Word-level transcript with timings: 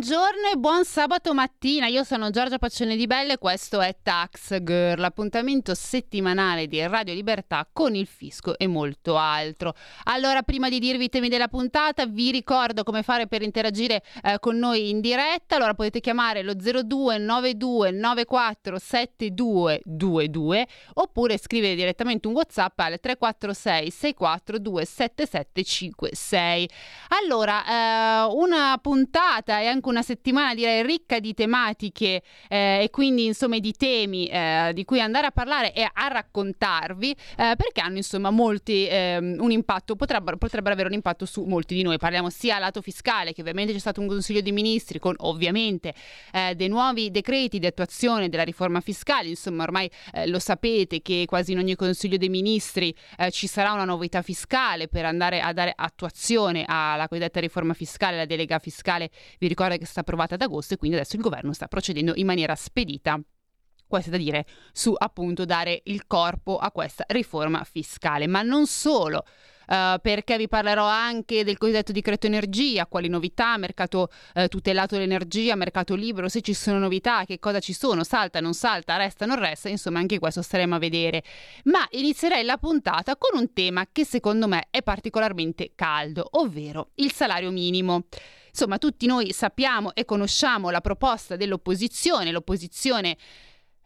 Buongiorno 0.00 0.48
e 0.50 0.56
buon 0.56 0.86
sabato 0.86 1.34
mattina, 1.34 1.86
io 1.86 2.04
sono 2.04 2.30
Giorgia 2.30 2.56
Paccione 2.56 2.96
di 2.96 3.06
Belle 3.06 3.34
e 3.34 3.38
questo 3.38 3.82
è 3.82 3.94
Tax 4.02 4.62
Girl, 4.62 4.98
l'appuntamento 4.98 5.74
settimanale 5.74 6.68
di 6.68 6.80
Radio 6.86 7.12
Libertà 7.12 7.68
con 7.70 7.94
il 7.94 8.06
fisco 8.06 8.56
e 8.56 8.66
molto 8.66 9.18
altro. 9.18 9.74
Allora, 10.04 10.40
prima 10.40 10.70
di 10.70 10.78
dirvi 10.78 11.04
i 11.04 11.08
temi 11.10 11.28
della 11.28 11.48
puntata, 11.48 12.06
vi 12.06 12.30
ricordo 12.30 12.82
come 12.82 13.02
fare 13.02 13.26
per 13.26 13.42
interagire 13.42 14.02
eh, 14.22 14.38
con 14.38 14.56
noi 14.56 14.88
in 14.88 15.02
diretta. 15.02 15.56
Allora, 15.56 15.74
potete 15.74 16.00
chiamare 16.00 16.42
lo 16.42 16.54
0292 16.54 17.90
94 17.90 18.78
7222 18.78 20.66
oppure 20.94 21.36
scrivere 21.36 21.74
direttamente 21.74 22.26
un 22.26 22.32
WhatsApp 22.32 22.78
al 22.78 22.98
346 22.98 23.90
642 23.90 24.84
7756. 24.86 26.70
Allora, 27.22 27.64
eh, 27.66 28.32
una 28.32 28.78
puntata 28.80 29.60
e 29.60 29.66
anche 29.66 29.88
una 29.90 30.02
settimana 30.02 30.54
direi 30.54 30.82
ricca 30.82 31.18
di 31.18 31.34
tematiche 31.34 32.22
eh, 32.48 32.80
e 32.82 32.90
quindi 32.90 33.26
insomma 33.26 33.58
di 33.58 33.72
temi 33.72 34.26
eh, 34.26 34.70
di 34.74 34.84
cui 34.84 35.00
andare 35.00 35.26
a 35.26 35.30
parlare 35.30 35.72
e 35.72 35.82
a 35.82 36.08
raccontarvi 36.08 37.10
eh, 37.10 37.54
perché 37.56 37.80
hanno 37.80 37.96
insomma 37.96 38.30
molti 38.30 38.86
ehm, 38.88 39.36
un 39.40 39.50
impatto, 39.50 39.96
potrebbero, 39.96 40.36
potrebbero 40.36 40.72
avere 40.72 40.88
un 40.88 40.94
impatto 40.94 41.26
su 41.26 41.44
molti 41.44 41.74
di 41.74 41.82
noi. 41.82 41.98
Parliamo 41.98 42.30
sia 42.30 42.58
lato 42.58 42.80
fiscale 42.80 43.32
che 43.32 43.40
ovviamente 43.40 43.72
c'è 43.72 43.78
stato 43.78 44.00
un 44.00 44.06
consiglio 44.06 44.40
dei 44.40 44.52
ministri 44.52 44.98
con 44.98 45.14
ovviamente 45.18 45.92
eh, 46.32 46.54
dei 46.54 46.68
nuovi 46.68 47.10
decreti 47.10 47.58
di 47.58 47.66
attuazione 47.66 48.28
della 48.28 48.44
riforma 48.44 48.80
fiscale, 48.80 49.28
insomma 49.28 49.64
ormai 49.64 49.90
eh, 50.14 50.26
lo 50.26 50.38
sapete 50.38 51.02
che 51.02 51.24
quasi 51.26 51.52
in 51.52 51.58
ogni 51.58 51.74
consiglio 51.74 52.16
dei 52.16 52.28
ministri 52.28 52.94
eh, 53.18 53.30
ci 53.30 53.46
sarà 53.46 53.72
una 53.72 53.84
novità 53.84 54.22
fiscale 54.22 54.88
per 54.88 55.04
andare 55.04 55.40
a 55.40 55.52
dare 55.52 55.72
attuazione 55.74 56.64
alla 56.66 57.08
cosiddetta 57.08 57.40
riforma 57.40 57.74
fiscale, 57.74 58.16
la 58.16 58.24
delega 58.24 58.58
fiscale 58.58 59.10
vi 59.38 59.48
ricordo 59.48 59.76
è 59.82 59.84
stata 59.84 60.00
approvata 60.00 60.34
ad 60.34 60.42
agosto 60.42 60.74
e 60.74 60.76
quindi 60.76 60.96
adesso 60.96 61.16
il 61.16 61.22
governo 61.22 61.52
sta 61.52 61.66
procedendo 61.68 62.12
in 62.14 62.26
maniera 62.26 62.54
spedita 62.54 63.20
questo 63.90 64.10
è 64.10 64.12
da 64.12 64.18
dire 64.18 64.46
su 64.70 64.94
appunto 64.96 65.44
dare 65.44 65.80
il 65.86 66.06
corpo 66.06 66.58
a 66.58 66.70
questa 66.70 67.04
riforma 67.08 67.64
fiscale, 67.64 68.28
ma 68.28 68.40
non 68.40 68.68
solo. 68.68 69.24
Uh, 69.70 70.00
perché 70.02 70.36
vi 70.36 70.48
parlerò 70.48 70.84
anche 70.84 71.44
del 71.44 71.56
cosiddetto 71.56 71.92
decreto 71.92 72.26
energia, 72.26 72.86
quali 72.86 73.06
novità, 73.06 73.56
mercato 73.56 74.08
uh, 74.34 74.48
tutelato 74.48 74.96
dell'energia, 74.96 75.54
mercato 75.54 75.94
libero, 75.94 76.28
se 76.28 76.40
ci 76.40 76.54
sono 76.54 76.80
novità, 76.80 77.24
che 77.24 77.38
cosa 77.38 77.60
ci 77.60 77.72
sono, 77.72 78.02
salta, 78.02 78.40
non 78.40 78.52
salta, 78.52 78.96
resta, 78.96 79.26
non 79.26 79.38
resta, 79.38 79.68
insomma 79.68 80.00
anche 80.00 80.18
questo 80.18 80.42
staremo 80.42 80.74
a 80.74 80.78
vedere. 80.78 81.22
Ma 81.64 81.86
inizierei 81.90 82.42
la 82.42 82.56
puntata 82.56 83.16
con 83.16 83.38
un 83.38 83.52
tema 83.52 83.86
che 83.92 84.04
secondo 84.04 84.48
me 84.48 84.66
è 84.70 84.82
particolarmente 84.82 85.70
caldo, 85.76 86.26
ovvero 86.32 86.90
il 86.96 87.12
salario 87.12 87.52
minimo. 87.52 88.06
Insomma, 88.48 88.78
tutti 88.78 89.06
noi 89.06 89.32
sappiamo 89.32 89.94
e 89.94 90.04
conosciamo 90.04 90.70
la 90.70 90.80
proposta 90.80 91.36
dell'opposizione, 91.36 92.32
l'opposizione 92.32 93.16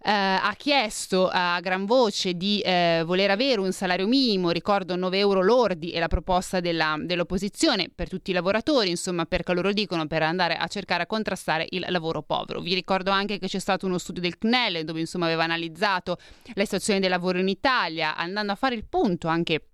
Uh, 0.04 0.10
ha 0.10 0.54
chiesto 0.58 1.30
a 1.32 1.58
gran 1.60 1.86
voce 1.86 2.34
di 2.34 2.62
uh, 2.62 3.04
voler 3.04 3.30
avere 3.30 3.58
un 3.58 3.72
salario 3.72 4.06
minimo, 4.06 4.50
ricordo 4.50 4.96
9 4.96 5.16
euro 5.16 5.40
lordi 5.40 5.92
è 5.92 5.98
la 5.98 6.08
proposta 6.08 6.60
della, 6.60 6.96
dell'opposizione 7.00 7.88
per 7.88 8.10
tutti 8.10 8.30
i 8.30 8.34
lavoratori, 8.34 8.90
insomma 8.90 9.24
perché 9.24 9.54
loro 9.54 9.72
dicono 9.72 10.06
per 10.06 10.22
andare 10.22 10.56
a 10.56 10.66
cercare 10.66 11.04
a 11.04 11.06
contrastare 11.06 11.66
il 11.70 11.86
lavoro 11.88 12.20
povero. 12.20 12.60
Vi 12.60 12.74
ricordo 12.74 13.10
anche 13.12 13.38
che 13.38 13.46
c'è 13.46 13.58
stato 13.58 13.86
uno 13.86 13.96
studio 13.96 14.20
del 14.20 14.36
CNEL 14.36 14.84
dove 14.84 15.00
insomma 15.00 15.24
aveva 15.24 15.44
analizzato 15.44 16.18
la 16.52 16.64
situazione 16.64 17.00
del 17.00 17.08
lavoro 17.08 17.38
in 17.38 17.48
Italia, 17.48 18.14
andando 18.14 18.52
a 18.52 18.56
fare 18.56 18.74
il 18.74 18.84
punto 18.84 19.28
anche, 19.28 19.68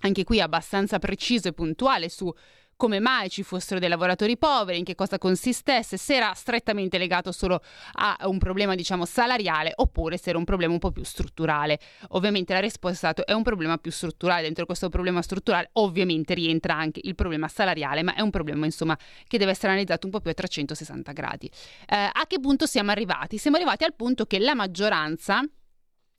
anche 0.00 0.24
qui 0.24 0.40
abbastanza 0.40 0.98
preciso 0.98 1.48
e 1.48 1.52
puntuale 1.52 2.08
su 2.08 2.32
come 2.76 3.00
mai 3.00 3.28
ci 3.30 3.42
fossero 3.42 3.80
dei 3.80 3.88
lavoratori 3.88 4.36
poveri, 4.36 4.78
in 4.78 4.84
che 4.84 4.94
cosa 4.94 5.18
consistesse, 5.18 5.96
se 5.96 6.14
era 6.14 6.32
strettamente 6.34 6.98
legato 6.98 7.32
solo 7.32 7.62
a 7.94 8.16
un 8.24 8.38
problema 8.38 8.74
diciamo 8.74 9.04
salariale 9.04 9.72
oppure 9.76 10.18
se 10.18 10.30
era 10.30 10.38
un 10.38 10.44
problema 10.44 10.72
un 10.72 10.78
po' 10.78 10.92
più 10.92 11.02
strutturale. 11.02 11.78
Ovviamente 12.10 12.52
la 12.52 12.60
risposta 12.60 13.08
è 13.08 13.12
stata 13.12 13.24
è 13.24 13.32
un 13.32 13.42
problema 13.42 13.78
più 13.78 13.90
strutturale, 13.90 14.42
dentro 14.42 14.66
questo 14.66 14.88
problema 14.88 15.22
strutturale 15.22 15.70
ovviamente 15.74 16.34
rientra 16.34 16.74
anche 16.74 17.00
il 17.02 17.14
problema 17.14 17.48
salariale, 17.48 18.02
ma 18.02 18.14
è 18.14 18.20
un 18.20 18.30
problema 18.30 18.66
insomma 18.66 18.96
che 19.26 19.38
deve 19.38 19.52
essere 19.52 19.68
analizzato 19.68 20.06
un 20.06 20.12
po' 20.12 20.20
più 20.20 20.30
a 20.30 20.34
360 20.34 21.12
gradi. 21.12 21.50
Eh, 21.86 21.96
a 21.96 22.24
che 22.26 22.38
punto 22.40 22.66
siamo 22.66 22.90
arrivati? 22.90 23.38
Siamo 23.38 23.56
arrivati 23.56 23.84
al 23.84 23.94
punto 23.94 24.26
che 24.26 24.38
la 24.38 24.54
maggioranza 24.54 25.42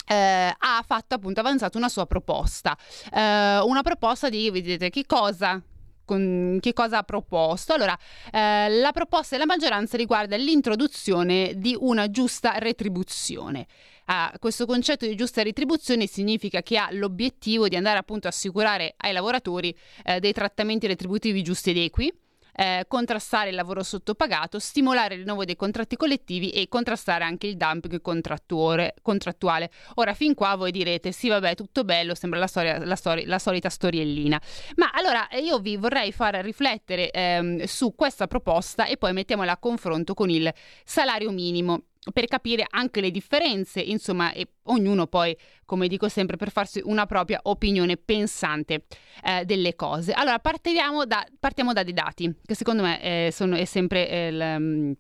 eh, 0.09 0.55
ha 0.57 0.83
fatto 0.85 1.15
appunto 1.15 1.39
avanzato 1.39 1.77
una 1.77 1.89
sua 1.89 2.05
proposta, 2.05 2.75
eh, 3.13 3.59
una 3.59 3.81
proposta 3.81 4.29
di 4.29 4.49
vedete 4.49 4.89
che 4.89 5.05
cosa 5.05 5.61
con 6.07 6.59
che 6.61 6.71
cosa 6.71 6.99
ha 6.99 7.03
proposto? 7.03 7.73
Allora, 7.73 7.95
eh, 8.31 8.69
la 8.69 8.91
proposta 8.93 9.35
della 9.35 9.45
maggioranza 9.45 9.97
riguarda 9.97 10.37
l'introduzione 10.37 11.53
di 11.57 11.75
una 11.77 12.09
giusta 12.09 12.53
retribuzione. 12.57 13.67
Ah, 14.05 14.33
questo 14.39 14.65
concetto 14.65 15.05
di 15.05 15.15
giusta 15.15 15.43
retribuzione 15.43 16.07
significa 16.07 16.61
che 16.63 16.77
ha 16.77 16.87
l'obiettivo 16.91 17.67
di 17.67 17.75
andare 17.75 17.99
appunto 17.99 18.27
a 18.27 18.29
assicurare 18.29 18.93
ai 18.95 19.11
lavoratori 19.11 19.75
eh, 20.05 20.21
dei 20.21 20.31
trattamenti 20.31 20.87
retributivi 20.87 21.43
giusti 21.43 21.71
ed 21.71 21.77
equi, 21.77 22.13
eh, 22.59 22.85
contrastare 22.87 23.49
il 23.49 23.55
lavoro 23.55 23.83
sottopagato, 23.83 24.57
stimolare 24.57 25.13
il 25.13 25.19
rinnovo 25.21 25.45
dei 25.45 25.55
contratti 25.55 25.95
collettivi 25.95 26.49
e 26.49 26.67
contrastare 26.67 27.23
anche 27.23 27.45
il 27.45 27.55
dumping 27.55 28.01
contrattuale. 28.01 29.69
Ora, 29.95 30.13
fin 30.15 30.33
qua 30.33 30.55
voi 30.55 30.71
direte, 30.71 31.11
sì 31.11 31.29
vabbè, 31.29 31.53
tutto 31.53 31.83
bello, 31.83 32.15
sembra 32.15 32.39
la, 32.39 32.47
storia, 32.47 32.83
la, 32.83 32.95
storia, 32.95 33.27
la 33.27 33.37
solita 33.37 33.69
storiellina. 33.69 34.41
Ma 34.77 34.89
allora 34.91 35.27
io 35.39 35.59
vi 35.59 35.77
vorrei 35.77 36.11
far 36.11 36.35
riflettere 36.35 37.11
ehm, 37.11 37.65
su 37.65 37.93
questa 37.95 38.25
proposta 38.25 38.85
e 38.85 38.97
poi 38.97 39.13
mettiamola 39.13 39.51
a 39.51 39.57
confronto 39.57 40.15
con 40.15 40.31
il 40.31 40.51
salario 40.83 41.29
minimo 41.29 41.83
per 42.13 42.25
capire 42.27 42.65
anche 42.69 43.01
le 43.01 43.11
differenze, 43.11 43.79
insomma, 43.81 44.31
e 44.33 44.47
ognuno 44.63 45.07
poi, 45.07 45.35
come 45.65 45.87
dico 45.87 46.09
sempre, 46.09 46.37
per 46.37 46.51
farsi 46.51 46.81
una 46.83 47.05
propria 47.05 47.39
opinione 47.43 47.97
pensante 47.97 48.85
eh, 49.23 49.45
delle 49.45 49.75
cose. 49.75 50.13
Allora, 50.13 50.39
partiamo 50.39 51.05
da, 51.05 51.25
partiamo 51.39 51.73
da 51.73 51.83
dei 51.83 51.93
dati, 51.93 52.33
che 52.45 52.55
secondo 52.55 52.83
me 52.83 53.01
eh, 53.01 53.31
sono, 53.31 53.55
è 53.55 53.65
sempre 53.65 54.09
eh, 54.09 54.27
il, 54.27 54.97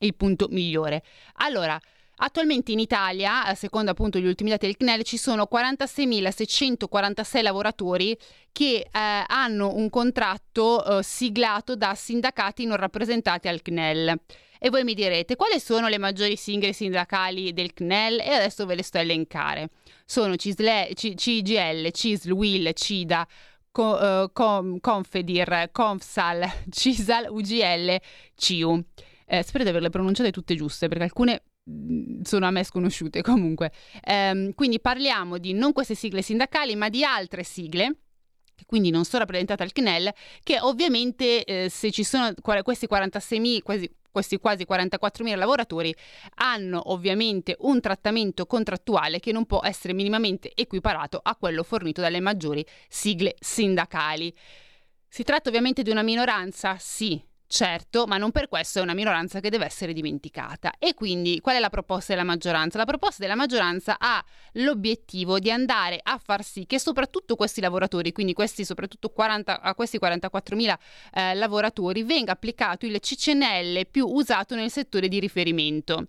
il 0.00 0.14
punto 0.14 0.48
migliore. 0.50 1.02
Allora, 1.34 1.78
Attualmente 2.18 2.72
in 2.72 2.78
Italia, 2.78 3.54
secondo 3.54 3.90
appunto 3.90 4.18
gli 4.18 4.26
ultimi 4.26 4.48
dati 4.48 4.64
del 4.64 4.78
CNEL, 4.78 5.02
ci 5.02 5.18
sono 5.18 5.46
46.646 5.52 7.42
lavoratori 7.42 8.16
che 8.52 8.76
eh, 8.78 8.88
hanno 8.90 9.74
un 9.74 9.90
contratto 9.90 10.82
eh, 10.98 11.02
siglato 11.02 11.76
da 11.76 11.94
sindacati 11.94 12.64
non 12.64 12.76
rappresentati 12.78 13.48
al 13.48 13.60
CNEL. 13.60 14.18
E 14.58 14.70
voi 14.70 14.84
mi 14.84 14.94
direte 14.94 15.36
quali 15.36 15.60
sono 15.60 15.88
le 15.88 15.98
maggiori 15.98 16.36
sigle 16.36 16.72
sindacali 16.72 17.52
del 17.52 17.74
CNEL 17.74 18.20
e 18.20 18.30
adesso 18.30 18.64
ve 18.64 18.76
le 18.76 18.82
sto 18.82 18.96
a 18.96 19.02
elencare. 19.02 19.68
Sono 20.06 20.36
Cisle, 20.36 20.92
C- 20.94 21.14
CGL, 21.14 21.90
CISL, 21.90 22.30
WIL, 22.30 22.72
CIDA, 22.72 23.28
Co- 23.70 23.98
uh, 23.98 24.32
Com- 24.32 24.80
Confedir, 24.80 25.68
Confsal, 25.70 26.50
CISAL, 26.70 27.26
UGL, 27.28 27.98
CIU. 28.34 28.82
Eh, 29.26 29.42
spero 29.42 29.64
di 29.64 29.70
averle 29.70 29.90
pronunciate 29.90 30.30
tutte 30.30 30.54
giuste 30.54 30.88
perché 30.88 31.02
alcune 31.04 31.42
sono 32.22 32.46
a 32.46 32.50
me 32.50 32.64
sconosciute 32.64 33.22
comunque. 33.22 33.72
Um, 34.06 34.52
quindi 34.54 34.80
parliamo 34.80 35.38
di 35.38 35.52
non 35.52 35.72
queste 35.72 35.94
sigle 35.94 36.22
sindacali 36.22 36.76
ma 36.76 36.88
di 36.88 37.04
altre 37.04 37.42
sigle 37.42 37.96
quindi 38.64 38.90
non 38.90 39.04
sono 39.04 39.20
rappresentate 39.20 39.62
al 39.62 39.72
CNEL, 39.72 40.12
che 40.42 40.58
ovviamente 40.60 41.44
eh, 41.44 41.68
se 41.68 41.90
ci 41.90 42.02
sono 42.02 42.32
questi 42.40 42.88
46.000, 42.90 43.62
quasi 43.62 43.90
questi 44.16 44.38
quasi 44.38 44.64
44.000 44.66 45.36
lavoratori 45.36 45.94
hanno 46.36 46.90
ovviamente 46.90 47.54
un 47.60 47.82
trattamento 47.82 48.46
contrattuale 48.46 49.20
che 49.20 49.30
non 49.30 49.44
può 49.44 49.60
essere 49.62 49.92
minimamente 49.92 50.52
equiparato 50.54 51.20
a 51.22 51.36
quello 51.36 51.62
fornito 51.62 52.00
dalle 52.00 52.20
maggiori 52.20 52.64
sigle 52.88 53.34
sindacali. 53.38 54.34
Si 55.06 55.22
tratta 55.22 55.50
ovviamente 55.50 55.82
di 55.82 55.90
una 55.90 56.00
minoranza? 56.00 56.78
Sì, 56.78 57.22
Certo, 57.48 58.06
ma 58.06 58.16
non 58.16 58.32
per 58.32 58.48
questo 58.48 58.80
è 58.80 58.82
una 58.82 58.92
minoranza 58.92 59.38
che 59.38 59.50
deve 59.50 59.66
essere 59.66 59.92
dimenticata. 59.92 60.72
E 60.78 60.94
quindi 60.94 61.40
qual 61.40 61.56
è 61.56 61.60
la 61.60 61.70
proposta 61.70 62.12
della 62.12 62.24
maggioranza? 62.24 62.76
La 62.76 62.84
proposta 62.84 63.22
della 63.22 63.36
maggioranza 63.36 63.96
ha 63.98 64.22
l'obiettivo 64.54 65.38
di 65.38 65.50
andare 65.50 66.00
a 66.02 66.18
far 66.22 66.42
sì 66.42 66.66
che 66.66 66.80
soprattutto 66.80 67.36
questi 67.36 67.60
lavoratori, 67.60 68.10
quindi 68.10 68.32
questi 68.32 68.64
soprattutto 68.64 69.10
40, 69.10 69.60
a 69.60 69.74
questi 69.76 69.98
44.000 69.98 70.76
eh, 71.12 71.34
lavoratori, 71.34 72.02
venga 72.02 72.32
applicato 72.32 72.84
il 72.84 72.98
CCNL 72.98 73.86
più 73.88 74.06
usato 74.06 74.56
nel 74.56 74.70
settore 74.70 75.06
di 75.06 75.20
riferimento. 75.20 76.08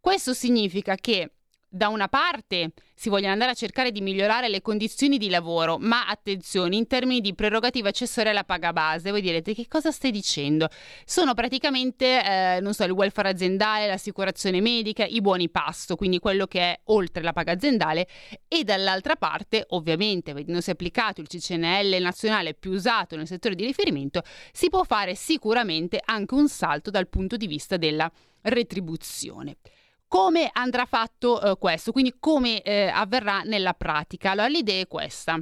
Questo 0.00 0.34
significa 0.34 0.96
che 0.96 1.33
da 1.74 1.88
una 1.88 2.06
parte 2.06 2.70
si 2.94 3.08
vogliono 3.08 3.32
andare 3.32 3.50
a 3.50 3.54
cercare 3.54 3.90
di 3.90 4.00
migliorare 4.00 4.48
le 4.48 4.62
condizioni 4.62 5.18
di 5.18 5.28
lavoro, 5.28 5.76
ma 5.80 6.06
attenzione, 6.06 6.76
in 6.76 6.86
termini 6.86 7.20
di 7.20 7.34
prerogativa 7.34 7.88
accessoria 7.88 8.30
alla 8.30 8.44
paga 8.44 8.72
base, 8.72 9.10
voi 9.10 9.20
direte 9.20 9.54
che 9.54 9.66
cosa 9.66 9.90
stai 9.90 10.12
dicendo? 10.12 10.68
Sono 11.04 11.34
praticamente, 11.34 12.24
eh, 12.24 12.60
non 12.60 12.74
so, 12.74 12.84
il 12.84 12.92
welfare 12.92 13.30
aziendale, 13.30 13.88
l'assicurazione 13.88 14.60
medica, 14.60 15.04
i 15.04 15.20
buoni 15.20 15.50
pasto, 15.50 15.96
quindi 15.96 16.20
quello 16.20 16.46
che 16.46 16.60
è 16.60 16.80
oltre 16.84 17.24
la 17.24 17.32
paga 17.32 17.52
aziendale 17.52 18.06
e 18.46 18.62
dall'altra 18.62 19.16
parte, 19.16 19.64
ovviamente, 19.70 20.32
vedendosi 20.32 20.70
applicato 20.70 21.20
il 21.20 21.26
CCNL 21.26 22.00
nazionale 22.00 22.54
più 22.54 22.70
usato 22.70 23.16
nel 23.16 23.26
settore 23.26 23.56
di 23.56 23.64
riferimento, 23.64 24.22
si 24.52 24.68
può 24.68 24.84
fare 24.84 25.16
sicuramente 25.16 26.00
anche 26.04 26.34
un 26.34 26.48
salto 26.48 26.90
dal 26.90 27.08
punto 27.08 27.36
di 27.36 27.48
vista 27.48 27.76
della 27.76 28.10
retribuzione. 28.42 29.56
Come 30.08 30.48
andrà 30.52 30.86
fatto 30.86 31.40
eh, 31.42 31.58
questo? 31.58 31.92
Quindi 31.92 32.16
come 32.18 32.62
eh, 32.62 32.86
avverrà 32.86 33.42
nella 33.42 33.74
pratica? 33.74 34.30
Allora 34.30 34.48
l'idea 34.48 34.80
è 34.82 34.86
questa 34.86 35.40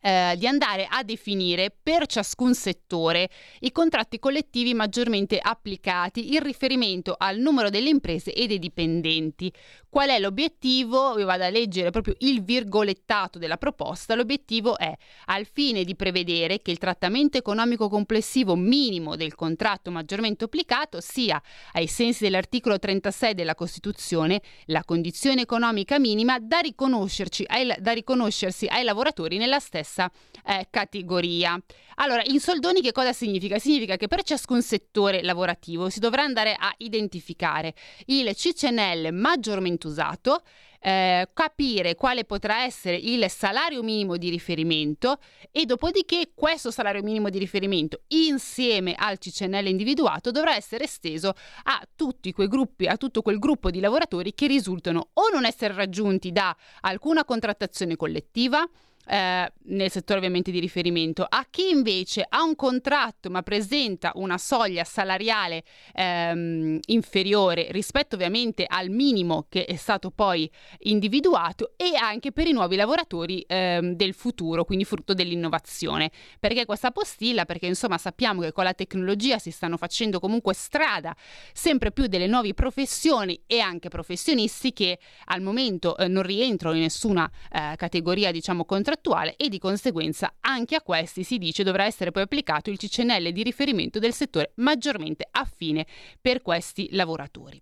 eh, 0.00 0.34
di 0.38 0.46
andare 0.46 0.86
a 0.88 1.02
definire 1.02 1.70
per 1.82 2.06
ciascun 2.06 2.54
settore 2.54 3.28
i 3.60 3.72
contratti 3.72 4.18
collettivi 4.18 4.74
maggiormente 4.74 5.38
applicati 5.38 6.34
in 6.34 6.42
riferimento 6.42 7.14
al 7.18 7.38
numero 7.38 7.70
delle 7.70 7.90
imprese 7.90 8.32
e 8.32 8.46
dei 8.46 8.58
dipendenti. 8.58 9.52
Qual 9.88 10.08
è 10.08 10.18
l'obiettivo? 10.18 11.14
Vi 11.14 11.24
vado 11.24 11.44
a 11.44 11.48
leggere 11.48 11.90
proprio 11.90 12.14
il 12.20 12.42
virgolettato 12.44 13.38
della 13.38 13.56
proposta. 13.56 14.14
L'obiettivo 14.14 14.78
è 14.78 14.96
al 15.26 15.46
fine 15.46 15.82
di 15.82 15.96
prevedere 15.96 16.62
che 16.62 16.70
il 16.70 16.78
trattamento 16.78 17.36
economico 17.36 17.88
complessivo 17.88 18.54
minimo 18.54 19.16
del 19.16 19.34
contratto 19.34 19.90
maggiormente 19.90 20.44
applicato 20.44 21.00
sia, 21.00 21.42
ai 21.72 21.88
sensi 21.88 22.22
dell'articolo 22.22 22.78
36 22.78 23.34
della 23.34 23.56
Costituzione, 23.56 24.40
la 24.66 24.84
condizione 24.84 25.42
economica 25.42 25.98
minima 25.98 26.38
da, 26.38 26.60
riconoscerci 26.60 27.44
ai, 27.48 27.74
da 27.80 27.90
riconoscersi 27.90 28.66
ai 28.66 28.84
lavoratori 28.84 29.36
nella 29.36 29.58
stessa 29.58 29.89
stessa 29.90 30.10
eh, 30.46 30.68
categoria. 30.70 31.60
Allora, 31.96 32.22
in 32.24 32.40
soldoni 32.40 32.80
che 32.80 32.92
cosa 32.92 33.12
significa? 33.12 33.58
Significa 33.58 33.96
che 33.96 34.06
per 34.06 34.22
ciascun 34.22 34.62
settore 34.62 35.22
lavorativo 35.22 35.90
si 35.90 35.98
dovrà 35.98 36.22
andare 36.22 36.54
a 36.56 36.72
identificare 36.78 37.74
il 38.06 38.32
CCNL 38.34 39.12
maggiormente 39.12 39.88
usato, 39.88 40.42
eh, 40.82 41.28
capire 41.34 41.94
quale 41.94 42.24
potrà 42.24 42.62
essere 42.64 42.96
il 42.96 43.28
salario 43.28 43.82
minimo 43.82 44.16
di 44.16 44.30
riferimento 44.30 45.18
e 45.50 45.66
dopodiché 45.66 46.30
questo 46.34 46.70
salario 46.70 47.02
minimo 47.02 47.28
di 47.28 47.38
riferimento 47.38 48.04
insieme 48.08 48.94
al 48.96 49.18
CCNL 49.18 49.66
individuato 49.66 50.30
dovrà 50.30 50.56
essere 50.56 50.84
esteso 50.84 51.34
a 51.64 51.86
tutti 51.94 52.32
quei 52.32 52.48
gruppi, 52.48 52.86
a 52.86 52.96
tutto 52.96 53.20
quel 53.20 53.38
gruppo 53.38 53.70
di 53.70 53.78
lavoratori 53.78 54.32
che 54.32 54.46
risultano 54.46 55.10
o 55.12 55.28
non 55.30 55.44
essere 55.44 55.74
raggiunti 55.74 56.32
da 56.32 56.56
alcuna 56.80 57.26
contrattazione 57.26 57.96
collettiva, 57.96 58.66
eh, 59.10 59.52
nel 59.64 59.90
settore 59.90 60.18
ovviamente 60.18 60.52
di 60.52 60.60
riferimento, 60.60 61.26
a 61.28 61.44
chi 61.50 61.70
invece 61.70 62.24
ha 62.28 62.44
un 62.44 62.54
contratto 62.54 63.28
ma 63.28 63.42
presenta 63.42 64.12
una 64.14 64.38
soglia 64.38 64.84
salariale 64.84 65.64
ehm, 65.94 66.78
inferiore 66.86 67.66
rispetto 67.72 68.14
ovviamente 68.14 68.64
al 68.68 68.88
minimo 68.88 69.46
che 69.48 69.64
è 69.64 69.74
stato 69.74 70.12
poi 70.12 70.48
individuato 70.82 71.72
e 71.76 71.96
anche 71.96 72.30
per 72.30 72.46
i 72.46 72.52
nuovi 72.52 72.76
lavoratori 72.76 73.44
ehm, 73.48 73.94
del 73.94 74.14
futuro, 74.14 74.64
quindi 74.64 74.84
frutto 74.84 75.12
dell'innovazione. 75.12 76.12
Perché 76.38 76.64
questa 76.64 76.92
postilla? 76.92 77.46
Perché 77.46 77.66
insomma 77.66 77.98
sappiamo 77.98 78.40
che 78.42 78.52
con 78.52 78.62
la 78.62 78.74
tecnologia 78.74 79.38
si 79.38 79.50
stanno 79.50 79.76
facendo 79.76 80.20
comunque 80.20 80.54
strada 80.54 81.16
sempre 81.52 81.90
più 81.90 82.06
delle 82.06 82.28
nuove 82.28 82.54
professioni 82.54 83.42
e 83.48 83.58
anche 83.58 83.88
professionisti 83.88 84.72
che 84.72 85.00
al 85.26 85.42
momento 85.42 85.96
eh, 85.96 86.06
non 86.06 86.22
rientrano 86.22 86.76
in 86.76 86.82
nessuna 86.82 87.28
eh, 87.50 87.74
categoria 87.76 88.30
diciamo 88.30 88.64
contrattuale 88.64 88.98
contrattuale 89.00 89.34
e 89.36 89.48
di 89.48 89.58
conseguenza 89.58 90.34
anche 90.40 90.76
a 90.76 90.82
questi 90.82 91.24
si 91.24 91.38
dice 91.38 91.64
dovrà 91.64 91.84
essere 91.84 92.10
poi 92.10 92.22
applicato 92.22 92.70
il 92.70 92.76
CCNL 92.76 93.32
di 93.32 93.42
riferimento 93.42 93.98
del 93.98 94.12
settore 94.12 94.52
maggiormente 94.56 95.26
affine 95.30 95.86
per 96.20 96.42
questi 96.42 96.88
lavoratori. 96.92 97.60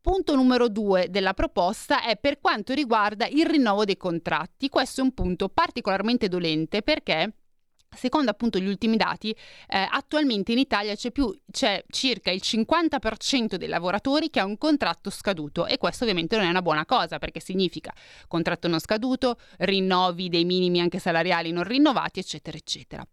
Punto 0.00 0.36
numero 0.36 0.68
due 0.68 1.08
della 1.10 1.34
proposta 1.34 2.04
è 2.04 2.16
per 2.16 2.38
quanto 2.38 2.72
riguarda 2.74 3.26
il 3.26 3.44
rinnovo 3.44 3.84
dei 3.84 3.96
contratti. 3.96 4.68
Questo 4.68 5.00
è 5.00 5.04
un 5.04 5.12
punto 5.12 5.48
particolarmente 5.48 6.28
dolente 6.28 6.82
perché 6.82 7.32
Secondo 7.96 8.30
appunto 8.30 8.58
gli 8.58 8.66
ultimi 8.66 8.96
dati, 8.96 9.30
eh, 9.68 9.86
attualmente 9.90 10.52
in 10.52 10.58
Italia 10.58 10.94
c'è, 10.94 11.10
più, 11.10 11.34
c'è 11.50 11.84
circa 11.90 12.30
il 12.30 12.40
50% 12.42 13.56
dei 13.56 13.68
lavoratori 13.68 14.30
che 14.30 14.40
ha 14.40 14.44
un 14.44 14.58
contratto 14.58 15.10
scaduto 15.10 15.66
e 15.66 15.78
questo 15.78 16.04
ovviamente 16.04 16.36
non 16.36 16.46
è 16.46 16.48
una 16.50 16.62
buona 16.62 16.84
cosa 16.84 17.18
perché 17.18 17.40
significa 17.40 17.92
contratto 18.28 18.68
non 18.68 18.78
scaduto, 18.78 19.38
rinnovi 19.58 20.28
dei 20.28 20.44
minimi 20.44 20.80
anche 20.80 20.98
salariali 20.98 21.50
non 21.50 21.64
rinnovati, 21.64 22.20
eccetera, 22.20 22.56
eccetera. 22.56 23.06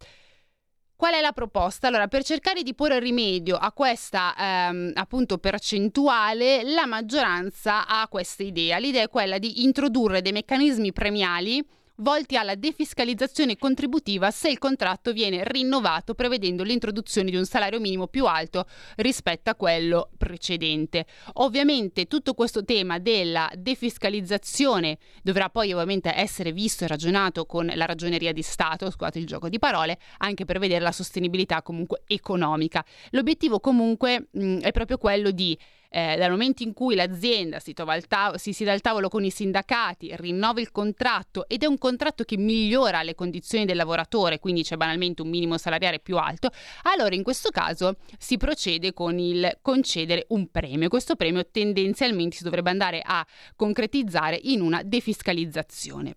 Qual 0.96 1.16
è 1.16 1.22
la 1.22 1.34
proposta? 1.34 1.88
Allora, 1.88 2.08
per 2.08 2.24
cercare 2.24 2.64
di 2.64 2.74
porre 2.74 3.00
rimedio 3.00 3.58
a 3.58 3.74
questa 3.74 4.34
ehm, 4.38 4.92
appunto 4.94 5.38
percentuale, 5.38 6.64
la 6.64 6.86
maggioranza 6.86 7.86
ha 7.88 8.08
questa 8.08 8.44
idea. 8.44 8.78
L'idea 8.78 9.04
è 9.04 9.10
quella 9.10 9.38
di 9.38 9.64
introdurre 9.64 10.22
dei 10.22 10.32
meccanismi 10.32 10.94
premiali 10.94 11.62
volti 11.98 12.38
alla 12.38 12.56
defiscalizzazione 12.56 13.58
contributiva 13.58 14.32
se 14.32 14.50
il 14.50 14.58
contratto 14.58 15.14
viene 15.14 15.44
rinnovato 15.44 16.16
prevedendo 16.16 16.64
l'introduzione 16.64 17.30
di 17.30 17.38
un 17.38 17.46
salario 17.46 17.80
minimo 17.80 18.08
più 18.08 18.26
alto 18.26 18.66
rispetto 18.96 19.50
a 19.50 19.56
quello 19.56 20.10
precedente. 20.18 21.06
Ovviamente 21.34 22.06
tutto 22.06 22.34
questo 22.34 22.64
tema 22.64 23.00
della 23.00 23.52
defiscalizzazione 23.56 24.98
dovrà 25.22 25.50
poi 25.50 25.72
ovviamente 25.74 26.14
essere 26.16 26.52
visto 26.52 26.84
e 26.84 26.88
ragionato 26.88 27.46
con 27.46 27.72
la 27.74 27.86
ragioneria 27.86 28.34
di 28.34 28.42
Stato, 28.42 28.90
scusate 28.90 29.20
il 29.20 29.26
gioco 29.26 29.50
di 29.50 29.60
parole, 29.60 30.00
anche 30.20 30.46
per 30.46 30.60
vedere 30.60 30.84
la 30.84 30.92
sostenibilità 30.92 31.62
comunque 31.62 32.04
economica. 32.08 32.84
L'obiettivo 33.12 33.60
comunque 33.60 34.28
mh, 34.32 34.60
è 34.60 34.72
proprio 34.72 34.98
quello 34.98 35.32
di 35.32 35.58
eh, 35.96 36.16
dal 36.18 36.32
momento 36.32 36.64
in 36.64 36.74
cui 36.74 36.96
l'azienda 36.96 37.60
si, 37.60 37.74
tav- 37.74 38.36
si 38.36 38.52
siede 38.52 38.72
al 38.72 38.82
tavolo 38.82 39.10
con 39.10 39.24
i 39.24 39.30
sindacati, 39.30 40.16
rinnova 40.16 40.60
il 40.60 40.72
contratto 40.72 41.48
ed 41.48 41.62
è 41.62 41.68
un 41.68 41.78
contratto 41.78 42.24
che 42.24 42.36
migliora 42.36 43.04
le 43.04 43.14
condizioni 43.14 43.66
del 43.66 43.76
lavoratore, 43.76 44.40
quindi 44.40 44.64
c'è 44.64 44.76
banalmente 44.76 45.22
un 45.22 45.30
minimo 45.30 45.56
salariale 45.60 46.00
più 46.00 46.18
alto, 46.18 46.50
allora 46.84 47.14
in 47.14 47.22
questo 47.22 47.52
caso 47.52 47.98
si 48.18 48.38
procede 48.38 48.92
con 48.92 49.20
il 49.20 49.60
concedere 49.62 50.26
un 50.30 50.50
premio. 50.50 50.90
Questo 50.90 51.16
premio 51.16 51.46
tendenzialmente 51.52 52.38
si 52.38 52.44
dovrebbe 52.44 52.72
andare 52.72 53.00
a 53.06 53.24
concretizzare 53.56 54.40
in 54.42 54.62
una 54.62 54.82
defiscalizzazione. 54.84 56.16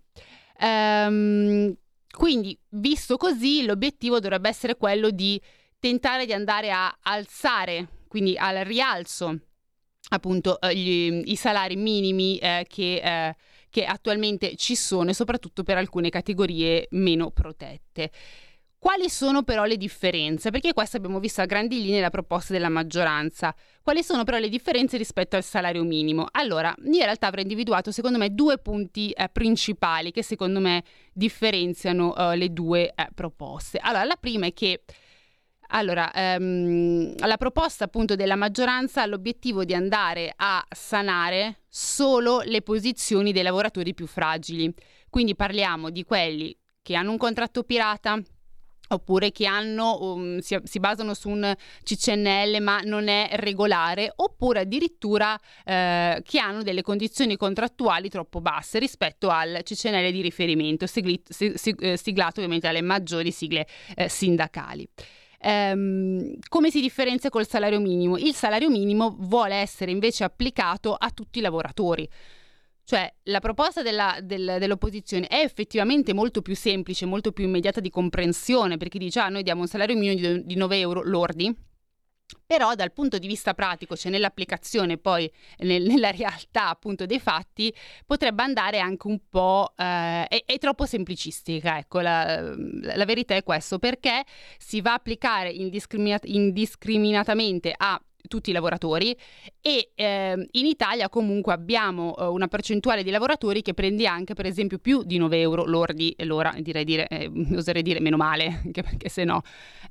Ehm, 0.59 1.75
quindi, 2.09 2.57
visto 2.69 3.15
così, 3.17 3.63
l'obiettivo 3.63 4.19
dovrebbe 4.19 4.49
essere 4.49 4.75
quello 4.75 5.11
di 5.11 5.39
tentare 5.79 6.25
di 6.25 6.33
andare 6.33 6.71
a 6.71 6.97
alzare, 7.03 7.87
quindi 8.07 8.35
al 8.35 8.65
rialzo 8.65 9.41
appunto 10.09 10.59
eh, 10.59 10.75
gli, 10.75 11.21
i 11.25 11.35
salari 11.35 11.75
minimi 11.75 12.37
eh, 12.37 12.65
che, 12.67 13.01
eh, 13.03 13.35
che 13.69 13.85
attualmente 13.85 14.55
ci 14.55 14.75
sono 14.75 15.09
e 15.09 15.13
soprattutto 15.13 15.63
per 15.63 15.77
alcune 15.77 16.09
categorie 16.09 16.87
meno 16.91 17.31
protette. 17.31 18.11
Quali 18.79 19.09
sono 19.09 19.41
però 19.41 19.65
le 19.65 19.75
differenze? 19.75 20.51
Perché 20.51 20.71
questo 20.71 20.97
abbiamo 20.97 21.19
visto 21.19 21.41
a 21.41 21.45
grandi 21.45 21.81
linee 21.81 21.99
la 21.99 22.11
proposta 22.11 22.53
della 22.53 22.69
maggioranza. 22.69 23.53
Quali 23.81 24.03
sono 24.03 24.23
però 24.23 24.37
le 24.37 24.49
differenze 24.49 24.97
rispetto 24.97 25.35
al 25.35 25.43
salario 25.43 25.83
minimo? 25.83 26.27
Allora, 26.31 26.73
io 26.83 26.91
in 26.93 27.03
realtà 27.03 27.25
avrei 27.25 27.41
individuato 27.41 27.91
secondo 27.91 28.19
me 28.19 28.35
due 28.35 28.59
punti 28.59 29.09
eh, 29.11 29.29
principali 29.29 30.11
che 30.11 30.21
secondo 30.21 30.59
me 30.59 30.83
differenziano 31.11 32.15
eh, 32.15 32.35
le 32.35 32.53
due 32.53 32.93
eh, 32.93 33.07
proposte. 33.15 33.79
Allora, 33.79 34.03
la 34.03 34.17
prima 34.17 34.45
è 34.45 34.53
che 34.53 34.83
allora, 35.69 36.11
ehm, 36.13 37.15
la 37.25 37.37
proposta 37.37 37.85
appunto 37.85 38.15
della 38.15 38.35
maggioranza 38.35 39.01
ha 39.01 39.05
l'obiettivo 39.05 39.65
di 39.65 39.73
andare 39.73 40.33
a 40.35 40.65
sanare 40.69 41.61
solo 41.67 42.41
le 42.41 42.61
posizioni 42.61 43.31
dei 43.31 43.43
lavoratori 43.43 43.93
più 43.93 44.07
fragili. 44.07 44.73
Quindi 45.09 45.35
parliamo 45.35 45.89
di 45.89 46.03
quelli 46.03 46.55
che 46.81 46.95
hanno 46.95 47.11
un 47.11 47.17
contratto 47.17 47.63
pirata, 47.63 48.21
oppure 48.89 49.31
che 49.31 49.45
hanno, 49.45 49.97
um, 50.01 50.39
si, 50.39 50.57
si, 50.63 50.79
basano 50.79 51.13
su 51.13 51.29
un 51.29 51.53
CCNL 51.83 52.61
ma 52.61 52.79
non 52.83 53.07
è 53.07 53.29
regolare, 53.33 54.11
oppure 54.15 54.61
addirittura 54.61 55.37
eh, 55.65 56.21
che 56.23 56.39
hanno 56.39 56.63
delle 56.63 56.81
condizioni 56.81 57.35
contrattuali 57.35 58.09
troppo 58.09 58.41
basse 58.41 58.79
rispetto 58.79 59.29
al 59.29 59.61
CCNL 59.63 60.11
di 60.11 60.21
riferimento, 60.21 60.87
siglit, 60.87 61.31
sig, 61.31 61.81
eh, 61.81 61.97
siglato 61.97 62.39
ovviamente 62.39 62.67
dalle 62.67 62.81
maggiori 62.81 63.31
sigle 63.31 63.67
eh, 63.95 64.07
sindacali. 64.09 64.87
Ehm, 65.39 66.35
come 66.49 66.71
si 66.71 66.81
differenzia 66.81 67.29
col 67.29 67.47
salario 67.47 67.79
minimo? 67.79 68.17
Il 68.17 68.33
salario 68.33 68.69
minimo 68.69 69.15
vuole 69.19 69.55
essere 69.55 69.91
invece 69.91 70.23
applicato 70.23 70.93
a 70.93 71.09
tutti 71.11 71.39
i 71.39 71.41
lavoratori. 71.41 72.07
Cioè, 72.83 73.13
la 73.23 73.39
proposta 73.39 73.81
della, 73.81 74.17
del, 74.23 74.55
dell'opposizione 74.59 75.27
è 75.27 75.41
effettivamente 75.41 76.13
molto 76.13 76.41
più 76.41 76.55
semplice, 76.55 77.05
molto 77.05 77.33
più 77.33 77.43
immediata 77.43 77.81
di 77.81 77.89
comprensione, 77.89 78.77
perché 78.77 78.97
dice, 78.97 79.19
ah, 79.19 79.27
noi 79.27 79.43
diamo 79.43 79.61
un 79.61 79.67
salario 79.67 79.97
minimo 79.97 80.15
di, 80.15 80.45
di 80.45 80.55
9 80.55 80.79
euro 80.79 81.01
lordi, 81.03 81.53
però 82.45 82.75
dal 82.75 82.91
punto 82.91 83.17
di 83.17 83.27
vista 83.27 83.53
pratico, 83.53 83.95
cioè 83.95 84.11
nell'applicazione 84.11 84.97
poi 84.97 85.31
nel, 85.59 85.83
nella 85.83 86.11
realtà 86.11 86.69
appunto 86.69 87.05
dei 87.05 87.19
fatti, 87.19 87.73
potrebbe 88.05 88.43
andare 88.43 88.79
anche 88.79 89.07
un 89.07 89.19
po'... 89.29 89.73
Eh, 89.75 90.27
è, 90.27 90.43
è, 90.45 90.57
troppo 90.57 90.85
semplicistica, 90.85 91.77
ecco, 91.77 91.99
la, 91.99 92.53
la, 92.55 93.05
verità 93.05 93.35
è 93.35 93.43
questo, 93.43 93.79
perché 93.79 94.23
si 94.57 94.81
va 94.81 94.91
a 94.91 94.95
applicare 94.95 95.49
indiscriminat- 95.49 96.25
indiscriminatamente 96.27 97.73
a 97.75 98.01
tutti 98.27 98.49
i 98.49 98.53
lavoratori 98.53 99.15
e 99.61 99.91
eh, 99.95 100.47
in 100.51 100.65
Italia 100.65 101.09
comunque 101.09 101.53
abbiamo 101.53 102.15
eh, 102.17 102.25
una 102.25 102.47
percentuale 102.47 103.03
di 103.03 103.09
lavoratori 103.09 103.61
che 103.61 103.73
prende 103.73 104.07
anche 104.07 104.33
per 104.33 104.45
esempio 104.45 104.77
più 104.79 105.03
di 105.03 105.17
9 105.17 105.39
euro 105.39 105.65
lordi 105.65 106.15
l'ora, 106.19 106.53
direi 106.59 106.83
dire, 106.83 107.07
eh, 107.07 107.31
oserei 107.55 107.81
dire 107.81 107.99
meno 107.99 108.17
male, 108.17 108.45
anche 108.63 108.83
perché 108.83 109.09
se 109.09 109.23
no 109.23 109.41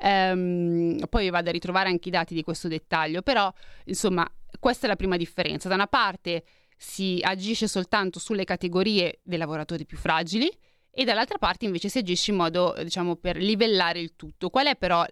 ehm, 0.01 1.07
poi 1.09 1.31
vado 1.31 1.49
a 1.49 1.53
ritrovare 1.53 1.89
anche 1.89 2.09
i 2.09 2.13
dati 2.13 2.35
di 2.35 2.43
questo 2.43 2.69
dettaglio, 2.69 3.23
però 3.23 3.53
insomma 3.85 4.29
questa 4.59 4.87
è 4.87 4.89
la 4.89 4.97
prima 4.97 5.17
differenza, 5.17 5.69
da 5.69 5.75
una 5.75 5.87
parte 5.87 6.45
si 6.77 7.21
agisce 7.23 7.69
soltanto 7.69 8.19
sulle 8.19 8.45
categorie 8.45 9.21
dei 9.23 9.39
lavoratori 9.39 9.87
più 9.87 9.97
fragili 9.97 10.51
e 10.99 11.05
dall'altra 11.05 11.37
parte 11.37 11.67
invece 11.67 11.91
si 11.91 11.99
agisce 11.99 12.31
in 12.31 12.39
modo, 12.39 12.75
diciamo, 12.83 13.17
per 13.17 13.37
livellare 13.37 14.01
il 14.01 14.17
tutto. 14.17 14.49
Qual 14.49 14.67
è 14.67 14.77
però 14.77 15.05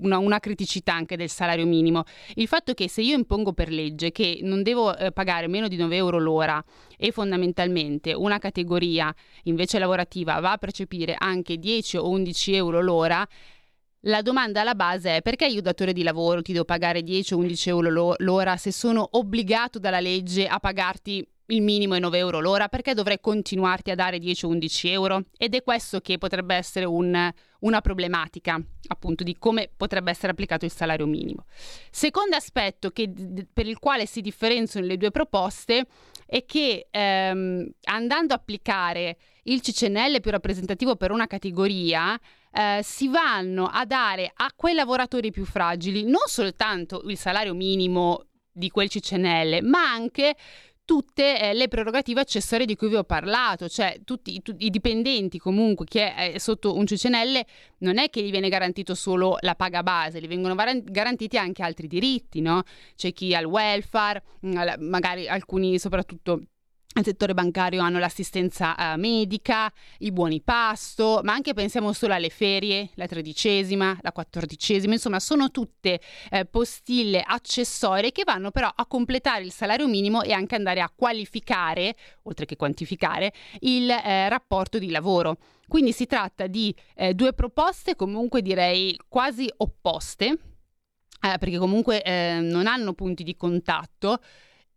una, 0.00 0.18
una, 0.18 0.40
criticità 0.40 0.94
anche 0.94 1.16
del 1.16 1.28
salario 1.28 1.66
minimo. 1.66 2.04
Il 2.34 2.48
fatto 2.48 2.74
che 2.74 2.88
se 2.88 3.02
io 3.02 3.16
impongo 3.16 3.52
per 3.52 3.70
legge 3.70 4.10
che 4.10 4.40
non 4.42 4.62
devo 4.62 4.96
eh, 4.96 5.12
pagare 5.12 5.48
meno 5.48 5.68
di 5.68 5.76
9 5.76 5.96
euro 5.96 6.18
l'ora 6.18 6.62
e 6.96 7.12
fondamentalmente 7.12 8.12
una 8.14 8.38
categoria 8.38 9.14
invece 9.44 9.78
lavorativa 9.78 10.40
va 10.40 10.52
a 10.52 10.58
percepire 10.58 11.14
anche 11.18 11.58
10 11.58 11.96
o 11.98 12.08
11 12.08 12.54
euro 12.54 12.80
l'ora, 12.80 13.26
la 14.06 14.22
domanda 14.22 14.60
alla 14.60 14.74
base 14.74 15.16
è 15.16 15.22
perché 15.22 15.46
io 15.46 15.60
datore 15.60 15.92
di 15.92 16.02
lavoro 16.02 16.40
ti 16.40 16.52
devo 16.52 16.64
pagare 16.64 17.02
10 17.02 17.34
o 17.34 17.38
11 17.38 17.68
euro 17.68 18.14
l'ora 18.18 18.56
se 18.56 18.70
sono 18.70 19.08
obbligato 19.12 19.78
dalla 19.80 20.00
legge 20.00 20.46
a 20.46 20.60
pagarti 20.60 21.26
il 21.46 21.62
minimo 21.62 21.94
è 21.94 21.98
9 21.98 22.18
euro 22.18 22.40
l'ora, 22.40 22.68
perché 22.68 22.94
dovrei 22.94 23.20
continuarti 23.20 23.90
a 23.90 23.94
dare 23.94 24.18
10 24.18 24.46
o 24.46 24.48
11 24.48 24.88
euro? 24.88 25.22
Ed 25.36 25.54
è 25.54 25.62
questo 25.62 26.00
che 26.00 26.18
potrebbe 26.18 26.54
essere 26.54 26.84
un, 26.86 27.32
una 27.60 27.80
problematica, 27.80 28.60
appunto, 28.88 29.22
di 29.22 29.36
come 29.38 29.70
potrebbe 29.74 30.10
essere 30.10 30.32
applicato 30.32 30.64
il 30.64 30.72
salario 30.72 31.06
minimo. 31.06 31.44
Secondo 31.90 32.36
aspetto 32.36 32.90
che, 32.90 33.12
per 33.52 33.66
il 33.66 33.78
quale 33.78 34.06
si 34.06 34.20
differenziano 34.20 34.86
le 34.86 34.96
due 34.96 35.10
proposte 35.10 35.86
è 36.26 36.44
che 36.44 36.88
ehm, 36.90 37.70
andando 37.84 38.34
a 38.34 38.36
applicare 38.36 39.16
il 39.44 39.60
CCNL 39.60 40.20
più 40.20 40.32
rappresentativo 40.32 40.96
per 40.96 41.12
una 41.12 41.28
categoria, 41.28 42.18
eh, 42.50 42.80
si 42.82 43.06
vanno 43.08 43.66
a 43.66 43.84
dare 43.84 44.32
a 44.34 44.50
quei 44.56 44.74
lavoratori 44.74 45.30
più 45.30 45.44
fragili 45.44 46.04
non 46.04 46.26
soltanto 46.26 47.02
il 47.06 47.16
salario 47.16 47.54
minimo 47.54 48.24
di 48.50 48.70
quel 48.70 48.88
CCNL, 48.88 49.62
ma 49.62 49.90
anche 49.90 50.34
tutte 50.86 51.38
eh, 51.38 51.52
le 51.52 51.68
prerogative 51.68 52.20
accessorie 52.20 52.64
di 52.64 52.76
cui 52.76 52.88
vi 52.88 52.94
ho 52.94 53.04
parlato, 53.04 53.68
cioè 53.68 54.00
tutti, 54.04 54.40
tutti 54.40 54.64
i 54.64 54.70
dipendenti 54.70 55.38
comunque 55.38 55.84
che 55.84 56.14
è 56.14 56.38
sotto 56.38 56.74
un 56.74 56.84
CCNL 56.86 57.44
non 57.78 57.98
è 57.98 58.08
che 58.08 58.22
gli 58.22 58.30
viene 58.30 58.48
garantito 58.48 58.94
solo 58.94 59.36
la 59.40 59.54
paga 59.54 59.82
base, 59.82 60.20
gli 60.20 60.28
vengono 60.28 60.54
garantiti 60.54 61.36
anche 61.36 61.62
altri 61.62 61.88
diritti, 61.88 62.40
no? 62.40 62.62
C'è 62.94 63.12
chi 63.12 63.34
ha 63.34 63.40
il 63.40 63.46
welfare, 63.46 64.22
mm, 64.46 64.56
magari 64.78 65.28
alcuni 65.28 65.78
soprattutto 65.78 66.44
nel 66.96 67.04
settore 67.04 67.34
bancario 67.34 67.82
hanno 67.82 67.98
l'assistenza 67.98 68.74
uh, 68.74 68.98
medica, 68.98 69.70
i 69.98 70.12
buoni 70.12 70.40
pasto, 70.40 71.20
ma 71.24 71.34
anche 71.34 71.52
pensiamo 71.52 71.92
solo 71.92 72.14
alle 72.14 72.30
ferie, 72.30 72.88
la 72.94 73.06
tredicesima, 73.06 73.98
la 74.00 74.12
quattordicesima, 74.12 74.94
insomma 74.94 75.20
sono 75.20 75.50
tutte 75.50 76.00
eh, 76.30 76.46
postille 76.46 77.20
accessorie 77.20 78.12
che 78.12 78.22
vanno 78.24 78.50
però 78.50 78.72
a 78.74 78.86
completare 78.86 79.44
il 79.44 79.52
salario 79.52 79.86
minimo 79.86 80.22
e 80.22 80.32
anche 80.32 80.54
andare 80.54 80.80
a 80.80 80.90
qualificare, 80.94 81.94
oltre 82.22 82.46
che 82.46 82.56
quantificare, 82.56 83.32
il 83.60 83.90
eh, 83.90 84.28
rapporto 84.30 84.78
di 84.78 84.90
lavoro. 84.90 85.36
Quindi 85.68 85.92
si 85.92 86.06
tratta 86.06 86.46
di 86.46 86.74
eh, 86.94 87.12
due 87.12 87.34
proposte 87.34 87.94
comunque 87.94 88.40
direi 88.40 88.98
quasi 89.06 89.52
opposte, 89.58 90.26
eh, 90.26 91.38
perché 91.38 91.58
comunque 91.58 92.02
eh, 92.02 92.38
non 92.40 92.66
hanno 92.66 92.94
punti 92.94 93.22
di 93.22 93.36
contatto 93.36 94.18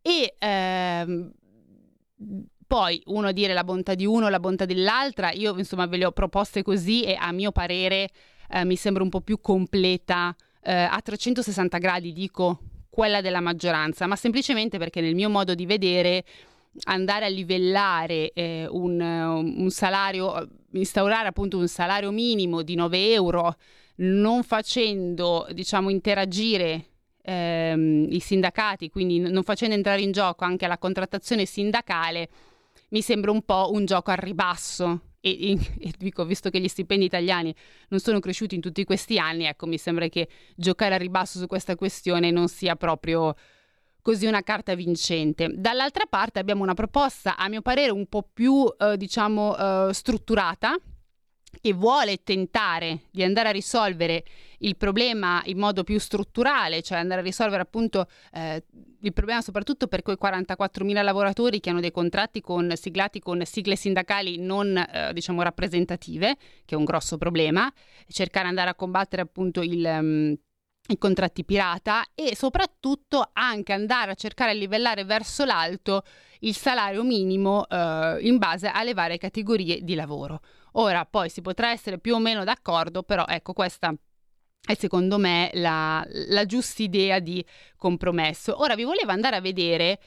e 0.02 0.36
ehm, 0.38 1.32
poi 2.68 3.02
uno 3.06 3.32
dire 3.32 3.54
la 3.54 3.64
bontà 3.64 3.96
di 3.96 4.06
uno, 4.06 4.30
la 4.30 4.40
bontà 4.40 4.66
dell'altra, 4.66 5.32
io 5.32 5.58
insomma 5.58 5.88
ve 5.88 5.98
le 5.98 6.06
ho 6.06 6.12
proposte 6.12 6.62
così 6.62 7.04
e 7.04 7.16
a 7.20 7.32
mio 7.32 7.52
parere 7.52 8.10
eh, 8.50 8.64
mi 8.66 8.76
sembra 8.76 9.02
un 9.02 9.10
po' 9.10 9.22
più 9.22 9.42
completa 9.42 10.36
eh, 10.62 10.74
a 10.74 11.00
360 11.02 11.78
gradi, 11.78 12.14
dico 12.14 12.60
quella 12.90 13.22
della 13.22 13.40
maggioranza, 13.40 14.08
ma 14.08 14.16
semplicemente 14.16 14.78
perché 14.78 15.02
nel 15.02 15.16
mio 15.16 15.30
modo 15.30 15.56
di 15.56 15.66
vedere 15.66 16.24
andare 16.84 17.26
a 17.26 17.30
livellare 17.30 18.32
eh, 18.34 18.68
un, 18.70 19.00
un, 19.00 19.70
salario, 19.70 20.48
instaurare 20.74 21.28
appunto 21.28 21.58
un 21.58 21.68
salario 21.68 22.12
minimo 22.12 22.62
di 22.62 22.76
9 22.76 23.14
euro, 23.14 23.56
non 23.96 24.44
facendo 24.44 25.48
diciamo 25.52 25.90
interagire 25.90 26.89
ehm, 27.30 28.08
i 28.10 28.20
sindacati, 28.20 28.90
quindi 28.90 29.20
non 29.20 29.44
facendo 29.44 29.76
entrare 29.76 30.02
in 30.02 30.12
gioco 30.12 30.44
anche 30.44 30.68
la 30.68 30.78
contrattazione 30.78 31.46
sindacale, 31.46 32.30
mi 32.90 33.02
sembra 33.02 33.32
un 33.32 33.44
po' 33.44 33.70
un 33.72 33.86
gioco 33.86 34.12
al 34.12 34.18
ribasso. 34.18 35.02
E, 35.22 35.52
e, 35.52 35.60
e, 35.80 35.94
dico, 35.98 36.26
visto 36.26 36.50
che 36.50 36.60
gli 36.60 36.68
stipendi 36.68 37.06
italiani 37.06 37.54
non 37.90 38.00
sono 38.00 38.20
cresciuti 38.20 38.56
in 38.56 38.62
tutti 38.62 38.84
questi 38.84 39.20
anni, 39.20 39.46
ecco, 39.46 39.68
mi 39.68 39.78
sembra 39.78 40.08
che 40.08 40.28
giocare 40.56 40.96
a 40.96 40.98
ribasso 40.98 41.38
su 41.40 41.48
questa 41.48 41.76
questione 41.76 42.32
non 42.32 42.48
sia 42.48 42.76
proprio 42.76 43.36
così 44.02 44.26
una 44.26 44.42
carta 44.42 44.74
vincente. 44.74 45.52
Dall'altra 45.54 46.06
parte 46.10 46.40
abbiamo 46.40 46.64
una 46.64 46.74
proposta, 46.74 47.38
a 47.38 47.48
mio 47.48 47.62
parere, 47.62 47.92
un 47.92 48.08
po' 48.08 48.28
più, 48.34 48.66
eh, 48.80 48.98
diciamo, 48.98 49.56
eh, 49.90 49.94
strutturata, 49.94 50.76
che 51.62 51.74
vuole 51.74 52.24
tentare 52.24 53.02
di 53.12 53.24
andare 53.24 53.50
a 53.50 53.52
risolvere 53.52 54.24
il 54.60 54.76
problema 54.76 55.42
in 55.46 55.58
modo 55.58 55.84
più 55.84 56.00
strutturale, 56.00 56.82
cioè 56.82 56.98
andare 56.98 57.22
a 57.22 57.24
risolvere 57.24 57.62
appunto 57.62 58.08
eh, 58.34 58.64
il 59.02 59.14
problema 59.14 59.42
soprattutto 59.42 59.88
per 59.88 60.02
quei 60.02 60.18
44.000 60.22 61.04
lavoratori 61.04 61.60
che 61.60 61.70
hanno 61.70 61.80
dei 61.80 61.92
contratti 61.92 62.42
con, 62.42 62.72
siglati 62.76 63.20
con 63.20 63.42
sigle 63.46 63.76
sindacali 63.76 64.38
non 64.38 64.78
eh, 64.78 65.12
diciamo 65.14 65.42
rappresentative, 65.42 66.36
che 66.66 66.76
è 66.76 66.78
un 66.78 66.84
grosso 66.84 67.18
problema, 67.18 67.72
cercare 68.08 68.44
di 68.44 68.50
andare 68.50 68.70
a 68.70 68.76
combattere 68.76 69.22
appunto 69.22 69.62
il... 69.62 69.86
Um, 69.86 70.36
i 70.90 70.98
contratti 70.98 71.46
pirata 71.46 72.04
e 72.16 72.36
soprattutto 72.36 73.30
anche 73.34 73.74
andare 73.74 74.10
a 74.10 74.16
cercare 74.16 74.54
di 74.54 74.60
livellare 74.60 75.04
verso 75.04 75.46
l'alto 75.46 76.04
il 76.40 76.56
salario 76.56 77.04
minimo 77.04 77.68
eh, 77.68 78.18
in 78.22 78.38
base 78.38 78.68
alle 78.68 78.96
varie 78.96 79.20
categorie 79.20 79.84
di 79.84 79.94
lavoro. 79.94 80.42
Ora 80.74 81.06
poi 81.06 81.30
si 81.30 81.42
potrà 81.42 81.72
essere 81.72 82.00
più 82.00 82.16
o 82.16 82.20
meno 82.20 82.44
d'accordo, 82.44 83.04
però 83.04 83.26
ecco 83.28 83.54
questa 83.54 83.94
è 84.62 84.76
secondo 84.76 85.18
me 85.18 85.50
la, 85.54 86.06
la 86.10 86.46
giusta 86.46 86.84
idea 86.84 87.20
di 87.20 87.44
compromesso. 87.76 88.62
Ora 88.62 88.76
vi 88.76 88.84
volevo 88.84 89.12
andare 89.12 89.36
a 89.38 89.42
vedere 89.42 90.00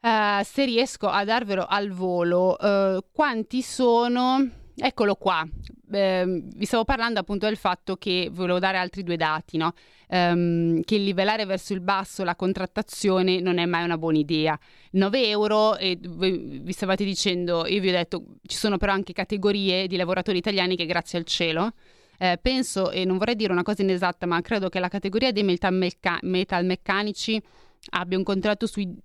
uh, 0.00 0.42
se 0.42 0.64
riesco 0.64 1.08
a 1.08 1.24
darvelo 1.24 1.64
al 1.66 1.90
volo 1.90 2.56
uh, 2.58 3.04
quanti 3.12 3.62
sono. 3.62 4.62
Eccolo 4.76 5.14
qua, 5.14 5.46
eh, 5.92 6.42
vi 6.54 6.64
stavo 6.64 6.84
parlando 6.84 7.20
appunto 7.20 7.46
del 7.46 7.56
fatto 7.56 7.96
che 7.96 8.28
volevo 8.32 8.58
dare 8.58 8.76
altri 8.76 9.04
due 9.04 9.16
dati, 9.16 9.56
no? 9.56 9.72
um, 10.08 10.80
che 10.82 10.96
livellare 10.96 11.44
verso 11.44 11.72
il 11.72 11.80
basso 11.80 12.24
la 12.24 12.36
contrattazione 12.36 13.40
non 13.40 13.58
è 13.58 13.66
mai 13.66 13.84
una 13.84 13.98
buona 13.98 14.18
idea. 14.18 14.58
9 14.92 15.28
euro, 15.28 15.76
e 15.76 15.98
voi 16.02 16.60
vi 16.62 16.72
stavate 16.72 17.04
dicendo, 17.04 17.66
io 17.66 17.80
vi 17.80 17.88
ho 17.88 17.92
detto, 17.92 18.24
ci 18.46 18.56
sono 18.56 18.76
però 18.76 18.92
anche 18.92 19.12
categorie 19.12 19.86
di 19.86 19.96
lavoratori 19.96 20.38
italiani 20.38 20.76
che 20.76 20.86
grazie 20.86 21.18
al 21.18 21.24
cielo 21.24 21.72
eh, 22.18 22.38
penso, 22.40 22.90
e 22.90 23.04
non 23.04 23.18
vorrei 23.18 23.36
dire 23.36 23.52
una 23.52 23.62
cosa 23.62 23.82
inesatta, 23.82 24.26
ma 24.26 24.40
credo 24.40 24.68
che 24.68 24.78
la 24.78 24.88
categoria 24.88 25.32
dei 25.32 25.42
metalmecca- 25.42 26.18
metalmeccanici 26.22 27.40
abbia 27.90 28.18
un 28.18 28.24
contratto 28.24 28.66
sui 28.66 28.96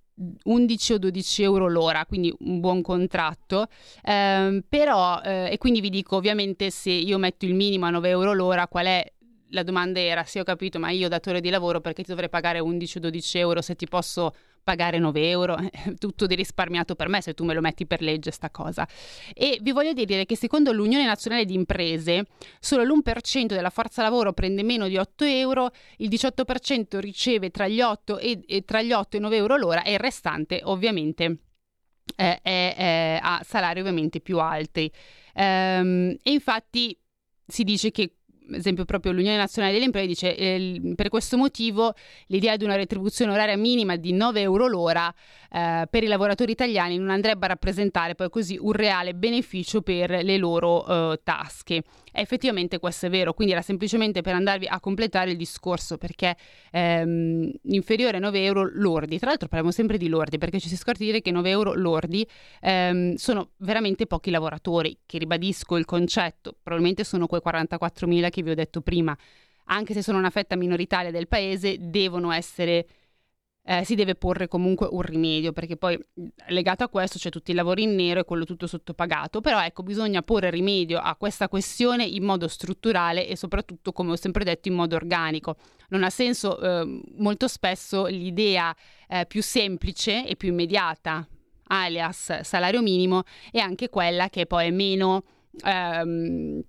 11 0.44 0.92
o 0.92 0.98
12 0.98 1.42
euro 1.42 1.68
l'ora, 1.68 2.04
quindi 2.06 2.34
un 2.40 2.60
buon 2.60 2.82
contratto. 2.82 3.66
Eh, 4.02 4.62
però, 4.68 5.20
eh, 5.22 5.50
e 5.52 5.58
quindi 5.58 5.80
vi 5.80 5.90
dico, 5.90 6.16
ovviamente, 6.16 6.70
se 6.70 6.90
io 6.90 7.18
metto 7.18 7.44
il 7.44 7.54
minimo 7.54 7.86
a 7.86 7.90
9 7.90 8.08
euro 8.08 8.32
l'ora, 8.32 8.68
qual 8.68 8.86
è 8.86 9.12
la 9.52 9.62
domanda 9.62 10.00
era, 10.00 10.24
sì 10.24 10.38
ho 10.38 10.44
capito, 10.44 10.78
ma 10.78 10.90
io 10.90 11.08
datore 11.08 11.40
di 11.40 11.50
lavoro 11.50 11.80
perché 11.80 12.02
ti 12.02 12.10
dovrei 12.10 12.28
pagare 12.28 12.58
11 12.58 12.98
o 12.98 13.00
12 13.00 13.38
euro 13.38 13.60
se 13.60 13.74
ti 13.74 13.86
posso 13.88 14.32
pagare 14.62 14.98
9 14.98 15.28
euro, 15.28 15.56
tutto 15.98 16.26
di 16.26 16.34
risparmiato 16.34 16.94
per 16.94 17.08
me 17.08 17.20
se 17.22 17.34
tu 17.34 17.44
me 17.44 17.54
lo 17.54 17.60
metti 17.60 17.86
per 17.86 18.02
legge 18.02 18.30
sta 18.30 18.50
cosa. 18.50 18.86
E 19.34 19.58
vi 19.60 19.72
voglio 19.72 19.92
dire 19.92 20.26
che 20.26 20.36
secondo 20.36 20.72
l'Unione 20.72 21.04
Nazionale 21.04 21.44
di 21.44 21.54
Imprese 21.54 22.26
solo 22.58 22.84
l'1% 22.84 23.46
della 23.46 23.70
forza 23.70 24.02
lavoro 24.02 24.32
prende 24.32 24.62
meno 24.62 24.88
di 24.88 24.96
8 24.96 25.24
euro, 25.24 25.70
il 25.98 26.08
18% 26.08 26.98
riceve 26.98 27.50
tra 27.50 27.68
gli 27.68 27.80
8 27.80 28.18
e, 28.18 28.40
e, 28.46 28.64
tra 28.64 28.82
gli 28.82 28.92
8 28.92 29.16
e 29.16 29.20
9 29.20 29.36
euro 29.36 29.56
l'ora 29.56 29.82
e 29.82 29.92
il 29.92 29.98
restante 29.98 30.60
ovviamente 30.64 31.38
eh, 32.16 32.40
è, 32.42 32.74
è, 32.76 33.18
ha 33.22 33.40
salari 33.44 33.80
ovviamente 33.80 34.20
più 34.20 34.38
alti. 34.38 34.90
Ehm, 35.34 36.16
e 36.22 36.30
infatti 36.30 36.96
si 37.46 37.64
dice 37.64 37.90
che 37.90 38.19
esempio 38.54 38.84
proprio 38.84 39.12
l'Unione 39.12 39.36
Nazionale 39.36 39.72
delle 39.72 39.86
Imprese 39.86 40.06
dice 40.06 40.36
eh, 40.36 40.80
per 40.94 41.08
questo 41.08 41.36
motivo 41.36 41.94
l'idea 42.26 42.56
di 42.56 42.64
una 42.64 42.76
retribuzione 42.76 43.32
oraria 43.32 43.56
minima 43.56 43.96
di 43.96 44.12
9 44.12 44.40
euro 44.40 44.66
l'ora 44.66 45.12
eh, 45.52 45.86
per 45.90 46.04
i 46.04 46.06
lavoratori 46.06 46.52
italiani 46.52 46.96
non 46.96 47.10
andrebbe 47.10 47.46
a 47.46 47.48
rappresentare 47.48 48.14
poi 48.14 48.30
così 48.30 48.56
un 48.60 48.72
reale 48.72 49.14
beneficio 49.14 49.82
per 49.82 50.10
le 50.10 50.36
loro 50.36 50.86
eh, 51.12 51.20
tasche. 51.22 51.82
E 52.12 52.20
effettivamente 52.20 52.78
questo 52.78 53.06
è 53.06 53.10
vero, 53.10 53.34
quindi 53.34 53.52
era 53.52 53.62
semplicemente 53.62 54.20
per 54.20 54.34
andarvi 54.34 54.66
a 54.66 54.80
completare 54.80 55.30
il 55.30 55.36
discorso 55.36 55.96
perché 55.96 56.36
ehm, 56.72 57.50
inferiore 57.62 58.16
a 58.16 58.20
9 58.20 58.44
euro 58.44 58.68
lordi, 58.72 59.18
tra 59.18 59.28
l'altro 59.28 59.48
parliamo 59.48 59.72
sempre 59.72 59.96
di 59.96 60.08
lordi 60.08 60.38
perché 60.38 60.58
ci 60.58 60.68
si 60.68 60.76
scorda 60.76 60.98
di 61.00 61.06
dire 61.06 61.20
che 61.20 61.30
9 61.30 61.50
euro 61.50 61.74
lordi 61.74 62.26
ehm, 62.60 63.14
sono 63.14 63.50
veramente 63.58 64.06
pochi 64.06 64.30
lavoratori, 64.30 64.98
che 65.06 65.18
ribadisco 65.18 65.76
il 65.76 65.84
concetto, 65.84 66.56
probabilmente 66.62 67.04
sono 67.04 67.26
quei 67.26 67.40
44.000 67.44 68.30
che 68.30 68.42
vi 68.42 68.50
ho 68.50 68.54
detto 68.54 68.80
prima, 68.80 69.16
anche 69.66 69.94
se 69.94 70.02
sono 70.02 70.18
una 70.18 70.30
fetta 70.30 70.56
minoritaria 70.56 71.10
del 71.12 71.28
paese, 71.28 71.76
devono 71.78 72.32
essere 72.32 72.86
eh, 73.62 73.84
si 73.84 73.94
deve 73.94 74.14
porre 74.14 74.48
comunque 74.48 74.88
un 74.90 75.02
rimedio, 75.02 75.52
perché 75.52 75.76
poi 75.76 75.98
legato 76.48 76.84
a 76.84 76.88
questo 76.88 77.18
c'è 77.18 77.30
tutti 77.30 77.50
i 77.50 77.54
lavori 77.54 77.82
in 77.82 77.94
nero 77.94 78.20
e 78.20 78.24
quello 78.24 78.44
tutto 78.44 78.66
sottopagato, 78.66 79.40
però 79.40 79.62
ecco 79.62 79.82
bisogna 79.82 80.22
porre 80.22 80.50
rimedio 80.50 80.98
a 80.98 81.14
questa 81.16 81.48
questione 81.48 82.04
in 82.04 82.24
modo 82.24 82.48
strutturale 82.48 83.26
e 83.26 83.36
soprattutto, 83.36 83.92
come 83.92 84.12
ho 84.12 84.16
sempre 84.16 84.44
detto, 84.44 84.68
in 84.68 84.74
modo 84.74 84.96
organico. 84.96 85.56
Non 85.90 86.04
ha 86.04 86.10
senso 86.10 86.60
eh, 86.60 87.00
molto 87.18 87.48
spesso 87.48 88.06
l'idea 88.06 88.74
eh, 89.08 89.26
più 89.26 89.42
semplice 89.42 90.26
e 90.26 90.36
più 90.36 90.48
immediata, 90.48 91.26
alias 91.64 92.40
salario 92.40 92.80
minimo, 92.82 93.22
è 93.50 93.58
anche 93.58 93.88
quella 93.88 94.28
che 94.28 94.46
poi 94.46 94.66
è 94.66 94.70
meno... 94.70 95.24
Ehm, 95.64 96.62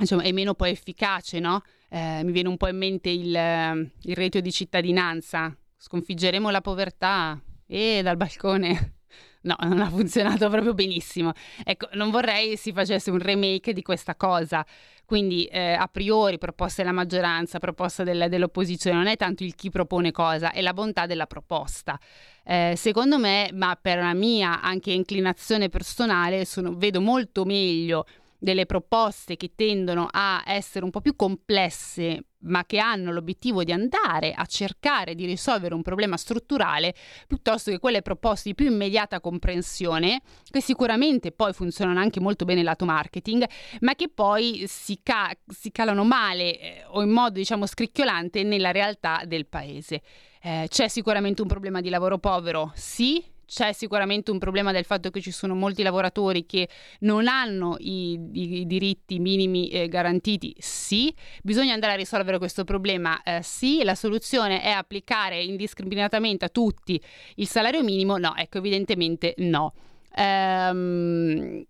Insomma, 0.00 0.22
è 0.22 0.30
meno 0.30 0.54
poi 0.54 0.70
efficace, 0.70 1.40
no? 1.40 1.60
Eh, 1.90 2.20
mi 2.22 2.30
viene 2.30 2.48
un 2.48 2.56
po' 2.56 2.68
in 2.68 2.76
mente 2.76 3.10
il, 3.10 3.26
il 3.26 4.14
reddito 4.14 4.38
di 4.38 4.52
cittadinanza, 4.52 5.52
sconfiggeremo 5.78 6.50
la 6.50 6.60
povertà 6.60 7.40
e 7.66 8.00
dal 8.02 8.16
balcone. 8.16 8.94
No, 9.40 9.54
non 9.62 9.80
ha 9.80 9.88
funzionato 9.88 10.50
proprio 10.50 10.74
benissimo. 10.74 11.32
Ecco, 11.64 11.88
non 11.92 12.10
vorrei 12.10 12.56
si 12.56 12.72
facesse 12.72 13.10
un 13.10 13.18
remake 13.18 13.72
di 13.72 13.82
questa 13.82 14.16
cosa. 14.16 14.66
Quindi, 15.04 15.46
eh, 15.46 15.72
a 15.72 15.86
priori, 15.86 16.36
proposta 16.38 16.82
della 16.82 16.92
maggioranza, 16.92 17.58
proposta 17.58 18.02
del, 18.02 18.26
dell'opposizione, 18.28 18.96
non 18.96 19.06
è 19.06 19.16
tanto 19.16 19.44
il 19.44 19.54
chi 19.54 19.70
propone 19.70 20.10
cosa, 20.10 20.50
è 20.50 20.60
la 20.60 20.74
bontà 20.74 21.06
della 21.06 21.26
proposta. 21.26 21.98
Eh, 22.44 22.74
secondo 22.76 23.18
me, 23.18 23.48
ma 23.54 23.78
per 23.80 23.98
la 23.98 24.12
mia 24.12 24.60
anche 24.60 24.90
inclinazione 24.90 25.68
personale, 25.68 26.44
sono, 26.44 26.74
vedo 26.74 27.00
molto 27.00 27.44
meglio 27.44 28.04
delle 28.38 28.66
proposte 28.66 29.36
che 29.36 29.52
tendono 29.54 30.08
a 30.10 30.42
essere 30.46 30.84
un 30.84 30.90
po' 30.90 31.00
più 31.00 31.16
complesse, 31.16 32.24
ma 32.40 32.64
che 32.64 32.78
hanno 32.78 33.12
l'obiettivo 33.12 33.64
di 33.64 33.72
andare 33.72 34.32
a 34.32 34.44
cercare 34.46 35.14
di 35.14 35.26
risolvere 35.26 35.74
un 35.74 35.82
problema 35.82 36.16
strutturale, 36.16 36.94
piuttosto 37.26 37.70
che 37.70 37.78
quelle 37.78 38.02
proposte 38.02 38.50
di 38.50 38.54
più 38.54 38.66
immediata 38.66 39.20
comprensione, 39.20 40.20
che 40.48 40.60
sicuramente 40.60 41.32
poi 41.32 41.52
funzionano 41.52 41.98
anche 41.98 42.20
molto 42.20 42.44
bene 42.44 42.62
lato 42.62 42.84
marketing, 42.84 43.46
ma 43.80 43.94
che 43.94 44.08
poi 44.08 44.64
si, 44.66 45.00
ca- 45.02 45.36
si 45.46 45.72
calano 45.72 46.04
male 46.04 46.58
eh, 46.58 46.84
o 46.88 47.02
in 47.02 47.10
modo 47.10 47.38
diciamo 47.38 47.66
scricchiolante 47.66 48.42
nella 48.42 48.70
realtà 48.70 49.22
del 49.26 49.46
paese. 49.46 50.02
Eh, 50.40 50.66
c'è 50.68 50.88
sicuramente 50.88 51.42
un 51.42 51.48
problema 51.48 51.80
di 51.80 51.88
lavoro 51.88 52.18
povero? 52.18 52.70
Sì, 52.74 53.24
c'è 53.48 53.72
sicuramente 53.72 54.30
un 54.30 54.38
problema 54.38 54.72
del 54.72 54.84
fatto 54.84 55.08
che 55.08 55.22
ci 55.22 55.30
sono 55.30 55.54
molti 55.54 55.82
lavoratori 55.82 56.44
che 56.44 56.68
non 57.00 57.26
hanno 57.26 57.76
i, 57.78 58.12
i, 58.32 58.60
i 58.60 58.66
diritti 58.66 59.18
minimi 59.18 59.68
eh, 59.70 59.88
garantiti? 59.88 60.54
Sì. 60.58 61.12
Bisogna 61.42 61.72
andare 61.72 61.94
a 61.94 61.96
risolvere 61.96 62.36
questo 62.36 62.64
problema? 62.64 63.22
Eh, 63.22 63.40
sì. 63.42 63.82
La 63.84 63.94
soluzione 63.94 64.60
è 64.60 64.68
applicare 64.68 65.42
indiscriminatamente 65.42 66.44
a 66.44 66.50
tutti 66.50 67.00
il 67.36 67.48
salario 67.48 67.82
minimo? 67.82 68.18
No, 68.18 68.36
ecco, 68.36 68.58
evidentemente 68.58 69.34
no. 69.38 69.72
Ehm, 70.14 71.64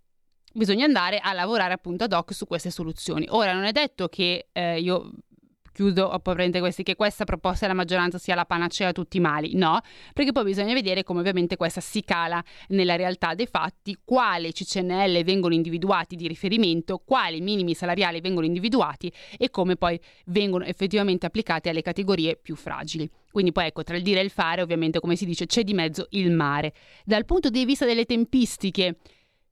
bisogna 0.53 0.83
andare 0.83 1.19
a 1.19 1.31
lavorare 1.31 1.73
appunto 1.73 2.03
ad 2.03 2.11
hoc 2.11 2.33
su 2.33 2.45
queste 2.45 2.71
soluzioni. 2.71 3.25
Ora, 3.29 3.53
non 3.53 3.63
è 3.63 3.71
detto 3.71 4.09
che 4.09 4.49
eh, 4.51 4.81
io 4.81 5.11
chiudo 5.79 6.09
apparentemente 6.09 6.59
questi, 6.59 6.83
che 6.83 6.95
questa 6.97 7.23
proposta 7.23 7.65
della 7.65 7.77
maggioranza 7.77 8.17
sia 8.17 8.35
la 8.35 8.43
panacea 8.43 8.89
a 8.89 8.91
tutti 8.91 9.15
i 9.15 9.21
mali, 9.21 9.55
no, 9.55 9.79
perché 10.13 10.33
poi 10.33 10.43
bisogna 10.43 10.73
vedere 10.73 11.03
come 11.03 11.21
ovviamente 11.21 11.55
questa 11.55 11.79
si 11.79 12.03
cala 12.03 12.43
nella 12.69 12.97
realtà 12.97 13.33
dei 13.33 13.47
fatti, 13.47 13.97
quali 14.03 14.51
CCNL 14.51 15.23
vengono 15.23 15.53
individuati 15.53 16.17
di 16.17 16.27
riferimento, 16.27 17.01
quali 17.05 17.39
minimi 17.39 17.73
salariali 17.73 18.19
vengono 18.19 18.45
individuati 18.45 19.09
e 19.37 19.49
come 19.49 19.77
poi 19.77 19.97
vengono 20.25 20.65
effettivamente 20.65 21.25
applicati 21.25 21.69
alle 21.69 21.81
categorie 21.81 22.35
più 22.35 22.57
fragili. 22.57 23.09
Quindi 23.31 23.53
poi 23.53 23.67
ecco, 23.67 23.83
tra 23.83 23.95
il 23.95 24.03
dire 24.03 24.19
e 24.19 24.23
il 24.23 24.31
fare, 24.31 24.61
ovviamente 24.61 24.99
come 24.99 25.15
si 25.15 25.25
dice, 25.25 25.45
c'è 25.45 25.63
di 25.63 25.73
mezzo 25.73 26.07
il 26.09 26.29
mare. 26.31 26.73
Dal 27.05 27.23
punto 27.23 27.49
di 27.49 27.63
vista 27.63 27.85
delle 27.85 28.03
tempistiche, 28.03 28.97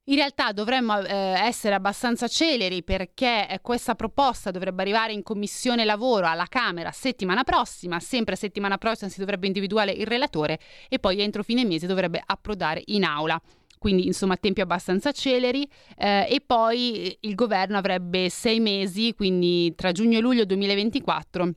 in 0.10 0.16
realtà 0.16 0.52
dovremmo 0.52 1.00
eh, 1.00 1.14
essere 1.14 1.76
abbastanza 1.76 2.28
celeri 2.28 2.84
perché 2.84 3.48
eh, 3.50 3.60
questa 3.62 3.96
proposta 3.96 4.52
dovrebbe 4.52 4.82
arrivare 4.82 5.12
in 5.12 5.22
commissione 5.22 5.84
lavoro 5.84 6.28
alla 6.28 6.46
Camera 6.48 6.92
settimana 6.92 7.44
prossima, 7.44 8.00
sempre 8.00 8.36
settimana 8.36 8.78
prossima 8.78 9.10
si 9.10 9.20
dovrebbe 9.20 9.48
individuare 9.48 9.92
il 9.92 10.06
relatore 10.06 10.60
e 10.88 11.00
poi 11.00 11.20
entro 11.20 11.44
fine 11.44 11.66
mese 11.66 11.88
dovrebbe 11.88 12.22
approdare 12.26 12.82
in 12.86 13.04
aula. 13.04 13.40
Quindi 13.78 14.08
insomma 14.08 14.38
tempi 14.38 14.62
abbastanza 14.62 15.12
celeri 15.12 15.70
eh, 15.98 16.26
e 16.30 16.42
poi 16.44 17.16
il 17.22 17.36
governo 17.36 17.78
avrebbe 17.78 18.30
sei 18.30 18.60
mesi, 18.60 19.14
quindi 19.14 19.76
tra 19.76 19.92
giugno 19.92 20.18
e 20.18 20.22
luglio 20.22 20.46
2024 20.46 21.52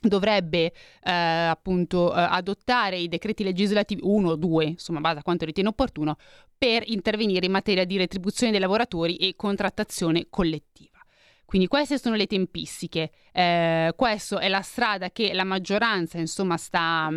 dovrebbe 0.00 0.72
eh, 1.02 1.10
appunto 1.12 2.14
eh, 2.14 2.20
adottare 2.20 2.98
i 2.98 3.08
decreti 3.08 3.44
legislativi, 3.44 4.00
uno 4.04 4.30
o 4.30 4.36
due, 4.36 4.64
insomma, 4.66 5.00
base 5.00 5.18
a 5.20 5.22
quanto 5.22 5.44
ritiene 5.44 5.68
opportuno, 5.68 6.16
per 6.56 6.82
intervenire 6.86 7.46
in 7.46 7.52
materia 7.52 7.84
di 7.84 7.96
retribuzione 7.96 8.52
dei 8.52 8.60
lavoratori 8.60 9.16
e 9.16 9.34
contrattazione 9.36 10.26
collettiva. 10.28 10.98
Quindi 11.44 11.66
queste 11.66 11.98
sono 11.98 12.14
le 12.14 12.26
tempistiche, 12.26 13.10
eh, 13.32 13.92
questa 13.96 14.38
è 14.38 14.48
la 14.48 14.60
strada 14.60 15.10
che 15.10 15.32
la 15.34 15.42
maggioranza 15.42 16.18
insomma 16.18 16.56
sta 16.56 17.10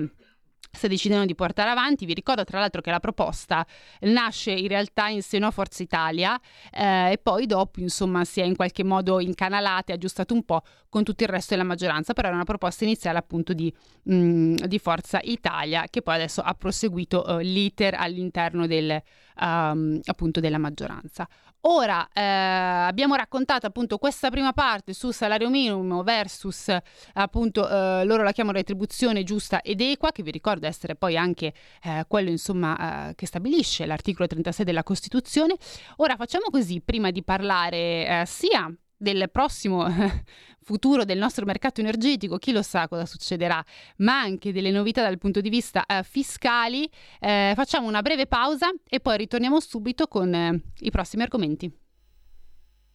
sta 0.72 0.88
decidendo 0.88 1.26
di 1.26 1.36
portare 1.36 1.70
avanti. 1.70 2.06
Vi 2.06 2.14
ricordo 2.14 2.44
tra 2.44 2.60
l'altro 2.60 2.82
che 2.82 2.92
la 2.92 3.00
proposta 3.00 3.66
nasce 4.02 4.52
in 4.52 4.68
realtà 4.68 5.08
in 5.08 5.22
seno 5.22 5.48
a 5.48 5.52
Forza 5.52 5.84
Italia 5.84 6.40
eh, 6.72 7.12
e 7.12 7.18
poi 7.18 7.46
dopo 7.46 7.80
insomma 7.80 8.24
si 8.26 8.42
è 8.42 8.44
in 8.44 8.56
qualche 8.56 8.84
modo 8.84 9.20
incanalata 9.20 9.92
e 9.92 9.96
aggiustata 9.96 10.34
un 10.34 10.44
po' 10.44 10.62
con 10.90 11.04
tutto 11.04 11.24
il 11.24 11.30
resto 11.30 11.56
della 11.56 11.68
maggioranza, 11.68 12.14
però 12.14 12.28
era 12.28 12.36
una 12.36 12.46
proposta 12.46 12.84
iniziale 12.84 13.18
appunto 13.18 13.54
di, 13.54 13.74
mh, 14.04 14.16
mm, 14.16 14.56
di 14.56 14.80
Forza 14.80 15.20
Italia 15.24 15.86
che 15.90 16.02
poi 16.02 16.16
adesso 16.16 16.42
ha 16.42 16.54
proseguito 16.54 17.24
uh, 17.26 17.38
l'iter 17.38 17.96
all'interno 17.96 18.68
del, 18.68 19.02
um, 19.40 20.00
della 20.32 20.58
maggioranza. 20.58 21.28
Ora 21.66 22.10
eh, 22.12 22.22
abbiamo 22.22 23.16
raccontato 23.16 23.66
appunto 23.66 23.98
questa 23.98 24.30
prima 24.30 24.52
parte 24.52 24.94
su 24.94 25.12
salario 25.12 25.50
minimo 25.50 26.04
versus 26.04 26.76
appunto 27.14 27.70
eh, 27.70 28.04
loro 28.04 28.22
la 28.22 28.34
chiamano 28.34 28.58
retribuzione 28.58 29.24
giusta 29.24 29.62
ed 29.62 29.80
equa, 29.80 30.12
che 30.12 30.24
vi 30.24 30.32
ricordo 30.32 30.68
essere 30.68 30.96
poi 30.96 31.16
anche 31.16 31.54
eh, 31.84 32.04
quello 32.08 32.30
insomma 32.30 33.10
eh, 33.10 33.16
che 33.16 33.26
stabilisce 33.26 33.86
l'articolo 33.86 34.28
36 34.28 34.66
della 34.66 34.84
Costituzione. 34.84 35.56
Ora 35.98 36.18
facciamo 36.18 36.48
così, 36.52 36.82
prima 36.82 37.12
di 37.12 37.24
parlare 37.24 37.78
eh, 37.78 38.24
sia 38.26 38.70
del 38.98 39.30
prossimo 39.32 39.86
futuro 40.64 41.04
del 41.06 41.18
nostro 41.18 41.46
mercato 41.46 41.82
energetico, 41.82 42.38
chi 42.38 42.52
lo 42.52 42.62
sa 42.62 42.88
cosa 42.88 43.06
succederà, 43.06 43.64
ma 43.98 44.20
anche 44.20 44.52
delle 44.52 44.72
novità 44.72 45.02
dal 45.02 45.18
punto 45.18 45.42
di 45.42 45.50
vista 45.50 45.86
eh, 45.86 46.04
fiscali. 46.04 46.90
Eh, 47.20 47.54
facciamo 47.56 47.88
una 47.88 48.02
breve 48.02 48.28
pausa 48.28 48.72
e 48.88 49.00
poi 49.00 49.18
ritorniamo 49.18 49.60
subito 49.60 50.08
con 50.08 50.34
eh, 50.34 50.62
i 50.80 50.92
prossimi 50.92 51.24
argomenti. 51.24 51.83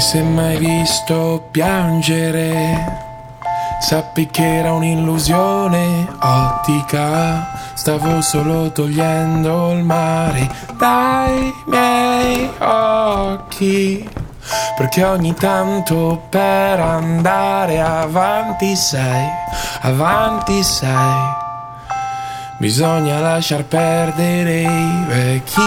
E 0.00 0.02
se 0.02 0.22
mai 0.22 0.56
visto 0.56 1.48
piangere, 1.50 2.96
sappi 3.82 4.28
che 4.28 4.60
era 4.60 4.72
un'illusione 4.72 6.08
ottica. 6.18 7.74
Stavo 7.74 8.22
solo 8.22 8.72
togliendo 8.72 9.72
il 9.72 9.82
mare 9.84 10.50
dai 10.78 11.52
miei 11.66 12.50
occhi. 12.60 14.08
Perché 14.78 15.04
ogni 15.04 15.34
tanto 15.34 16.22
per 16.30 16.80
andare 16.80 17.78
avanti 17.82 18.74
sei, 18.76 19.28
avanti 19.82 20.62
sei. 20.62 21.28
Bisogna 22.58 23.20
lasciar 23.20 23.64
perdere 23.64 24.62
i 24.62 25.04
vecchi 25.08 25.60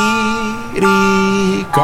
ricordi. 1.60 1.84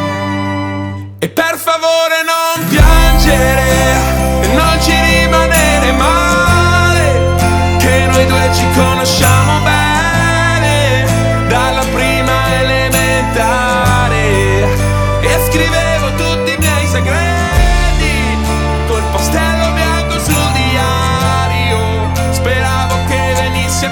Non 4.53 4.81
ci 4.81 4.91
rimanere 4.91 5.91
male, 5.93 7.35
che 7.77 8.07
noi 8.11 8.25
due 8.25 8.49
ci 8.53 8.65
conosciamo 8.75 9.59
bene 9.63 11.05
dalla 11.47 11.83
prima 11.93 12.53
elementare. 12.59 14.19
E 15.21 15.39
scrivevo 15.49 16.13
tutti 16.15 16.51
i 16.53 16.57
miei 16.57 16.87
segreti 16.87 18.37
col 18.87 19.03
pastello 19.11 19.71
bianco 19.73 20.19
sul 20.19 20.51
diario, 20.53 22.11
speravo 22.31 22.95
che 23.07 23.33
venissi 23.35 23.85
a 23.85 23.91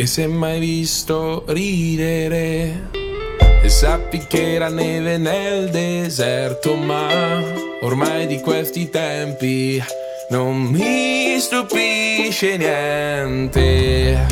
E 0.00 0.06
se 0.06 0.26
mai 0.26 0.58
visto 0.58 1.44
ridere? 1.48 2.88
E 3.62 3.68
sappi 3.68 4.24
che 4.26 4.54
era 4.54 4.70
neve 4.70 5.18
nel 5.18 5.68
deserto 5.68 6.74
Ma 6.74 7.06
ormai 7.82 8.26
di 8.26 8.40
questi 8.40 8.88
tempi 8.88 9.78
Non 10.30 10.56
mi 10.56 11.38
stupisce 11.38 12.56
niente. 12.56 14.26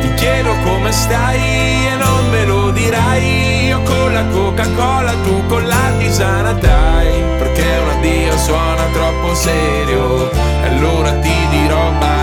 Ti 0.00 0.14
chiedo 0.14 0.54
come 0.62 0.92
stai 0.92 1.40
e 1.40 1.96
non 1.96 2.30
me 2.30 2.44
lo 2.44 2.70
dirai. 2.70 3.66
Io 3.66 3.82
con 3.82 4.12
la 4.12 4.24
Coca-Cola, 4.26 5.12
tu 5.24 5.44
con 5.48 5.66
la 5.66 5.92
tisana 5.98 6.52
dai. 6.52 7.20
Perché 7.36 7.66
un 7.82 7.88
addio 7.88 8.38
suona 8.38 8.84
troppo 8.92 9.34
serio. 9.34 10.30
E 10.30 10.66
allora 10.68 11.10
ti 11.14 11.34
dirò 11.50 11.90
bye 11.98 12.17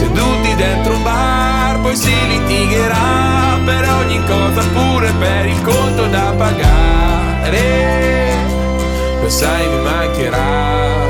Seduti 0.00 0.54
dentro 0.54 0.94
un 0.94 1.02
bar, 1.02 1.78
poi 1.82 1.94
si 1.94 2.10
litigherà 2.26 3.60
per 3.66 3.86
ogni 3.86 4.18
cosa, 4.24 4.62
pure 4.72 5.12
per 5.18 5.44
il 5.44 5.60
conto 5.60 6.06
da 6.06 6.32
pagare. 6.38 7.58
Lo 9.20 9.28
sai, 9.28 9.68
mi 9.68 9.80
mancherà. 9.82 11.04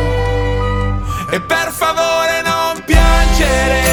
E 1.31 1.41
per 1.41 1.71
favore 1.71 2.43
non 2.43 2.83
piangere 2.85 3.90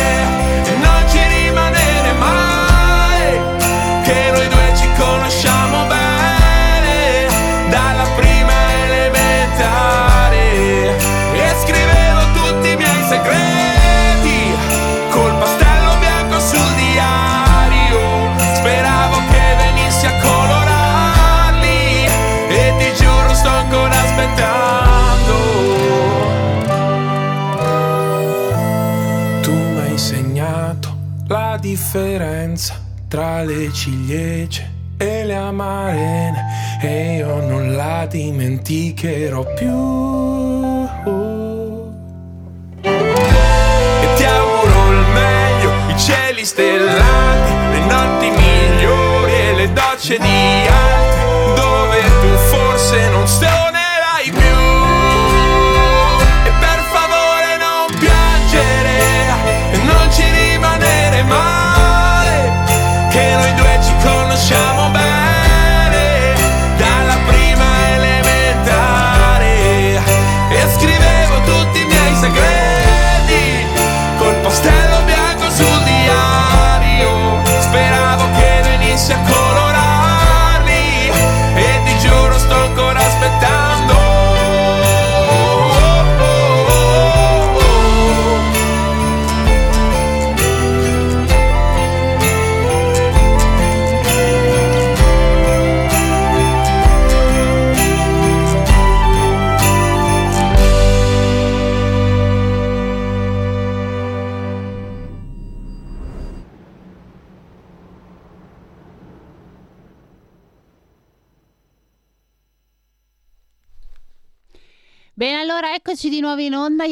tra 33.07 33.41
le 33.43 33.71
ciliegie 33.71 34.69
e 34.97 35.23
le 35.23 35.35
amarene 35.35 36.45
e 36.81 37.15
io 37.17 37.39
non 37.47 37.73
la 37.75 38.05
dimenticherò 38.05 39.45
più. 39.53 40.85
E 42.81 44.13
ti 44.15 44.23
auguro 44.23 44.91
il 44.91 45.05
meglio, 45.13 45.71
i 45.87 45.97
cieli 45.97 46.43
stellati, 46.43 47.51
le 47.71 47.79
notti 47.85 48.29
migliori 48.29 49.31
e 49.31 49.53
le 49.55 49.73
docce 49.73 50.17
di 50.17 50.67
altri, 50.67 51.55
dove 51.55 52.01
tu 52.21 52.35
forse 52.49 53.09
non 53.09 53.25
suonerai 53.25 53.56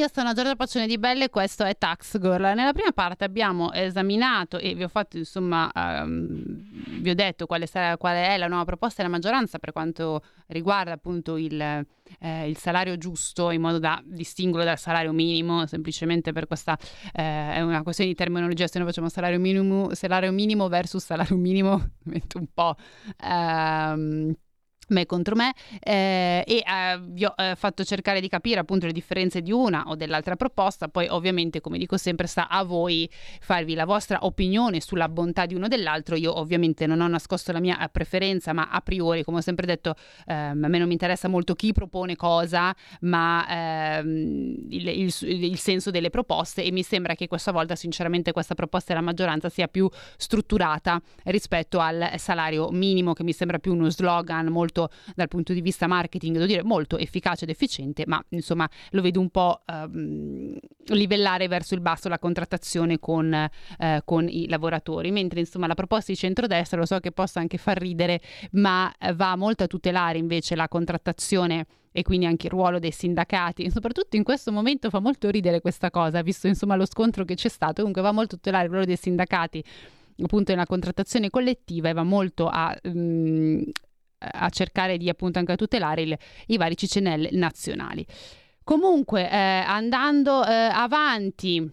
io 0.06 0.12
sono 0.14 0.34
Giorgia 0.34 0.56
Paccione 0.56 0.86
di 0.86 1.00
Belle 1.00 1.26
e 1.26 1.30
questo 1.30 1.64
è 1.64 1.76
Tax 1.76 2.20
Girl. 2.20 2.54
Nella 2.54 2.74
prima 2.74 2.92
parte 2.92 3.24
abbiamo 3.24 3.74
esaminato 3.74 4.60
e 4.60 4.76
vi 4.76 4.84
ho 4.84 4.88
fatto 4.88 5.18
insomma, 5.18 5.72
ehm, 5.74 7.02
vi 7.02 7.10
ho 7.10 7.16
detto 7.16 7.48
quale, 7.48 7.66
sarà, 7.66 7.98
quale, 7.98 8.28
è 8.28 8.38
la 8.38 8.48
nuova 8.48 8.66
proposta 8.66 9.02
della 9.02 9.14
maggioranza 9.14 9.58
per 9.58 9.72
quanto 9.72 10.22
riguarda 10.48 10.92
appunto 10.92 11.38
il, 11.38 11.60
eh, 11.60 12.48
il, 12.48 12.56
salario 12.58 13.00
giusto 13.00 13.50
in 13.50 13.62
modo 13.62 13.80
da 13.80 14.00
distinguerlo 14.06 14.68
dal 14.70 14.78
salario 14.78 15.12
minimo, 15.12 15.66
semplicemente 15.66 16.32
per 16.34 16.46
questa 16.46 16.78
eh, 17.12 17.54
è 17.54 17.62
una 17.62 17.82
questione 17.82 18.12
di 18.12 18.16
terminologia, 18.16 18.68
se 18.68 18.78
noi 18.78 18.88
facciamo 18.88 19.10
salario 19.10 19.40
minimo, 19.40 19.92
salario 19.96 20.32
minimo 20.32 20.68
versus 20.68 21.04
salario 21.04 21.36
minimo, 21.36 21.84
metto 22.06 22.38
un 22.38 22.48
po'... 22.54 22.76
Ehm, 23.24 24.36
me 24.88 25.06
contro 25.06 25.36
me 25.36 25.54
eh, 25.80 26.44
e 26.46 26.58
eh, 26.58 27.00
vi 27.02 27.26
ho 27.26 27.34
eh, 27.38 27.56
fatto 27.56 27.84
cercare 27.84 28.22
di 28.22 28.28
capire 28.28 28.60
appunto 28.60 28.86
le 28.86 28.92
differenze 28.92 29.42
di 29.42 29.52
una 29.52 29.86
o 29.88 29.96
dell'altra 29.96 30.36
proposta. 30.36 30.88
Poi 30.88 31.08
ovviamente 31.08 31.62
come 31.62 31.78
dico 31.78 31.98
sempre 31.98 32.28
sta 32.28 32.50
a 32.50 32.64
voi 32.64 33.10
farvi 33.40 33.74
la 33.74 33.86
vostra 33.86 34.20
opinione 34.22 34.82
sulla 34.82 35.10
bontà 35.10 35.46
di 35.46 35.56
uno 35.56 35.68
dell'altro. 35.68 36.16
Io 36.16 36.38
ovviamente 36.38 36.86
non 36.86 37.02
ho 37.02 37.08
nascosto 37.08 37.52
la 37.52 37.60
mia 37.60 37.90
preferenza 37.92 38.54
ma 38.54 38.70
a 38.70 38.82
priori 38.82 39.24
come 39.24 39.38
ho 39.38 39.42
sempre 39.42 39.66
detto 39.66 39.96
ehm, 40.26 40.64
a 40.64 40.68
me 40.68 40.78
non 40.78 40.88
mi 40.88 40.94
interessa 40.94 41.28
molto 41.28 41.56
chi 41.56 41.72
propone 41.72 42.16
cosa 42.16 42.76
ma 43.02 43.46
ehm, 43.98 44.56
il, 44.70 44.88
il, 44.88 45.14
il, 45.22 45.58
senso 45.58 45.92
delle 45.92 46.10
proposte 46.10 46.64
e 46.64 46.72
mi 46.72 46.84
sembra 46.84 47.16
che 47.16 47.28
questa 47.28 47.52
volta 47.52 47.76
sinceramente 47.76 48.32
questa 48.32 48.56
proposta 48.56 48.94
della 48.94 49.06
maggioranza 49.06 49.50
sia 49.50 49.68
più 49.68 49.90
strutturata 50.18 51.02
rispetto 51.26 51.80
al 51.80 52.14
salario 52.18 52.70
minimo 52.72 53.14
che 53.14 53.24
mi 53.24 53.34
sembra 53.34 53.60
più 53.60 53.74
uno 53.74 53.90
slogan 53.90 54.48
molto 54.48 54.75
molto 54.76 54.90
dal 55.16 55.28
punto 55.30 55.54
di 55.54 55.62
vista 55.62 55.88
marketing, 55.88 56.34
devo 56.34 56.46
dire 56.46 56.64
molto 56.64 56.98
efficace 56.98 57.46
ed 57.46 57.52
efficiente, 57.52 58.04
ma 58.06 58.24
insomma 58.30 58.70
lo 58.92 59.02
vedo 59.02 59.20
un 59.22 59.30
po' 59.30 59.62
ehm, 59.66 60.58
livellare 60.88 61.48
verso 61.48 61.74
il 61.74 61.82
basso 61.82 62.10
la 62.10 62.20
contrattazione 62.20 63.00
con, 63.00 63.34
eh, 63.34 64.02
con, 64.04 64.28
i 64.28 64.48
lavoratori, 64.50 65.12
mentre 65.12 65.40
insomma 65.40 65.68
la 65.68 65.76
proposta 65.76 66.12
di 66.12 66.18
centrodestra 66.18 66.78
lo 66.78 66.86
so 66.86 67.00
che 67.00 67.12
possa 67.12 67.40
anche 67.40 67.58
far 67.58 67.78
ridere, 67.78 68.20
ma 68.52 68.94
eh, 69.00 69.14
va 69.14 69.36
molto 69.36 69.64
a 69.64 69.68
tutelare 69.68 70.18
invece 70.18 70.56
la 70.56 70.68
contrattazione 70.68 71.66
e 71.92 72.02
quindi 72.04 72.26
anche 72.26 72.48
il 72.48 72.52
ruolo 72.52 72.78
dei 72.78 72.92
sindacati. 72.92 73.70
Soprattutto 73.72 74.18
in 74.18 74.24
questo 74.24 74.52
momento 74.52 74.90
fa 74.90 75.00
molto 75.00 75.30
ridere 75.30 75.62
questa 75.62 75.90
cosa, 75.90 76.22
visto 76.22 76.48
insomma 76.48 76.76
lo 76.76 76.86
scontro 76.86 77.24
che 77.24 77.36
c'è 77.36 77.48
stato. 77.48 77.76
Comunque 77.76 78.02
va 78.02 78.12
molto 78.12 78.36
a 78.36 78.38
tutelare 78.38 78.66
il 78.66 78.70
ruolo 78.70 78.86
dei 78.86 78.98
sindacati 78.98 79.64
appunto 80.24 80.52
nella 80.52 80.66
contrattazione 80.66 81.30
collettiva 81.30 81.90
e 81.90 81.94
va 81.94 82.04
molto 82.04 82.48
a 82.48 82.76
mh, 82.84 82.90
mm, 82.90 83.62
a 84.18 84.50
cercare 84.50 84.98
di 84.98 85.10
appunto 85.10 85.40
anche 85.40 85.56
tutelare 85.56 86.02
il, 86.02 86.18
i 86.48 86.58
vari 86.58 86.76
CCNL 86.76 87.30
nazionali. 87.32 88.06
Comunque, 88.64 89.30
eh, 89.30 89.36
andando 89.36 90.44
eh, 90.44 90.52
avanti, 90.52 91.72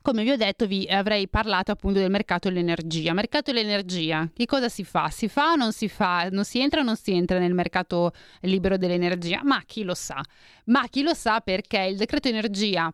come 0.00 0.22
vi 0.22 0.30
ho 0.30 0.36
detto, 0.36 0.66
vi 0.66 0.86
avrei 0.86 1.28
parlato 1.28 1.70
appunto 1.70 1.98
del 1.98 2.10
mercato 2.10 2.48
dell'energia. 2.48 3.12
Mercato 3.12 3.52
dell'energia, 3.52 4.30
che 4.34 4.46
cosa 4.46 4.68
si 4.68 4.84
fa? 4.84 5.08
Si 5.10 5.28
fa 5.28 5.52
o 5.52 5.56
non 5.56 5.72
si 5.72 5.88
fa? 5.88 6.28
Non 6.30 6.44
si 6.44 6.60
entra 6.60 6.80
o 6.80 6.82
non 6.82 6.96
si 6.96 7.12
entra 7.12 7.38
nel 7.38 7.54
mercato 7.54 8.12
libero 8.40 8.76
dell'energia? 8.76 9.40
Ma 9.44 9.62
chi 9.66 9.82
lo 9.82 9.94
sa? 9.94 10.20
Ma 10.66 10.86
chi 10.88 11.02
lo 11.02 11.14
sa 11.14 11.40
perché 11.40 11.80
il 11.80 11.96
decreto 11.96 12.28
energia 12.28 12.92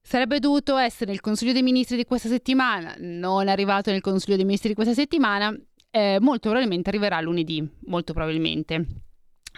sarebbe 0.00 0.38
dovuto 0.38 0.76
essere 0.76 1.10
nel 1.10 1.20
Consiglio 1.20 1.52
dei 1.52 1.62
Ministri 1.62 1.96
di 1.96 2.04
questa 2.04 2.28
settimana, 2.28 2.94
non 2.98 3.48
è 3.48 3.50
arrivato 3.50 3.90
nel 3.90 4.00
Consiglio 4.00 4.36
dei 4.36 4.44
Ministri 4.44 4.68
di 4.68 4.74
questa 4.74 4.94
settimana 4.94 5.54
eh, 5.96 6.18
molto 6.20 6.50
probabilmente 6.50 6.90
arriverà 6.90 7.18
lunedì, 7.22 7.66
molto 7.86 8.12
probabilmente. 8.12 9.05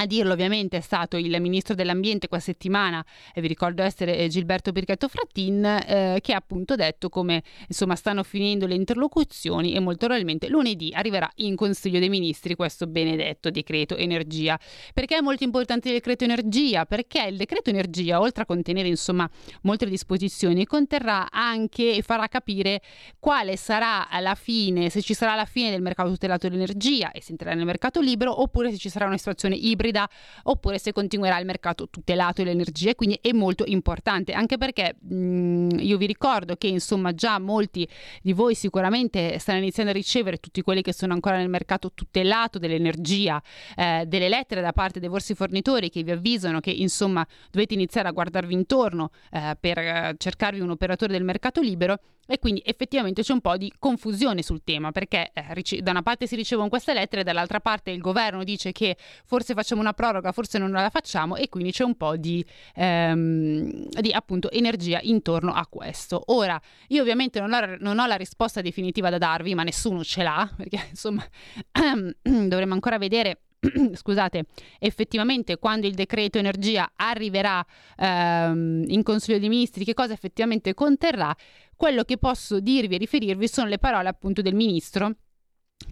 A 0.01 0.07
dirlo 0.07 0.33
ovviamente 0.33 0.77
è 0.77 0.81
stato 0.81 1.17
il 1.17 1.41
ministro 1.41 1.75
dell'ambiente 1.75 2.29
questa 2.29 2.53
settimana, 2.53 3.05
e 3.35 3.41
vi 3.41 3.49
ricordo 3.49 3.83
essere 3.83 4.17
eh, 4.17 4.29
Gilberto 4.29 4.71
Birchetto 4.71 5.09
Frattin, 5.09 5.65
eh, 5.65 6.19
che 6.23 6.33
ha 6.35 6.37
appunto 6.37 6.77
detto 6.77 7.09
come 7.09 7.43
insomma 7.67 7.97
stanno 7.97 8.23
finendo 8.23 8.67
le 8.67 8.77
interlocuzioni 8.77 9.75
e 9.75 9.81
molto 9.81 10.07
probabilmente 10.07 10.49
lunedì 10.49 10.93
arriverà 10.95 11.29
in 11.37 11.57
Consiglio 11.57 11.99
dei 11.99 12.11
Ministri 12.11 12.55
questo 12.55 12.87
benedetto 12.87 13.51
decreto 13.51 13.97
energia. 13.97 14.57
Perché 14.95 15.17
è 15.17 15.21
molto 15.21 15.43
importante 15.43 15.89
il 15.89 15.95
decreto 15.95 16.23
energia? 16.23 16.87
Perché 16.87 17.27
il 17.27 17.37
decreto 17.37 17.71
energia, 17.71 18.21
oltre 18.21 18.45
a 18.45 18.47
contenere 18.47 18.87
insomma 18.87 19.29
molte 19.63 19.87
disposizioni, 19.87 20.65
conterrà 20.65 21.29
anche 21.29 21.95
e 21.95 22.03
farà 22.03 22.29
capire 22.29 22.83
quale 23.19 23.57
sarà 23.57 24.07
la 24.21 24.37
fine, 24.37 24.91
se 24.91 25.03
ci 25.03 25.15
sarà 25.15 25.35
la 25.35 25.45
fine 25.45 25.71
del 25.71 25.83
mercato 25.83 26.09
tutelato 26.11 26.49
dell'energia 26.49 27.11
e 27.11 27.21
si 27.21 27.33
entrerà 27.33 27.55
nel 27.55 27.65
mercato 27.65 28.01
libero, 28.01 28.41
oppure 28.41 28.71
se 28.71 28.77
ci 28.77 28.91
sarà 28.91 29.07
una 29.07 29.17
situazione 29.17 29.57
ibrida 29.57 29.87
ibrida 29.89 30.09
oppure 30.45 30.79
se 30.79 30.93
continuerà 30.93 31.39
il 31.39 31.47
mercato 31.47 31.89
tutelato 31.89 32.43
dell'energia, 32.43 32.95
quindi 32.95 33.19
è 33.21 33.33
molto 33.33 33.65
importante, 33.67 34.33
anche 34.33 34.57
perché 34.59 34.97
mh, 35.01 35.15
mm, 35.15 35.69
io 35.79 35.97
vi 35.97 36.07
ricordo 36.07 36.57
che 36.57 36.69
insomma 36.69 37.15
già 37.15 37.39
molti 37.39 37.89
di 38.23 38.33
voi 38.33 38.55
sicuramente 38.55 39.39
stanno 39.39 39.59
iniziando 39.59 39.91
a 39.91 39.95
ricevere 39.95 40.39
tutti 40.39 40.63
quelli 40.63 40.83
che 40.83 40.93
sono 40.93 41.13
ancora 41.13 41.37
nel 41.37 41.49
mercato 41.49 41.93
tutelato 41.93 42.59
dell'energia, 42.59 43.43
eh, 43.77 44.05
delle 44.07 44.29
lettere 44.29 44.61
da 44.61 44.73
parte 44.73 45.01
dei 45.01 45.09
vostri 45.09 45.35
fornitori 45.35 45.91
che 45.91 46.03
vi 46.03 46.11
avvisano 46.11 46.61
che 46.61 46.71
insomma 46.71 47.27
dovete 47.51 47.75
iniziare 47.75 48.09
a 48.09 48.13
guardarvi 48.13 48.53
intorno 48.53 49.11
eh, 49.31 49.57
per 49.59 49.79
eh, 49.79 50.15
cercarvi 50.17 50.61
un 50.61 50.71
operatore 50.71 51.13
del 51.13 51.25
mercato 51.25 51.61
libero 51.61 51.99
e 52.31 52.39
quindi 52.39 52.63
effettivamente 52.65 53.23
c'è 53.23 53.33
un 53.33 53.41
po' 53.41 53.57
di 53.57 53.73
confusione 53.79 54.43
sul 54.43 54.63
tema 54.63 54.93
perché 54.93 55.33
eh, 55.33 55.81
da 55.81 55.93
una 55.93 56.03
parte 56.03 56.27
si 56.27 56.37
ricevono 56.37 56.69
queste 56.69 56.93
lettere, 56.93 57.25
dall'altra 57.25 57.59
parte 57.59 57.91
il 57.91 58.01
governo 58.01 58.45
dice 58.45 58.71
che 58.71 58.97
forse 59.25 59.55
facciamo 59.55 59.81
una 59.81 59.95
proroga, 59.95 60.31
forse 60.33 60.59
non 60.59 60.71
la 60.71 60.91
facciamo 60.91 61.37
e 61.37 61.49
quindi 61.49 61.73
c'è 61.73 61.85
un 61.85 61.97
po' 61.97 62.17
di, 62.17 62.45
ehm, 62.75 63.89
di 63.89 64.13
appunto 64.13 64.51
energia 64.51 65.01
intorno 65.03 65.53
a 65.55 65.67
questo. 65.67 66.23
Ora, 66.27 66.61
io 66.89 67.01
ovviamente 67.01 67.41
non 67.41 67.53
ho, 67.55 67.77
non 67.79 67.99
ho, 67.99 68.07
la 68.07 68.17
risposta 68.17 68.61
definitiva 68.61 69.09
da 69.09 69.17
darvi, 69.17 69.55
ma 69.55 69.63
nessuno 69.63 70.05
ce 70.05 70.23
l'ha 70.23 70.49
perché 70.55 70.87
insomma 70.91 71.25
dovremmo 72.23 72.75
ancora 72.75 72.99
vedere 72.99 73.41
scusate, 73.95 74.45
effettivamente 74.79 75.59
quando 75.59 75.87
il 75.87 75.95
decreto 75.95 76.39
energia 76.39 76.93
arriverà 76.95 77.65
ehm, 77.97 78.85
in 78.87 79.03
Consiglio 79.03 79.39
dei 79.39 79.49
Ministri, 79.49 79.85
che 79.85 79.95
cosa 79.95 80.13
effettivamente 80.13 80.75
conterrà, 80.75 81.35
quello 81.77 82.05
che 82.05 82.19
posso 82.19 82.61
dirvi 82.61 82.95
e 82.95 82.99
riferirvi 82.99 83.49
sono 83.49 83.69
le 83.69 83.79
parole 83.79 84.09
appunto 84.09 84.43
del 84.43 84.55
Ministro 84.55 85.15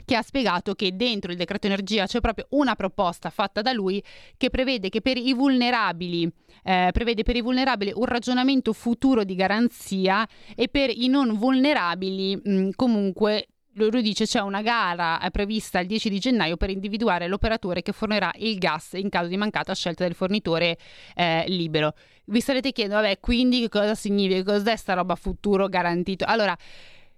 che 0.05 0.17
ha 0.17 0.23
spiegato 0.23 0.75
che 0.75 0.97
dentro 0.97 1.31
il 1.31 1.37
decreto 1.37 1.67
energia 1.67 2.07
c'è 2.07 2.21
proprio 2.21 2.47
una 2.51 2.75
proposta 2.75 3.31
fatta 3.31 3.63
da 3.63 3.73
lui 3.73 4.03
che 4.37 4.51
prevede 4.51 4.89
che 4.89 5.01
per 5.01 5.17
i 5.17 5.33
vulnerabili 5.33 6.31
eh, 6.65 6.91
prevede 6.93 7.23
per 7.23 7.37
i 7.37 7.41
vulnerabili 7.41 7.93
un 7.95 8.05
ragionamento 8.05 8.73
futuro 8.73 9.23
di 9.23 9.37
garanzia 9.37 10.27
e 10.57 10.69
per 10.69 10.91
i 10.91 11.07
non 11.07 11.37
vulnerabili 11.37 12.37
mh, 12.37 12.71
comunque 12.75 13.47
lui 13.77 14.03
dice 14.03 14.25
c'è 14.25 14.41
una 14.41 14.63
gara 14.63 15.21
prevista 15.31 15.81
il 15.81 15.87
10 15.87 16.09
di 16.09 16.19
gennaio 16.19 16.57
per 16.57 16.71
individuare 16.71 17.29
l'operatore 17.29 17.83
che 17.83 17.93
fornirà 17.93 18.31
il 18.37 18.57
gas 18.59 18.93
in 18.95 19.09
caso 19.09 19.29
di 19.29 19.37
mancata 19.37 19.75
scelta 19.75 20.05
del 20.05 20.15
fornitore 20.15 20.79
eh, 21.15 21.45
libero. 21.49 21.95
Vi 22.25 22.41
starete 22.41 22.73
chiedendo, 22.73 23.01
vabbè, 23.03 23.21
quindi 23.21 23.61
che 23.61 23.69
cosa 23.69 23.95
significa? 23.95 24.43
Cos'è 24.53 24.77
sta 24.77 24.95
roba 24.95 25.15
futuro 25.15 25.69
garantito? 25.69 26.25
Allora, 26.27 26.57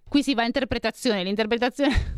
qui 0.09 0.23
si 0.23 0.35
va 0.35 0.43
a 0.43 0.47
interpretazione. 0.47 1.23
L'interpretazione 1.23 2.18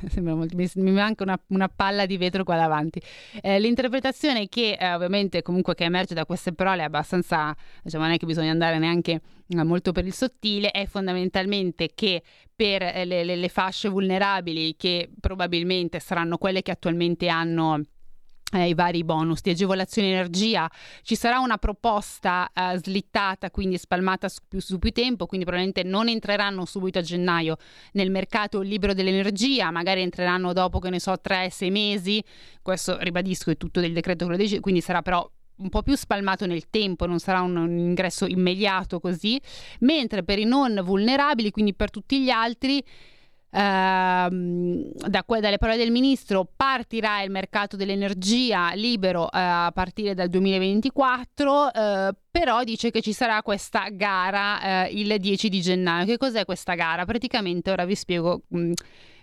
molto, 0.20 0.56
mi, 0.56 0.68
mi, 0.74 0.90
manca 0.90 1.22
una, 1.22 1.40
una, 1.48 1.68
palla 1.68 2.06
di 2.06 2.16
vetro 2.16 2.44
qua 2.44 2.56
davanti. 2.56 3.00
Eh, 3.40 3.58
l'interpretazione 3.58 4.48
che 4.48 4.76
eh, 4.78 4.94
ovviamente 4.94 5.42
comunque 5.42 5.74
che 5.74 5.84
emerge 5.84 6.14
da 6.14 6.26
queste 6.26 6.52
parole 6.52 6.82
è 6.82 6.84
abbastanza, 6.84 7.54
diciamo, 7.82 8.04
non 8.04 8.14
è 8.14 8.16
che 8.16 8.26
bisogna 8.26 8.50
andare 8.50 8.78
neanche 8.78 9.20
eh, 9.46 9.64
molto 9.64 9.92
per 9.92 10.06
il 10.06 10.12
sottile, 10.12 10.70
è 10.70 10.86
fondamentalmente 10.86 11.90
che 11.94 12.22
per 12.54 12.82
eh, 12.82 13.04
le, 13.04 13.24
le, 13.24 13.36
le 13.36 13.48
fasce 13.48 13.88
vulnerabili 13.88 14.76
che 14.76 15.10
probabilmente 15.20 16.00
saranno 16.00 16.38
quelle 16.38 16.62
che 16.62 16.70
attualmente 16.70 17.28
hanno 17.28 17.80
eh, 18.52 18.68
i 18.68 18.74
vari 18.74 19.04
bonus 19.04 19.40
di 19.40 19.50
agevolazione 19.50 20.08
energia. 20.08 20.70
Ci 21.02 21.14
sarà 21.14 21.38
una 21.38 21.58
proposta 21.58 22.50
eh, 22.52 22.78
slittata, 22.78 23.50
quindi 23.50 23.78
spalmata 23.78 24.28
su 24.28 24.40
più, 24.48 24.60
su 24.60 24.78
più, 24.78 24.90
tempo, 24.92 25.26
quindi 25.26 25.46
probabilmente 25.46 25.88
non 25.88 26.08
entreranno 26.08 26.64
subito 26.64 26.98
a 26.98 27.02
gennaio 27.02 27.56
nel 27.92 28.10
mercato 28.10 28.60
libero 28.60 28.94
dell'energia, 28.94 29.70
magari 29.70 30.02
entreranno 30.02 30.52
dopo, 30.52 30.78
che 30.78 30.90
ne 30.90 31.00
so, 31.00 31.12
3-6 31.12 31.70
mesi. 31.70 32.22
Questo 32.62 32.98
ribadisco 33.00 33.50
è 33.50 33.56
tutto 33.56 33.80
del 33.80 33.92
decreto, 33.92 34.26
quindi 34.60 34.80
sarà 34.80 35.02
però 35.02 35.28
un 35.60 35.68
po' 35.68 35.82
più 35.82 35.94
spalmato 35.94 36.46
nel 36.46 36.68
tempo, 36.70 37.06
non 37.06 37.18
sarà 37.18 37.42
un, 37.42 37.56
un 37.56 37.78
ingresso 37.78 38.26
immediato 38.26 38.98
così, 38.98 39.40
mentre 39.80 40.22
per 40.24 40.38
i 40.38 40.44
non 40.44 40.80
vulnerabili, 40.82 41.50
quindi 41.50 41.74
per 41.74 41.90
tutti 41.90 42.22
gli 42.22 42.30
altri, 42.30 42.82
Uh, 43.52 44.92
da 45.08 45.24
que- 45.24 45.40
dalle 45.40 45.58
parole 45.58 45.76
del 45.76 45.90
ministro 45.90 46.48
partirà 46.54 47.22
il 47.22 47.32
mercato 47.32 47.76
dell'energia 47.76 48.72
libero 48.74 49.22
uh, 49.24 49.28
a 49.32 49.72
partire 49.74 50.14
dal 50.14 50.28
2024 50.28 51.52
uh, 51.52 51.68
eh, 51.76 52.14
però 52.30 52.62
dice 52.62 52.92
che 52.92 53.00
ci 53.00 53.12
sarà 53.12 53.42
questa 53.42 53.88
gara 53.90 54.86
eh, 54.86 54.92
il 54.92 55.16
10 55.18 55.48
di 55.48 55.60
gennaio 55.60 56.06
che 56.06 56.16
cos'è 56.16 56.44
questa 56.44 56.74
gara? 56.74 57.04
praticamente 57.04 57.72
ora 57.72 57.84
vi 57.84 57.96
spiego 57.96 58.42
mm, 58.54 58.70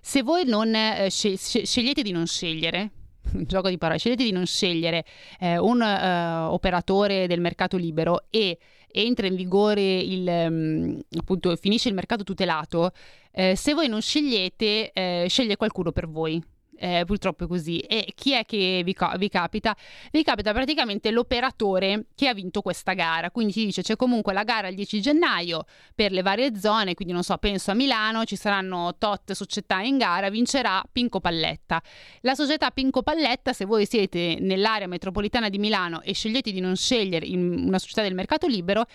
se 0.02 0.24
voi 0.24 0.44
non 0.46 0.76
scel- 1.08 1.38
scegliete 1.38 2.02
di 2.02 2.12
non 2.12 2.28
scegliere 2.28 2.92
un 3.34 3.44
gioco 3.48 3.70
di 3.70 3.78
parole, 3.78 4.00
scegliete 4.00 4.24
di 4.24 4.32
non 4.32 4.46
scegliere 4.46 5.06
eh, 5.40 5.58
un 5.58 5.82
eh, 5.82 6.48
operatore 6.48 7.28
del 7.28 7.42
mercato 7.42 7.78
libero 7.78 8.26
e 8.30 8.58
entra 9.04 9.28
in 9.28 9.36
vigore 9.36 9.82
il 9.82 10.28
um, 10.28 11.00
appunto 11.18 11.56
finisce 11.56 11.90
il 11.90 11.96
mercato 11.96 12.24
tutelato, 12.24 12.92
eh, 13.32 13.56
se 13.56 13.74
voi 13.74 13.88
non 13.88 14.02
scegliete, 14.02 14.92
eh, 14.92 15.26
sceglie 15.30 15.58
qualcuno 15.58 15.92
per 15.92 16.08
voi 16.08 16.42
eh, 16.78 17.04
purtroppo 17.06 17.46
è 17.46 17.48
così. 17.48 17.80
E 17.80 18.13
chi 18.16 18.34
è 18.34 18.46
che 18.46 18.82
vi, 18.84 18.96
vi, 19.18 19.30
capita? 19.30 19.76
Vi 20.12 20.24
capita 20.24 20.54
praticamente 20.54 21.12
l'operatore 21.12 22.06
che 22.16 22.28
ha 22.28 22.34
vinto 22.34 22.62
questa 22.62 22.94
gara. 22.94 23.32
Quindi 23.32 23.54
ti 23.54 23.66
dice 23.66 23.82
c'è 23.82 23.96
comunque 23.96 24.34
la 24.34 24.44
gara 24.44 24.68
il 24.68 24.76
10 24.76 25.02
gennaio 25.02 25.66
per 25.96 26.12
le 26.12 26.22
varie 26.22 26.58
zone, 26.58 26.94
quindi 26.94 27.13
non 27.13 27.24
so, 27.24 27.38
penso 27.38 27.72
a 27.72 27.74
Milano, 27.74 28.24
ci 28.26 28.36
saranno 28.36 28.96
tot 28.98 29.32
società 29.32 29.82
in 29.82 29.98
gara, 29.98 30.30
vincerà 30.30 30.84
Pinco 30.92 31.20
Palletta. 31.20 31.82
La 32.22 32.36
società 32.36 32.72
Pinco 32.72 33.04
Palletta, 33.04 33.54
se 33.54 33.66
voi 33.66 33.86
siete 33.86 34.38
nell'area 34.40 34.88
metropolitana 34.88 35.50
di 35.50 35.58
Milano 35.58 36.02
e 36.02 36.13
scegliete 36.13 36.52
di 36.52 36.60
non 36.60 36.76
scegliere 36.76 37.28
una 37.28 37.80
società 37.80 38.02
del 38.02 38.13
mercato 38.13 38.48
libero, 38.48 38.86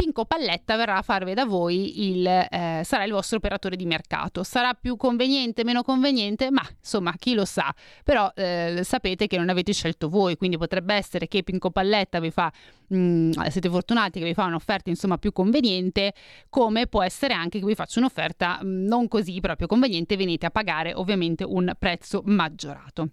Pinco 0.00 0.24
Palletta 0.24 0.76
verrà 0.76 0.96
a 0.96 1.02
farvi 1.02 1.34
da 1.34 1.44
voi 1.44 2.08
il, 2.08 2.26
eh, 2.26 2.80
sarà 2.84 3.04
il 3.04 3.12
vostro 3.12 3.36
operatore 3.36 3.76
di 3.76 3.84
mercato. 3.84 4.42
Sarà 4.42 4.72
più 4.72 4.96
conveniente, 4.96 5.62
meno 5.62 5.82
conveniente, 5.82 6.50
ma 6.50 6.66
insomma 6.78 7.12
chi 7.18 7.34
lo 7.34 7.44
sa. 7.44 7.70
Però 8.02 8.32
eh, 8.34 8.80
sapete 8.82 9.26
che 9.26 9.36
non 9.36 9.50
avete 9.50 9.74
scelto 9.74 10.08
voi, 10.08 10.38
quindi 10.38 10.56
potrebbe 10.56 10.94
essere 10.94 11.28
che 11.28 11.42
Pinco 11.42 11.70
Palletta 11.70 12.18
vi 12.18 12.30
fa, 12.30 12.50
mh, 12.86 12.96
mm, 12.96 13.30
siete 13.50 13.68
fortunati 13.68 14.20
che 14.20 14.24
vi 14.24 14.32
fa 14.32 14.44
un'offerta 14.44 14.88
insomma 14.88 15.18
più 15.18 15.32
conveniente, 15.32 16.14
come 16.48 16.86
può 16.86 17.02
essere 17.02 17.34
anche 17.34 17.58
che 17.58 17.66
vi 17.66 17.74
faccia 17.74 18.00
un'offerta 18.00 18.60
mh, 18.62 18.66
mm, 18.66 18.86
non 18.86 19.06
così 19.06 19.38
proprio 19.40 19.66
conveniente, 19.66 20.16
venite 20.16 20.46
a 20.46 20.50
pagare 20.50 20.94
ovviamente 20.94 21.44
un 21.44 21.74
prezzo 21.78 22.22
maggiorato. 22.24 23.10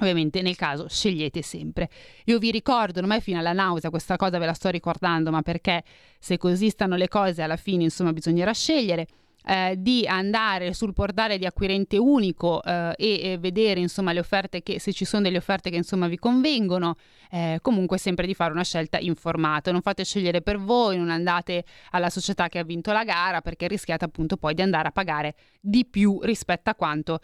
Ovviamente 0.00 0.42
nel 0.42 0.56
caso 0.56 0.88
scegliete 0.88 1.42
sempre. 1.42 1.88
Io 2.24 2.38
vi 2.38 2.50
ricordo, 2.50 3.00
ormai 3.00 3.20
fino 3.20 3.38
alla 3.38 3.52
nausea 3.52 3.90
questa 3.90 4.16
cosa 4.16 4.38
ve 4.38 4.46
la 4.46 4.54
sto 4.54 4.68
ricordando, 4.70 5.30
ma 5.30 5.42
perché 5.42 5.82
se 6.18 6.38
così 6.38 6.70
stanno 6.70 6.96
le 6.96 7.08
cose 7.08 7.42
alla 7.42 7.56
fine 7.56 7.84
insomma 7.84 8.12
bisognerà 8.12 8.52
scegliere. 8.52 9.06
Eh, 9.42 9.74
di 9.78 10.06
andare 10.06 10.74
sul 10.74 10.92
portale 10.92 11.38
di 11.38 11.46
acquirente 11.46 11.96
unico 11.96 12.62
eh, 12.62 12.92
e, 12.98 13.20
e, 13.22 13.38
vedere 13.38 13.80
insomma 13.80 14.12
le 14.12 14.20
offerte 14.20 14.62
che 14.62 14.78
se 14.78 14.92
ci 14.92 15.06
sono 15.06 15.22
delle 15.22 15.38
offerte 15.38 15.70
che 15.70 15.76
insomma 15.76 16.08
vi 16.08 16.18
convengono 16.18 16.96
eh, 17.30 17.58
comunque 17.62 17.96
sempre 17.96 18.26
di 18.26 18.34
fare 18.34 18.52
una 18.52 18.64
scelta 18.64 18.98
informata 18.98 19.72
non 19.72 19.80
fate 19.80 20.04
scegliere 20.04 20.42
per 20.42 20.58
voi 20.58 20.98
non 20.98 21.08
andate 21.08 21.64
alla 21.92 22.10
società 22.10 22.48
che 22.48 22.58
ha 22.58 22.64
vinto 22.64 22.92
la 22.92 23.02
gara 23.02 23.40
perché 23.40 23.66
rischiate 23.66 24.04
appunto 24.04 24.36
poi 24.36 24.52
di 24.52 24.60
andare 24.60 24.88
a 24.88 24.92
pagare 24.92 25.34
di 25.58 25.86
più 25.86 26.20
rispetto 26.20 26.68
a 26.68 26.74
quanto 26.74 27.18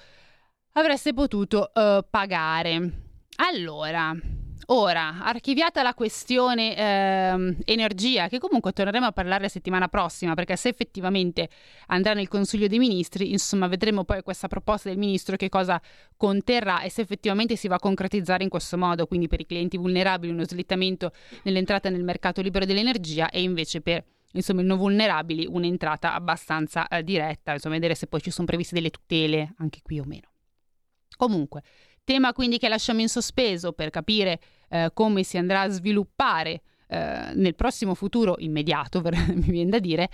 avreste 0.78 1.14
potuto 1.14 1.70
uh, 1.72 2.04
pagare. 2.08 3.04
Allora, 3.36 4.14
ora, 4.66 5.22
archiviata 5.22 5.82
la 5.82 5.94
questione 5.94 6.76
eh, 6.76 7.56
energia, 7.64 8.28
che 8.28 8.38
comunque 8.38 8.72
torneremo 8.72 9.06
a 9.06 9.12
parlare 9.12 9.42
la 9.42 9.48
settimana 9.48 9.88
prossima, 9.88 10.34
perché 10.34 10.56
se 10.56 10.68
effettivamente 10.68 11.48
andrà 11.88 12.14
nel 12.14 12.28
Consiglio 12.28 12.66
dei 12.66 12.78
Ministri, 12.78 13.30
insomma, 13.30 13.68
vedremo 13.68 14.04
poi 14.04 14.22
questa 14.22 14.48
proposta 14.48 14.88
del 14.88 14.98
Ministro 14.98 15.36
che 15.36 15.48
cosa 15.48 15.80
conterrà 16.16 16.80
e 16.80 16.90
se 16.90 17.02
effettivamente 17.02 17.56
si 17.56 17.68
va 17.68 17.76
a 17.76 17.78
concretizzare 17.80 18.42
in 18.42 18.48
questo 18.48 18.76
modo, 18.76 19.06
quindi 19.06 19.28
per 19.28 19.40
i 19.40 19.46
clienti 19.46 19.76
vulnerabili 19.76 20.32
uno 20.32 20.44
slittamento 20.44 21.12
nell'entrata 21.44 21.88
nel 21.88 22.04
mercato 22.04 22.40
libero 22.40 22.64
dell'energia 22.64 23.30
e 23.30 23.42
invece 23.42 23.80
per 23.80 24.04
insomma, 24.32 24.60
i 24.60 24.64
non 24.64 24.78
vulnerabili 24.78 25.46
un'entrata 25.46 26.14
abbastanza 26.14 26.86
eh, 26.88 27.02
diretta, 27.02 27.52
insomma, 27.52 27.74
vedere 27.74 27.94
se 27.94 28.06
poi 28.06 28.20
ci 28.20 28.30
sono 28.30 28.46
previste 28.46 28.74
delle 28.74 28.90
tutele 28.90 29.54
anche 29.58 29.80
qui 29.82 29.98
o 30.00 30.04
meno. 30.04 30.28
Comunque, 31.16 31.62
tema 32.04 32.32
quindi 32.32 32.58
che 32.58 32.68
lasciamo 32.68 33.00
in 33.00 33.08
sospeso 33.08 33.72
per 33.72 33.90
capire 33.90 34.40
eh, 34.68 34.90
come 34.94 35.22
si 35.22 35.38
andrà 35.38 35.62
a 35.62 35.68
sviluppare 35.68 36.62
eh, 36.88 37.32
nel 37.34 37.54
prossimo 37.54 37.94
futuro 37.94 38.36
immediato, 38.38 39.00
mi 39.02 39.50
viene 39.50 39.70
da 39.70 39.78
dire, 39.78 40.08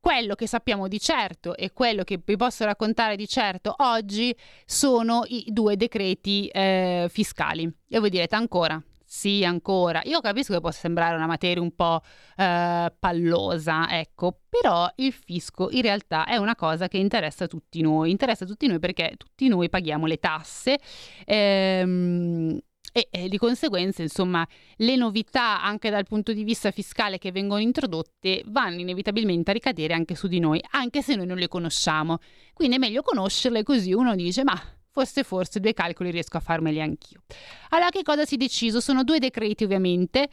quello 0.00 0.34
che 0.34 0.46
sappiamo 0.46 0.88
di 0.88 0.98
certo 0.98 1.56
e 1.56 1.72
quello 1.72 2.04
che 2.04 2.20
vi 2.24 2.36
posso 2.36 2.64
raccontare 2.64 3.16
di 3.16 3.26
certo 3.26 3.74
oggi 3.78 4.34
sono 4.64 5.22
i 5.26 5.44
due 5.48 5.76
decreti 5.76 6.46
eh, 6.48 7.08
fiscali. 7.10 7.70
E 7.88 7.98
voi 7.98 8.08
direte 8.08 8.34
ancora, 8.34 8.82
sì, 9.10 9.42
ancora. 9.42 10.02
Io 10.04 10.20
capisco 10.20 10.52
che 10.52 10.60
può 10.60 10.70
sembrare 10.70 11.16
una 11.16 11.26
materia 11.26 11.62
un 11.62 11.74
po' 11.74 12.02
eh, 12.36 12.92
pallosa, 12.98 13.88
ecco, 13.98 14.40
però 14.46 14.86
il 14.96 15.14
fisco 15.14 15.70
in 15.70 15.80
realtà 15.80 16.26
è 16.26 16.36
una 16.36 16.54
cosa 16.54 16.88
che 16.88 16.98
interessa 16.98 17.46
tutti 17.46 17.80
noi. 17.80 18.10
Interessa 18.10 18.44
tutti 18.44 18.66
noi 18.66 18.78
perché 18.78 19.14
tutti 19.16 19.48
noi 19.48 19.70
paghiamo 19.70 20.04
le 20.04 20.18
tasse. 20.18 20.78
Ehm, 21.24 22.58
e, 22.92 23.08
e, 23.10 23.28
di 23.30 23.38
conseguenza, 23.38 24.02
insomma, 24.02 24.46
le 24.76 24.96
novità 24.96 25.62
anche 25.62 25.88
dal 25.88 26.04
punto 26.04 26.34
di 26.34 26.44
vista 26.44 26.70
fiscale 26.70 27.16
che 27.16 27.32
vengono 27.32 27.62
introdotte 27.62 28.42
vanno 28.48 28.80
inevitabilmente 28.80 29.50
a 29.50 29.54
ricadere 29.54 29.94
anche 29.94 30.16
su 30.16 30.26
di 30.26 30.38
noi, 30.38 30.62
anche 30.72 31.00
se 31.00 31.16
noi 31.16 31.26
non 31.26 31.38
le 31.38 31.48
conosciamo. 31.48 32.18
Quindi 32.52 32.76
è 32.76 32.78
meglio 32.78 33.00
conoscerle 33.00 33.62
così 33.62 33.94
uno 33.94 34.14
dice, 34.14 34.44
ma 34.44 34.77
forse 34.90 35.22
forse 35.22 35.60
due 35.60 35.72
calcoli 35.72 36.10
riesco 36.10 36.36
a 36.36 36.40
farmeli 36.40 36.80
anch'io. 36.80 37.22
Allora 37.70 37.90
che 37.90 38.02
cosa 38.02 38.24
si 38.24 38.34
è 38.34 38.38
deciso? 38.38 38.80
Sono 38.80 39.04
due 39.04 39.18
decreti 39.18 39.64
ovviamente. 39.64 40.28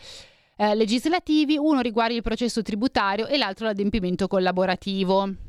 Eh, 0.58 0.74
legislativi, 0.74 1.58
uno 1.58 1.82
riguarda 1.82 2.14
il 2.14 2.22
processo 2.22 2.62
tributario 2.62 3.28
e 3.28 3.38
l'altro 3.38 3.66
l'adempimento 3.66 4.28
collaborativo. 4.28 5.45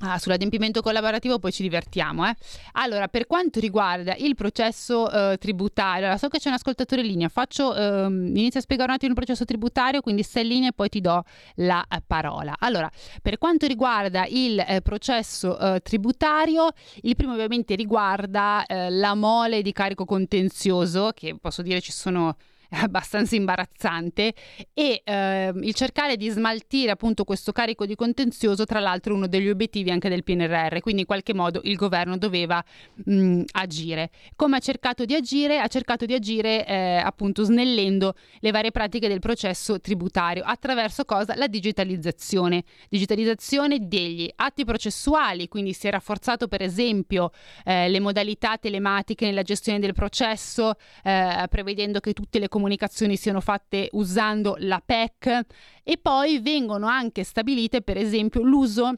Ah, 0.00 0.18
sull'adempimento 0.18 0.82
collaborativo 0.82 1.38
poi 1.38 1.52
ci 1.52 1.62
divertiamo. 1.62 2.26
Eh? 2.26 2.34
Allora, 2.72 3.06
per 3.06 3.26
quanto 3.26 3.60
riguarda 3.60 4.14
il 4.16 4.34
processo 4.34 5.08
eh, 5.08 5.38
tributario, 5.38 6.06
allora, 6.06 6.18
so 6.18 6.28
che 6.28 6.38
c'è 6.38 6.48
un 6.48 6.54
ascoltatore 6.54 7.02
in 7.02 7.06
linea, 7.06 7.28
faccio, 7.28 7.74
ehm, 7.74 8.36
inizio 8.36 8.58
a 8.58 8.62
spiegare 8.62 8.90
un 8.90 8.96
attimo 8.96 9.10
il 9.10 9.16
processo 9.16 9.44
tributario, 9.44 10.00
quindi 10.00 10.24
stai 10.24 10.42
in 10.42 10.48
linea 10.48 10.68
e 10.70 10.72
poi 10.72 10.88
ti 10.88 11.00
do 11.00 11.22
la 11.56 11.84
eh, 11.88 12.02
parola. 12.04 12.56
Allora, 12.58 12.90
per 13.22 13.38
quanto 13.38 13.66
riguarda 13.66 14.26
il 14.28 14.58
eh, 14.66 14.80
processo 14.82 15.58
eh, 15.58 15.80
tributario, 15.80 16.70
il 17.02 17.14
primo 17.14 17.32
ovviamente 17.32 17.76
riguarda 17.76 18.66
eh, 18.66 18.90
la 18.90 19.14
mole 19.14 19.62
di 19.62 19.72
carico 19.72 20.04
contenzioso, 20.04 21.12
che 21.14 21.36
posso 21.40 21.62
dire 21.62 21.80
ci 21.80 21.92
sono 21.92 22.36
abbastanza 22.82 23.36
imbarazzante 23.36 24.34
e 24.72 25.02
eh, 25.04 25.52
il 25.54 25.74
cercare 25.74 26.16
di 26.16 26.28
smaltire 26.28 26.90
appunto 26.90 27.24
questo 27.24 27.52
carico 27.52 27.86
di 27.86 27.94
contenzioso 27.94 28.64
tra 28.64 28.80
l'altro 28.80 29.14
uno 29.14 29.26
degli 29.26 29.48
obiettivi 29.48 29.90
anche 29.90 30.08
del 30.08 30.24
PNRR 30.24 30.80
quindi 30.80 31.02
in 31.02 31.06
qualche 31.06 31.34
modo 31.34 31.60
il 31.64 31.76
governo 31.76 32.16
doveva 32.16 32.62
mh, 33.04 33.42
agire. 33.52 34.10
Come 34.36 34.56
ha 34.56 34.60
cercato 34.60 35.04
di 35.04 35.14
agire? 35.14 35.60
Ha 35.60 35.68
cercato 35.68 36.06
di 36.06 36.14
agire 36.14 36.66
eh, 36.66 36.96
appunto 36.96 37.44
snellendo 37.44 38.14
le 38.40 38.50
varie 38.50 38.70
pratiche 38.70 39.08
del 39.08 39.20
processo 39.20 39.80
tributario. 39.80 40.42
Attraverso 40.44 41.04
cosa? 41.04 41.34
La 41.36 41.46
digitalizzazione. 41.46 42.64
Digitalizzazione 42.88 43.86
degli 43.86 44.30
atti 44.36 44.64
processuali 44.64 45.48
quindi 45.48 45.72
si 45.72 45.86
è 45.86 45.90
rafforzato 45.90 46.48
per 46.48 46.62
esempio 46.62 47.30
eh, 47.64 47.88
le 47.88 48.00
modalità 48.00 48.56
telematiche 48.56 49.26
nella 49.26 49.42
gestione 49.42 49.78
del 49.78 49.92
processo 49.92 50.74
eh, 51.02 51.46
prevedendo 51.48 52.00
che 52.00 52.12
tutte 52.12 52.38
le 52.38 52.48
comunicazioni 52.48 52.63
comunicazioni 52.64 53.16
siano 53.16 53.40
fatte 53.40 53.90
usando 53.92 54.56
la 54.60 54.82
PEC 54.84 55.40
e 55.82 55.98
poi 55.98 56.40
vengono 56.40 56.86
anche 56.86 57.22
stabilite 57.22 57.82
per 57.82 57.98
esempio 57.98 58.42
l'uso 58.42 58.94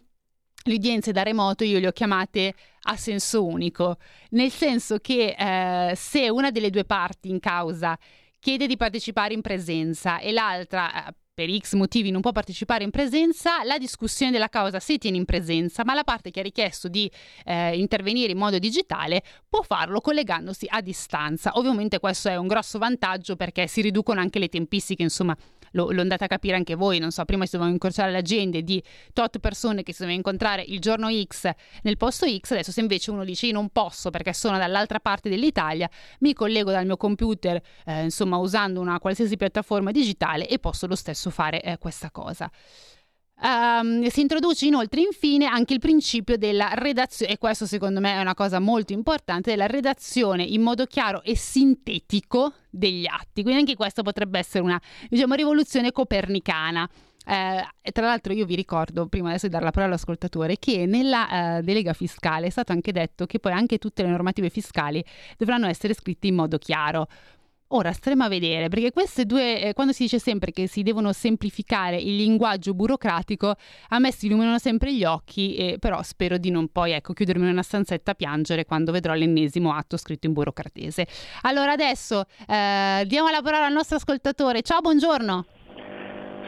le 0.63 0.75
udienze 0.75 1.11
da 1.11 1.23
remoto 1.23 1.65
io 1.65 1.81
le 1.81 1.89
ho 1.89 1.93
chiamate 1.93 2.55
a 2.89 2.97
senso 2.97 3.45
unico, 3.45 3.99
nel 4.31 4.51
senso 4.51 4.99
che 4.99 5.35
eh, 5.37 5.95
se 5.97 6.29
una 6.29 6.51
delle 6.51 6.71
due 6.71 6.85
parti 6.85 7.29
in 7.29 7.41
causa 7.41 7.99
chiede 8.39 8.69
di 8.69 8.77
partecipare 8.77 9.35
in 9.35 9.43
presenza 9.43 10.19
e 10.19 10.31
l'altra 10.33 11.09
eh, 11.09 11.15
per 11.37 11.55
X 11.55 11.75
motivi 11.75 12.11
non 12.11 12.23
può 12.23 12.33
partecipare 12.33 12.83
in 12.83 12.91
presenza, 12.91 13.63
la 13.63 13.77
discussione 13.77 14.33
della 14.33 14.49
causa 14.49 14.81
si 14.81 14.97
tiene 14.97 15.19
in 15.19 15.27
presenza, 15.27 15.85
ma 15.85 15.93
la 15.93 16.03
parte 16.03 16.31
che 16.31 16.41
ha 16.41 16.43
richiesto 16.43 16.89
di 16.89 17.11
eh, 17.45 17.77
intervenire 17.79 18.33
in 18.33 18.39
modo 18.39 18.59
digitale 18.59 19.23
può 19.47 19.61
farlo 19.61 20.01
collegandosi 20.01 20.65
a 20.67 20.81
distanza. 20.81 21.53
Ovviamente 21.57 22.01
questo 22.01 22.31
è 22.31 22.37
un 22.37 22.47
grosso 22.47 22.79
vantaggio 22.79 23.37
perché 23.37 23.67
si 23.67 23.83
riducono 23.83 24.19
anche 24.19 24.39
le 24.39 24.49
tempistiche, 24.49 25.03
insomma 25.03 25.37
lo, 25.77 25.91
lo, 25.91 26.01
andate 26.01 26.25
a 26.25 26.27
capire 26.27 26.57
anche 26.57 26.75
voi, 26.75 26.99
non 26.99 27.13
so, 27.13 27.25
prima 27.25 27.45
si 27.45 27.53
dovevano 27.53 27.75
incrociare 27.75 28.11
le 28.11 28.19
agende 28.19 28.63
di 28.63 28.83
tot 29.13 29.39
persone 29.39 29.83
che 29.83 29.93
si 29.93 30.01
dovevano 30.01 30.27
incontrare 30.27 30.63
il 30.63 30.81
giorno 30.81 31.09
X 31.11 31.51
nel 31.83 31.97
posto 31.97 32.27
X, 32.27 32.51
adesso 32.53 32.73
se 32.73 32.81
invece 32.81 33.11
uno 33.11 33.25
dice 33.25 33.47
io 33.47 33.53
non 33.53 33.69
posso 33.69 34.11
perché 34.11 34.33
sono 34.33 34.59
dall'altra 34.59 34.99
parte 34.99 35.29
dell'Italia, 35.29 35.89
mi 36.21 36.33
collego 36.33 36.71
dal 36.71 36.87
mio 36.87 36.97
computer, 36.97 37.61
eh, 37.85 38.05
insomma 38.05 38.39
usando 38.39 38.81
una 38.81 38.99
qualsiasi 38.99 39.37
piattaforma 39.37 39.91
digitale 39.91 40.49
e 40.49 40.59
posso 40.59 40.87
lo 40.87 40.97
stesso 40.97 41.31
fare 41.31 41.63
eh, 41.63 41.79
questa 41.79 42.11
cosa. 42.11 42.51
Um, 43.39 44.07
si 44.07 44.23
introduce 44.23 44.65
inoltre 44.65 45.03
infine 45.03 45.45
anche 45.45 45.75
il 45.75 45.79
principio 45.79 46.39
della 46.39 46.71
redazione, 46.73 47.33
e 47.33 47.39
questo 47.39 47.67
secondo 47.67 48.01
me 48.01 48.15
è 48.15 48.21
una 48.21 48.35
cosa 48.35 48.61
molto 48.61 48.95
importante, 48.95 49.51
della 49.51 49.67
redazione 49.67 50.43
in 50.43 50.63
modo 50.63 50.87
chiaro 50.87 51.23
e 51.23 51.37
sintetico 51.37 52.55
degli 52.71 53.07
atti. 53.07 53.43
Quindi 53.43 53.61
anche 53.61 53.77
questo 53.77 54.03
potrebbe 54.03 54.39
essere 54.39 54.65
una 54.65 54.81
diciamo, 55.11 55.35
rivoluzione 55.35 55.93
copernicana. 55.93 56.89
Eh, 57.29 57.91
tra 57.93 58.07
l'altro 58.07 58.33
io 58.33 58.47
vi 58.47 58.55
ricordo, 58.55 59.07
prima 59.09 59.29
adesso 59.29 59.47
di 59.47 59.53
dare 59.53 59.65
la 59.65 59.71
parola 59.71 59.93
all'ascoltatore, 59.93 60.59
che 60.59 60.87
nella 60.87 61.59
eh, 61.59 61.63
delega 61.63 61.93
fiscale 61.93 62.47
è 62.47 62.51
stato 62.51 62.73
anche 62.73 62.93
detto 62.93 63.27
che 63.27 63.39
poi 63.39 63.53
anche 63.53 63.79
tutte 63.79 64.03
le 64.03 64.09
normative 64.09 64.49
fiscali 64.49 65.05
dovranno 65.37 65.67
essere 65.67 65.93
scritte 65.93 66.29
in 66.29 66.37
modo 66.37 66.57
chiaro. 66.57 67.09
Ora 67.71 67.91
staremo 67.91 68.23
a 68.23 68.29
vedere, 68.29 68.69
perché 68.69 68.93
queste 68.93 69.25
due, 69.25 69.61
eh, 69.61 69.73
quando 69.73 69.93
si 69.93 70.05
dice 70.05 70.21
sempre 70.21 70.53
che 70.53 70.69
si 70.69 70.85
devono 70.85 71.13
semplificare 71.13 71.97
il 71.97 72.15
linguaggio 72.15 72.75
burocratico, 72.75 73.55
a 73.89 73.99
me 73.99 74.13
si 74.13 74.27
illuminano 74.27 74.59
sempre 74.59 74.95
gli 74.95 75.03
occhi, 75.05 75.57
eh, 75.57 75.77
però 75.81 76.01
spero 76.03 76.39
di 76.39 76.51
non 76.51 76.69
poi 76.69 76.93
ecco, 76.93 77.13
chiudermi 77.13 77.43
in 77.45 77.51
una 77.51 77.63
stanzetta 77.63 78.13
a 78.13 78.15
piangere 78.15 78.65
quando 78.67 78.93
vedrò 78.93 79.15
l'ennesimo 79.15 79.73
atto 79.73 79.97
scritto 79.97 80.29
in 80.29 80.33
burocratese. 80.33 81.09
Allora 81.43 81.73
adesso 81.73 82.27
eh, 82.47 83.05
diamo 83.05 83.31
la 83.31 83.41
parola 83.43 83.67
al 83.67 83.73
nostro 83.73 83.97
ascoltatore. 83.97 84.63
Ciao, 84.63 84.81
buongiorno. 84.81 85.47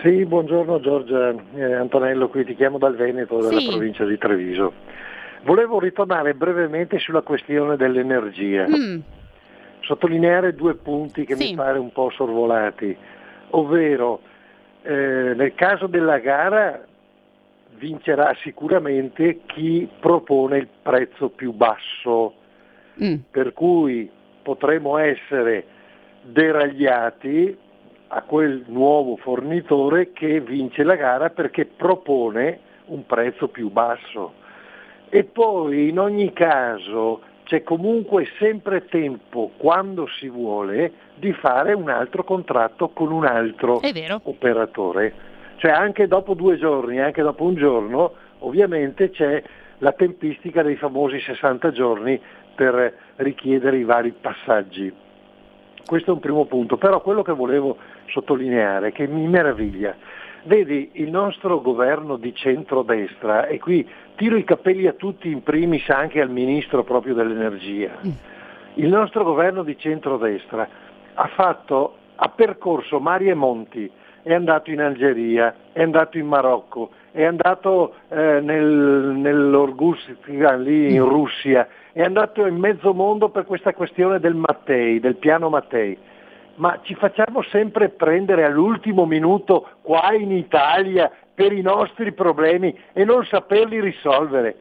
Sì, 0.04 0.24
buongiorno 0.24 0.78
Giorgia, 0.78 1.34
eh, 1.56 1.74
Antonello 1.74 2.28
qui, 2.28 2.44
ti 2.44 2.54
chiamo 2.54 2.78
dal 2.78 2.94
Veneto, 2.94 3.40
dalla 3.40 3.58
Sì. 3.58 3.66
provincia 3.66 4.04
di 4.04 4.16
Treviso. 4.16 4.72
Volevo 5.44 5.80
ritornare 5.80 6.34
brevemente 6.34 7.00
sulla 7.00 7.22
questione 7.22 7.76
dell'energia, 7.76 8.66
Mm, 8.68 9.00
sottolineare 9.88 10.54
due 10.54 10.74
punti 10.74 11.24
che 11.24 11.34
Sì. 11.34 11.50
mi 11.50 11.54
pare 11.56 11.78
un 11.78 11.90
po' 11.90 12.10
sorvolati, 12.10 12.94
ovvero 13.50 14.20
eh, 14.82 15.32
nel 15.34 15.54
caso 15.54 15.86
della 15.86 16.18
gara 16.18 16.84
vincerà 17.78 18.34
sicuramente 18.42 19.40
chi 19.46 19.88
propone 19.98 20.58
il 20.58 20.68
prezzo 20.82 21.30
più 21.30 21.52
basso, 21.52 22.34
mm, 23.02 23.14
per 23.30 23.52
cui 23.54 24.10
potremo 24.42 24.98
essere 24.98 25.64
deragliati 26.22 27.56
a 28.08 28.22
quel 28.22 28.64
nuovo 28.66 29.16
fornitore 29.16 30.12
che 30.12 30.40
vince 30.40 30.82
la 30.82 30.96
gara 30.96 31.30
perché 31.30 31.64
propone 31.64 32.60
un 32.86 33.06
prezzo 33.06 33.48
più 33.48 33.70
basso. 33.70 34.34
E 35.10 35.24
poi 35.24 35.88
in 35.88 35.98
ogni 35.98 36.32
caso 36.32 37.22
c'è 37.48 37.62
comunque 37.62 38.28
sempre 38.38 38.84
tempo, 38.84 39.52
quando 39.56 40.06
si 40.06 40.28
vuole, 40.28 40.92
di 41.14 41.32
fare 41.32 41.72
un 41.72 41.88
altro 41.88 42.22
contratto 42.22 42.90
con 42.90 43.10
un 43.10 43.24
altro 43.24 43.80
operatore. 44.24 45.14
Cioè 45.56 45.70
anche 45.70 46.06
dopo 46.06 46.34
due 46.34 46.58
giorni, 46.58 47.00
anche 47.00 47.22
dopo 47.22 47.44
un 47.44 47.54
giorno, 47.54 48.12
ovviamente 48.40 49.08
c'è 49.08 49.42
la 49.78 49.92
tempistica 49.92 50.62
dei 50.62 50.76
famosi 50.76 51.20
60 51.20 51.70
giorni 51.72 52.20
per 52.54 52.94
richiedere 53.16 53.78
i 53.78 53.84
vari 53.84 54.12
passaggi. 54.12 54.92
Questo 55.86 56.10
è 56.10 56.12
un 56.12 56.20
primo 56.20 56.44
punto, 56.44 56.76
però 56.76 57.00
quello 57.00 57.22
che 57.22 57.32
volevo 57.32 57.78
sottolineare, 58.08 58.92
che 58.92 59.06
mi 59.06 59.26
meraviglia, 59.26 59.96
vedi 60.48 60.90
il 60.94 61.10
nostro 61.10 61.60
governo 61.60 62.16
di 62.16 62.34
centrodestra, 62.34 63.46
e 63.46 63.58
qui 63.58 63.86
tiro 64.16 64.36
i 64.36 64.44
capelli 64.44 64.86
a 64.86 64.94
tutti, 64.94 65.30
in 65.30 65.42
primis 65.42 65.88
anche 65.90 66.20
al 66.20 66.30
ministro 66.30 66.82
proprio 66.82 67.14
dell'energia, 67.14 67.98
il 68.74 68.88
nostro 68.88 69.22
governo 69.24 69.62
di 69.62 69.76
centrodestra 69.78 70.66
ha 71.14 71.26
fatto, 71.34 71.96
ha 72.16 72.28
percorso 72.30 72.98
mari 72.98 73.28
e 73.28 73.34
monti, 73.34 73.90
è 74.22 74.32
andato 74.32 74.70
in 74.70 74.80
Algeria, 74.80 75.54
è 75.72 75.82
andato 75.82 76.16
in 76.16 76.26
Marocco, 76.26 76.90
è 77.12 77.24
andato 77.24 77.94
eh, 78.08 78.40
nel, 78.40 79.14
nell'Orgustia, 79.16 80.54
lì 80.56 80.94
in 80.94 81.04
Russia, 81.04 81.68
è 81.92 82.02
andato 82.02 82.46
in 82.46 82.56
mezzo 82.56 82.94
mondo 82.94 83.28
per 83.28 83.44
questa 83.44 83.74
questione 83.74 84.18
del 84.18 84.34
Mattei, 84.34 84.98
del 84.98 85.16
piano 85.16 85.48
Mattei. 85.50 85.96
Ma 86.58 86.78
ci 86.82 86.94
facciamo 86.94 87.42
sempre 87.42 87.88
prendere 87.88 88.44
all'ultimo 88.44 89.06
minuto 89.06 89.68
qua 89.82 90.12
in 90.12 90.32
Italia 90.32 91.10
per 91.34 91.52
i 91.52 91.62
nostri 91.62 92.12
problemi 92.12 92.76
e 92.92 93.04
non 93.04 93.24
saperli 93.24 93.80
risolvere. 93.80 94.56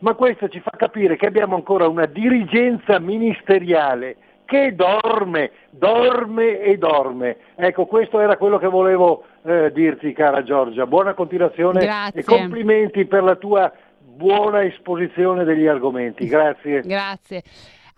Ma 0.00 0.14
questo 0.14 0.48
ci 0.48 0.60
fa 0.60 0.70
capire 0.76 1.16
che 1.16 1.26
abbiamo 1.26 1.56
ancora 1.56 1.88
una 1.88 2.06
dirigenza 2.06 2.98
ministeriale 3.00 4.16
che 4.44 4.74
dorme, 4.74 5.50
dorme 5.70 6.60
e 6.60 6.78
dorme. 6.78 7.36
Ecco, 7.54 7.84
questo 7.84 8.20
era 8.20 8.36
quello 8.36 8.58
che 8.58 8.66
volevo 8.66 9.24
eh, 9.44 9.70
dirti, 9.72 10.12
cara 10.12 10.42
Giorgia. 10.42 10.86
Buona 10.86 11.14
continuazione 11.14 11.80
Grazie. 11.80 12.20
e 12.20 12.24
complimenti 12.24 13.04
per 13.04 13.22
la 13.22 13.36
tua 13.36 13.70
buona 13.98 14.62
esposizione 14.62 15.44
degli 15.44 15.66
argomenti. 15.66 16.26
Grazie. 16.26 16.80
Grazie. 16.80 17.42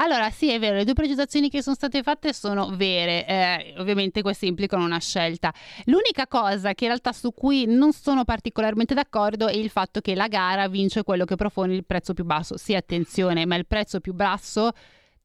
Allora, 0.03 0.31
sì, 0.31 0.51
è 0.51 0.59
vero, 0.59 0.77
le 0.77 0.85
due 0.85 0.95
precisazioni 0.95 1.51
che 1.51 1.63
sono 1.63 1.75
state 1.75 2.03
fatte 2.03 2.33
sono 2.33 2.75
vere, 2.75 3.27
eh, 3.27 3.75
ovviamente 3.77 4.23
queste 4.23 4.47
implicano 4.47 4.83
una 4.83 4.99
scelta. 4.99 5.53
L'unica 5.85 6.27
cosa 6.27 6.73
che 6.73 6.85
in 6.85 6.91
realtà 6.91 7.13
su 7.13 7.35
cui 7.35 7.67
non 7.67 7.93
sono 7.93 8.25
particolarmente 8.25 8.95
d'accordo 8.95 9.47
è 9.47 9.55
il 9.55 9.69
fatto 9.69 10.01
che 10.01 10.15
la 10.15 10.27
gara 10.27 10.69
vince 10.69 11.03
quello 11.03 11.27
che 11.27 11.37
propone 11.37 11.75
il 11.75 11.85
prezzo 11.85 12.15
più 12.15 12.25
basso. 12.25 12.57
Sì, 12.57 12.75
attenzione, 12.75 13.45
ma 13.45 13.57
il 13.57 13.67
prezzo 13.67 14.01
più 14.01 14.15
basso 14.15 14.73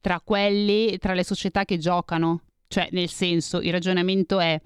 tra 0.01 0.19
quelli, 0.21 0.97
tra 0.97 1.13
le 1.13 1.23
società 1.23 1.63
che 1.63 1.78
giocano. 1.78 2.41
Cioè, 2.67 2.89
nel 2.91 3.07
senso, 3.07 3.61
il 3.61 3.71
ragionamento 3.71 4.41
è 4.41 4.59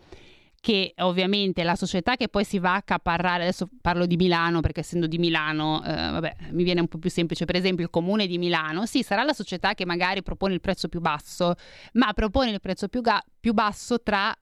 che 0.62 0.94
ovviamente 0.98 1.64
la 1.64 1.76
società 1.76 2.16
che 2.16 2.28
poi 2.28 2.44
si 2.44 2.60
va 2.60 2.74
a 2.74 2.78
accaparrare, 2.78 3.44
adesso 3.44 3.70
parlo 3.82 4.06
di 4.06 4.16
Milano 4.16 4.60
perché 4.62 4.82
essendo 4.82 5.08
di 5.08 5.18
Milano, 5.18 5.84
eh, 5.84 5.92
vabbè, 5.92 6.36
mi 6.52 6.64
viene 6.64 6.82
un 6.82 6.88
po' 6.88 6.98
più 6.98 7.10
semplice, 7.10 7.46
per 7.46 7.56
esempio 7.56 7.84
il 7.84 7.90
comune 7.90 8.28
di 8.28 8.38
Milano, 8.38 8.86
sì, 8.86 9.04
sarà 9.04 9.24
la 9.24 9.34
società 9.34 9.74
che 9.74 9.86
magari 9.86 10.22
propone 10.22 10.54
il 10.54 10.62
prezzo 10.62 10.88
più 10.88 11.00
basso, 11.00 11.56
ma 11.94 12.14
propone 12.14 12.52
il 12.52 12.60
prezzo 12.60 12.88
più, 12.88 13.02
ga- 13.02 13.24
più 13.40 13.54
basso 13.54 14.02
tra 14.02 14.36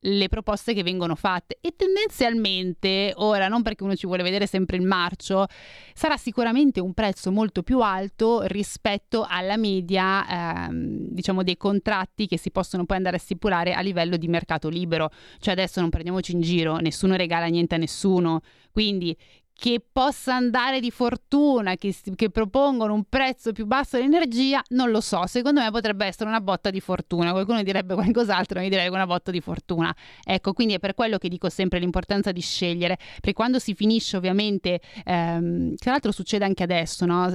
le 0.00 0.28
proposte 0.28 0.72
che 0.72 0.82
vengono 0.82 1.14
fatte. 1.14 1.58
E 1.60 1.74
tendenzialmente 1.76 3.12
ora 3.16 3.48
non 3.48 3.62
perché 3.62 3.84
uno 3.84 3.94
ci 3.94 4.06
vuole 4.06 4.22
vedere 4.22 4.46
sempre 4.46 4.76
il 4.76 4.82
marcio 4.82 5.46
sarà 5.94 6.16
sicuramente 6.16 6.80
un 6.80 6.94
prezzo 6.94 7.30
molto 7.30 7.62
più 7.62 7.80
alto 7.80 8.42
rispetto 8.44 9.26
alla 9.28 9.56
media 9.56 10.68
ehm, 10.68 11.08
diciamo 11.10 11.42
dei 11.42 11.56
contratti 11.56 12.26
che 12.26 12.38
si 12.38 12.50
possono 12.50 12.84
poi 12.84 12.96
andare 12.96 13.16
a 13.16 13.20
stipulare 13.20 13.74
a 13.74 13.80
livello 13.80 14.16
di 14.16 14.28
mercato 14.28 14.68
libero. 14.68 15.10
Cioè 15.38 15.52
adesso 15.52 15.80
non 15.80 15.90
prendiamoci 15.90 16.32
in 16.32 16.40
giro 16.40 16.78
nessuno 16.78 17.16
regala 17.16 17.46
niente 17.46 17.74
a 17.74 17.78
nessuno. 17.78 18.40
Quindi 18.72 19.16
che 19.60 19.84
possa 19.92 20.34
andare 20.34 20.80
di 20.80 20.90
fortuna, 20.90 21.76
che, 21.76 21.94
che 22.16 22.30
propongono 22.30 22.94
un 22.94 23.04
prezzo 23.06 23.52
più 23.52 23.66
basso 23.66 23.98
dell'energia, 23.98 24.62
non 24.68 24.90
lo 24.90 25.02
so. 25.02 25.26
Secondo 25.26 25.60
me 25.60 25.70
potrebbe 25.70 26.06
essere 26.06 26.30
una 26.30 26.40
botta 26.40 26.70
di 26.70 26.80
fortuna. 26.80 27.32
Qualcuno 27.32 27.62
direbbe 27.62 27.92
qualcos'altro, 27.92 28.60
io 28.60 28.70
direi 28.70 28.88
una 28.88 29.04
botta 29.04 29.30
di 29.30 29.42
fortuna. 29.42 29.94
Ecco, 30.24 30.54
quindi 30.54 30.72
è 30.72 30.78
per 30.78 30.94
quello 30.94 31.18
che 31.18 31.28
dico 31.28 31.50
sempre 31.50 31.78
l'importanza 31.78 32.32
di 32.32 32.40
scegliere, 32.40 32.96
perché 33.16 33.34
quando 33.34 33.58
si 33.58 33.74
finisce 33.74 34.16
ovviamente, 34.16 34.80
ehm, 35.04 35.74
tra 35.74 35.90
l'altro 35.90 36.10
succede 36.10 36.46
anche 36.46 36.62
adesso, 36.62 37.04
no? 37.04 37.30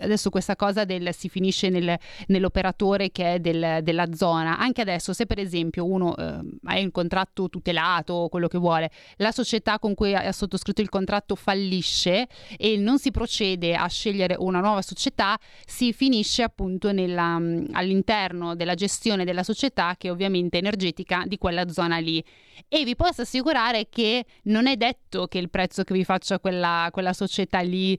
Adesso 0.00 0.30
questa 0.30 0.56
cosa 0.56 0.84
del 0.84 1.12
si 1.14 1.28
finisce 1.28 1.68
nel- 1.68 1.98
nell'operatore 2.26 3.10
che 3.10 3.34
è 3.34 3.38
del- 3.38 3.80
della 3.82 4.12
zona. 4.14 4.58
Anche 4.58 4.80
adesso, 4.80 5.12
se 5.12 5.26
per 5.26 5.38
esempio 5.38 5.84
uno 5.84 6.16
ehm, 6.16 6.58
ha 6.64 6.78
un 6.78 6.90
contratto 6.90 7.48
tutelato 7.48 8.12
o 8.12 8.28
quello 8.28 8.48
che 8.48 8.58
vuole, 8.58 8.90
la 9.16 9.32
società 9.32 9.78
con 9.78 9.94
cui 9.94 10.14
ha 10.14 10.32
sottoscritto 10.32 10.80
il 10.80 10.88
contratto 10.88 11.34
fallisce 11.34 12.26
e 12.56 12.76
non 12.76 12.98
si 12.98 13.10
procede 13.10 13.74
a 13.74 13.86
scegliere 13.88 14.36
una 14.38 14.60
nuova 14.60 14.82
società, 14.82 15.38
si 15.64 15.92
finisce 15.92 16.42
appunto 16.42 16.92
nella, 16.92 17.40
all'interno 17.72 18.54
della 18.54 18.74
gestione 18.74 19.24
della 19.24 19.42
società 19.42 19.94
che 19.98 20.08
è 20.08 20.10
ovviamente 20.10 20.58
energetica 20.58 21.24
di 21.26 21.38
quella 21.38 21.68
zona 21.68 21.98
lì. 21.98 22.22
E 22.68 22.84
vi 22.84 22.96
posso 22.96 23.22
assicurare 23.22 23.88
che 23.88 24.24
non 24.44 24.66
è 24.66 24.76
detto 24.76 25.26
che 25.26 25.38
il 25.38 25.50
prezzo 25.50 25.82
che 25.84 25.94
vi 25.94 26.04
faccia 26.04 26.38
quella, 26.38 26.88
quella 26.92 27.12
società 27.12 27.60
lì 27.60 27.98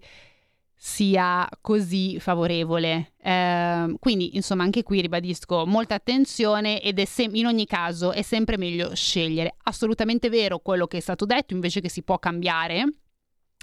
sia 0.84 1.48
così 1.62 2.20
favorevole. 2.20 3.14
Ehm, 3.22 3.98
quindi, 4.00 4.36
insomma, 4.36 4.64
anche 4.64 4.82
qui 4.82 5.00
ribadisco 5.00 5.64
molta 5.68 5.94
attenzione 5.94 6.82
ed 6.82 6.98
è 6.98 7.06
sem- 7.06 7.36
in 7.36 7.46
ogni 7.46 7.68
caso 7.68 8.12
è 8.12 8.24
sempre 8.24 8.58
meglio 8.58 8.96
scegliere. 8.96 9.58
Assolutamente 9.66 10.28
vero 10.30 10.58
quello 10.58 10.88
che 10.88 10.98
è 10.98 11.00
stato 11.00 11.26
detto, 11.26 11.54
invece 11.54 11.82
che 11.82 11.90
si 11.90 12.02
può 12.02 12.18
cambiare. 12.18 13.01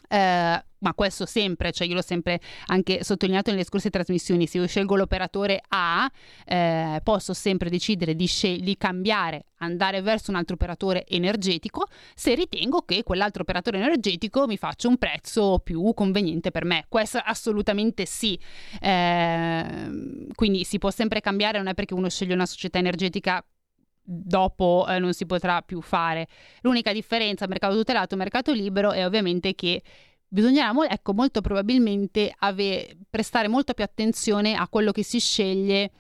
Eh, 0.09 0.63
ma 0.81 0.95
questo 0.95 1.27
sempre, 1.27 1.73
cioè 1.73 1.87
io 1.87 1.95
l'ho 1.95 2.03
sempre 2.03 2.41
anche 2.67 3.03
sottolineato 3.03 3.51
nelle 3.51 3.65
scorse 3.65 3.91
trasmissioni, 3.91 4.47
se 4.47 4.59
io 4.59 4.67
scelgo 4.67 4.97
l'operatore 4.97 5.61
A, 5.69 6.11
eh, 6.45 7.01
posso 7.03 7.35
sempre 7.35 7.69
decidere 7.69 8.15
di, 8.15 8.27
scel- 8.27 8.61
di 8.61 8.77
cambiare, 8.77 9.47
andare 9.59 10.01
verso 10.03 10.31
un 10.31 10.37
altro 10.37 10.55
operatore 10.55 11.05
energetico 11.07 11.87
se 12.15 12.35
ritengo 12.35 12.83
che 12.83 13.03
quell'altro 13.03 13.43
operatore 13.43 13.79
energetico 13.79 14.47
mi 14.47 14.57
faccia 14.57 14.89
un 14.89 14.99
prezzo 14.99 15.61
più 15.63 15.93
conveniente 15.95 16.51
per 16.51 16.65
me. 16.65 16.85
Questo 16.89 17.19
assolutamente 17.19 18.07
sì. 18.07 18.39
Eh, 18.81 20.27
quindi 20.35 20.65
si 20.65 20.79
può 20.79 20.91
sempre 20.91 21.21
cambiare, 21.21 21.59
non 21.59 21.67
è 21.69 21.75
perché 21.75 21.95
uno 21.95 22.09
sceglie 22.09 22.35
una 22.35 22.47
società 22.47 22.79
energetica 22.79 23.45
dopo 24.11 24.87
eh, 24.89 24.99
non 24.99 25.13
si 25.13 25.27
potrà 25.27 25.61
più 25.61 25.83
fare. 25.83 26.27
L'unica 26.63 26.93
differenza 26.93 27.47
mercato 27.47 27.77
tutelato 27.77 28.15
e 28.15 28.19
mercato 28.19 28.53
libero 28.53 28.93
è 28.93 29.05
ovviamente 29.05 29.55
che 29.55 29.83
bisognerà 30.27 30.73
ecco, 30.89 31.13
molto 31.13 31.43
probabilmente 31.43 32.33
ave- 32.39 32.97
prestare 33.09 33.49
molto 33.49 33.75
più 33.75 33.85
attenzione 33.85 34.55
a 34.55 34.67
quello 34.69 34.93
che 34.93 35.03
si 35.03 35.19
sceglie 35.19 35.91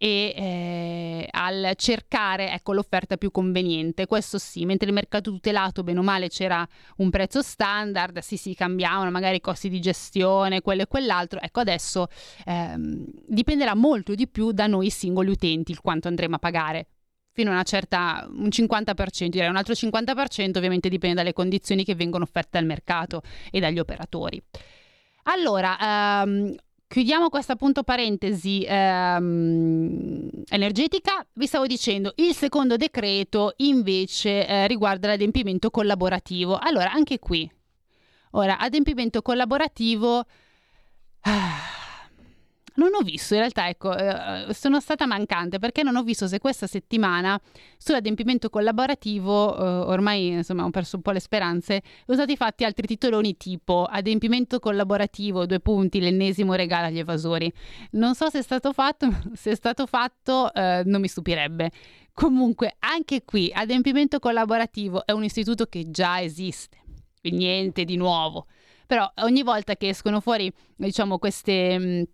e 0.00 0.32
eh, 0.36 1.28
al 1.30 1.72
cercare 1.76 2.52
ecco, 2.52 2.72
l'offerta 2.72 3.16
più 3.18 3.30
conveniente. 3.30 4.06
Questo 4.06 4.38
sì, 4.38 4.64
mentre 4.64 4.88
il 4.88 4.94
mercato 4.94 5.30
tutelato, 5.30 5.82
bene 5.82 5.98
o 5.98 6.02
male, 6.02 6.28
c'era 6.28 6.66
un 6.98 7.10
prezzo 7.10 7.42
standard, 7.42 8.20
sì, 8.20 8.36
si 8.36 8.54
cambiavano 8.54 9.10
magari 9.10 9.36
i 9.36 9.40
costi 9.40 9.68
di 9.68 9.80
gestione, 9.80 10.62
quello 10.62 10.82
e 10.82 10.86
quell'altro. 10.86 11.40
Ecco, 11.40 11.60
adesso 11.60 12.06
ehm, 12.46 13.04
dipenderà 13.26 13.74
molto 13.74 14.14
di 14.14 14.26
più 14.28 14.52
da 14.52 14.66
noi 14.66 14.88
singoli 14.88 15.30
utenti 15.30 15.72
il 15.72 15.80
quanto 15.80 16.08
andremo 16.08 16.36
a 16.36 16.38
pagare. 16.38 16.86
Fino 17.38 17.50
a 17.50 17.52
una 17.52 17.62
certa, 17.62 18.26
un 18.28 18.48
50%, 18.48 19.28
direi 19.28 19.48
un 19.48 19.54
altro 19.54 19.72
50% 19.72 20.56
ovviamente 20.56 20.88
dipende 20.88 21.14
dalle 21.14 21.32
condizioni 21.32 21.84
che 21.84 21.94
vengono 21.94 22.24
offerte 22.24 22.58
al 22.58 22.64
mercato 22.64 23.22
e 23.52 23.60
dagli 23.60 23.78
operatori. 23.78 24.42
Allora, 25.22 26.22
ehm, 26.22 26.56
Chiudiamo 26.88 27.28
questa 27.28 27.52
appunto 27.52 27.82
parentesi 27.82 28.64
ehm, 28.66 30.30
energetica. 30.48 31.24
Vi 31.34 31.46
stavo 31.46 31.66
dicendo, 31.66 32.14
il 32.16 32.34
secondo 32.34 32.76
decreto 32.76 33.52
invece 33.58 34.46
eh, 34.46 34.66
riguarda 34.66 35.08
l'adempimento 35.08 35.68
collaborativo. 35.70 36.56
Allora, 36.56 36.90
anche 36.90 37.18
qui, 37.18 37.48
ora, 38.30 38.58
adempimento 38.58 39.20
collaborativo... 39.20 40.24
Ah, 41.20 41.77
non 42.78 42.94
ho 42.94 43.02
visto, 43.02 43.34
in 43.34 43.40
realtà, 43.40 43.68
ecco, 43.68 43.96
eh, 43.96 44.54
sono 44.54 44.80
stata 44.80 45.04
mancante 45.04 45.58
perché 45.58 45.82
non 45.82 45.96
ho 45.96 46.02
visto 46.02 46.28
se 46.28 46.38
questa 46.38 46.66
settimana 46.66 47.38
sull'adempimento 47.76 48.50
collaborativo, 48.50 49.56
eh, 49.56 49.62
ormai 49.90 50.28
insomma 50.28 50.64
ho 50.64 50.70
perso 50.70 50.96
un 50.96 51.02
po' 51.02 51.10
le 51.10 51.20
speranze, 51.20 51.82
sono 52.06 52.16
stati 52.16 52.36
fatti 52.36 52.64
altri 52.64 52.86
titoloni 52.86 53.36
tipo 53.36 53.84
adempimento 53.84 54.60
collaborativo, 54.60 55.44
due 55.44 55.60
punti, 55.60 56.00
l'ennesimo 56.00 56.54
regalo 56.54 56.86
agli 56.86 56.98
evasori. 56.98 57.52
Non 57.92 58.14
so 58.14 58.30
se 58.30 58.38
è 58.38 58.42
stato 58.42 58.72
fatto, 58.72 59.08
se 59.34 59.50
è 59.50 59.54
stato 59.56 59.86
fatto 59.86 60.52
eh, 60.54 60.82
non 60.84 61.00
mi 61.00 61.08
stupirebbe. 61.08 61.70
Comunque, 62.12 62.76
anche 62.78 63.24
qui, 63.24 63.50
adempimento 63.52 64.20
collaborativo 64.20 65.04
è 65.04 65.12
un 65.12 65.24
istituto 65.24 65.66
che 65.66 65.90
già 65.90 66.20
esiste, 66.20 66.78
niente 67.22 67.84
di 67.84 67.96
nuovo. 67.96 68.46
Però 68.86 69.10
ogni 69.16 69.42
volta 69.42 69.76
che 69.76 69.88
escono 69.88 70.20
fuori, 70.20 70.52
diciamo, 70.76 71.18
queste... 71.18 72.08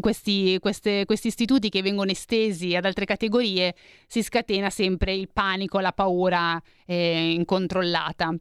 Questi, 0.00 0.58
queste, 0.58 1.04
questi 1.04 1.28
istituti 1.28 1.68
che 1.68 1.80
vengono 1.80 2.10
estesi 2.10 2.74
ad 2.74 2.84
altre 2.84 3.04
categorie 3.04 3.74
si 4.08 4.22
scatena 4.22 4.68
sempre 4.68 5.14
il 5.14 5.28
panico, 5.32 5.78
la 5.78 5.92
paura 5.92 6.60
eh, 6.84 7.30
incontrollata. 7.32 8.34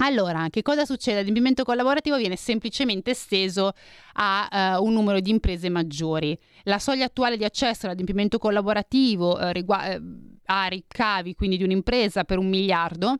Allora, 0.00 0.46
che 0.48 0.62
cosa 0.62 0.84
succede? 0.84 1.18
L'adempimento 1.18 1.64
collaborativo 1.64 2.16
viene 2.16 2.36
semplicemente 2.36 3.10
esteso 3.10 3.72
a 4.12 4.76
uh, 4.78 4.84
un 4.84 4.92
numero 4.92 5.18
di 5.18 5.30
imprese 5.30 5.68
maggiori. 5.68 6.38
La 6.62 6.78
soglia 6.78 7.06
attuale 7.06 7.36
di 7.36 7.44
accesso 7.44 7.86
all'adempimento 7.86 8.38
collaborativo 8.38 9.36
uh, 9.36 9.50
rigu- 9.50 10.37
ha 10.50 10.66
ricavi 10.66 11.34
quindi 11.34 11.56
di 11.56 11.64
un'impresa 11.64 12.24
per 12.24 12.38
un 12.38 12.48
miliardo 12.48 13.18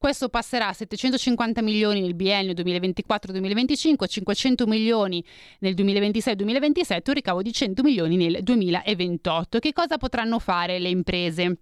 questo 0.00 0.30
passerà 0.30 0.68
a 0.68 0.72
750 0.72 1.60
milioni 1.60 2.00
nel 2.00 2.14
biennio 2.14 2.54
2024-2025, 2.54 4.08
500 4.08 4.66
milioni 4.66 5.22
nel 5.58 5.74
2026-2027, 5.74 7.02
un 7.08 7.12
ricavo 7.12 7.42
di 7.42 7.52
100 7.52 7.82
milioni 7.82 8.16
nel 8.16 8.42
2028. 8.42 9.58
Che 9.58 9.74
cosa 9.74 9.98
potranno 9.98 10.38
fare 10.38 10.78
le 10.78 10.88
imprese? 10.88 11.58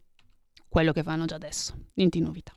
Quello 0.69 0.93
che 0.93 1.03
fanno 1.03 1.25
già 1.25 1.35
adesso, 1.35 1.75
niente 1.95 2.21
novità 2.21 2.55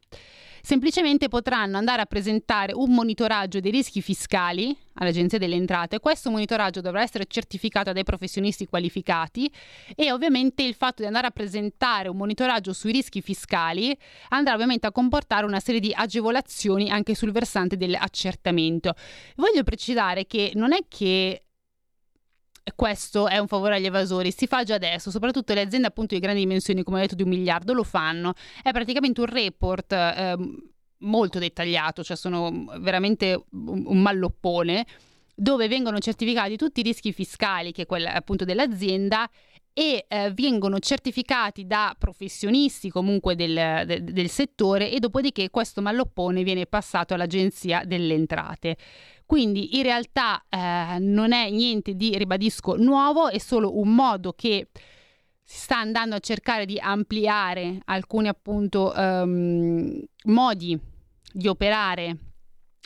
semplicemente 0.61 1.27
potranno 1.27 1.77
andare 1.77 2.01
a 2.01 2.05
presentare 2.05 2.73
un 2.73 2.93
monitoraggio 2.93 3.59
dei 3.59 3.71
rischi 3.71 4.01
fiscali 4.01 4.75
all'Agenzia 4.95 5.37
delle 5.37 5.55
Entrate. 5.55 5.99
Questo 5.99 6.29
monitoraggio 6.29 6.81
dovrà 6.81 7.01
essere 7.01 7.25
certificato 7.27 7.91
dai 7.91 8.03
professionisti 8.03 8.65
qualificati 8.65 9.51
e 9.95 10.11
ovviamente 10.11 10.63
il 10.63 10.73
fatto 10.73 11.01
di 11.01 11.07
andare 11.07 11.27
a 11.27 11.31
presentare 11.31 12.09
un 12.09 12.17
monitoraggio 12.17 12.73
sui 12.73 12.91
rischi 12.91 13.21
fiscali 13.21 13.97
andrà 14.29 14.53
ovviamente 14.53 14.87
a 14.87 14.91
comportare 14.91 15.45
una 15.45 15.59
serie 15.59 15.79
di 15.79 15.93
agevolazioni 15.95 16.89
anche 16.89 17.15
sul 17.15 17.31
versante 17.31 17.77
dell'accertamento. 17.77 18.93
Voglio 19.35 19.63
precisare 19.63 20.25
che 20.25 20.51
non 20.55 20.73
è 20.73 20.79
che 20.87 21.43
questo 22.75 23.27
è 23.27 23.37
un 23.37 23.47
favore 23.47 23.75
agli 23.75 23.85
evasori, 23.85 24.31
si 24.31 24.47
fa 24.47 24.63
già 24.63 24.75
adesso, 24.75 25.11
soprattutto 25.11 25.53
le 25.53 25.61
aziende 25.61 25.87
appunto 25.87 26.15
di 26.15 26.21
grandi 26.21 26.41
dimensioni, 26.41 26.83
come 26.83 26.97
ho 26.97 27.01
detto 27.01 27.15
di 27.15 27.23
un 27.23 27.29
miliardo, 27.29 27.73
lo 27.73 27.83
fanno. 27.83 28.33
È 28.61 28.71
praticamente 28.71 29.19
un 29.21 29.27
report 29.27 29.91
eh, 29.91 30.35
molto 30.99 31.39
dettagliato, 31.39 32.03
cioè 32.03 32.17
sono 32.17 32.65
veramente 32.79 33.45
un, 33.51 34.01
malloppone, 34.01 34.85
dove 35.35 35.67
vengono 35.67 35.99
certificati 35.99 36.55
tutti 36.57 36.81
i 36.81 36.83
rischi 36.83 37.13
fiscali, 37.13 37.71
che 37.71 37.83
è 37.83 37.85
quella 37.85 38.13
appunto 38.13 38.45
dell'azienda, 38.45 39.29
e 39.73 40.05
eh, 40.07 40.31
vengono 40.31 40.79
certificati 40.79 41.65
da 41.65 41.95
professionisti 41.97 42.89
comunque 42.89 43.35
del, 43.35 43.83
de, 43.85 44.03
del 44.03 44.29
settore 44.29 44.91
e 44.91 44.99
dopodiché 44.99 45.49
questo 45.49 45.81
malloppone 45.81 46.43
viene 46.43 46.65
passato 46.65 47.13
all'Agenzia 47.13 47.83
delle 47.85 48.13
Entrate. 48.13 48.75
Quindi 49.31 49.77
in 49.77 49.83
realtà 49.83 50.43
eh, 50.49 50.97
non 50.99 51.31
è 51.31 51.49
niente 51.49 51.95
di, 51.95 52.17
ribadisco, 52.17 52.75
nuovo, 52.75 53.29
è 53.29 53.37
solo 53.37 53.79
un 53.79 53.95
modo 53.95 54.33
che 54.33 54.67
si 55.41 55.57
sta 55.57 55.77
andando 55.77 56.15
a 56.15 56.19
cercare 56.19 56.65
di 56.65 56.77
ampliare 56.77 57.77
alcuni 57.85 58.27
appunto 58.27 58.91
um, 58.93 60.03
modi 60.25 60.77
di 61.31 61.47
operare 61.47 62.17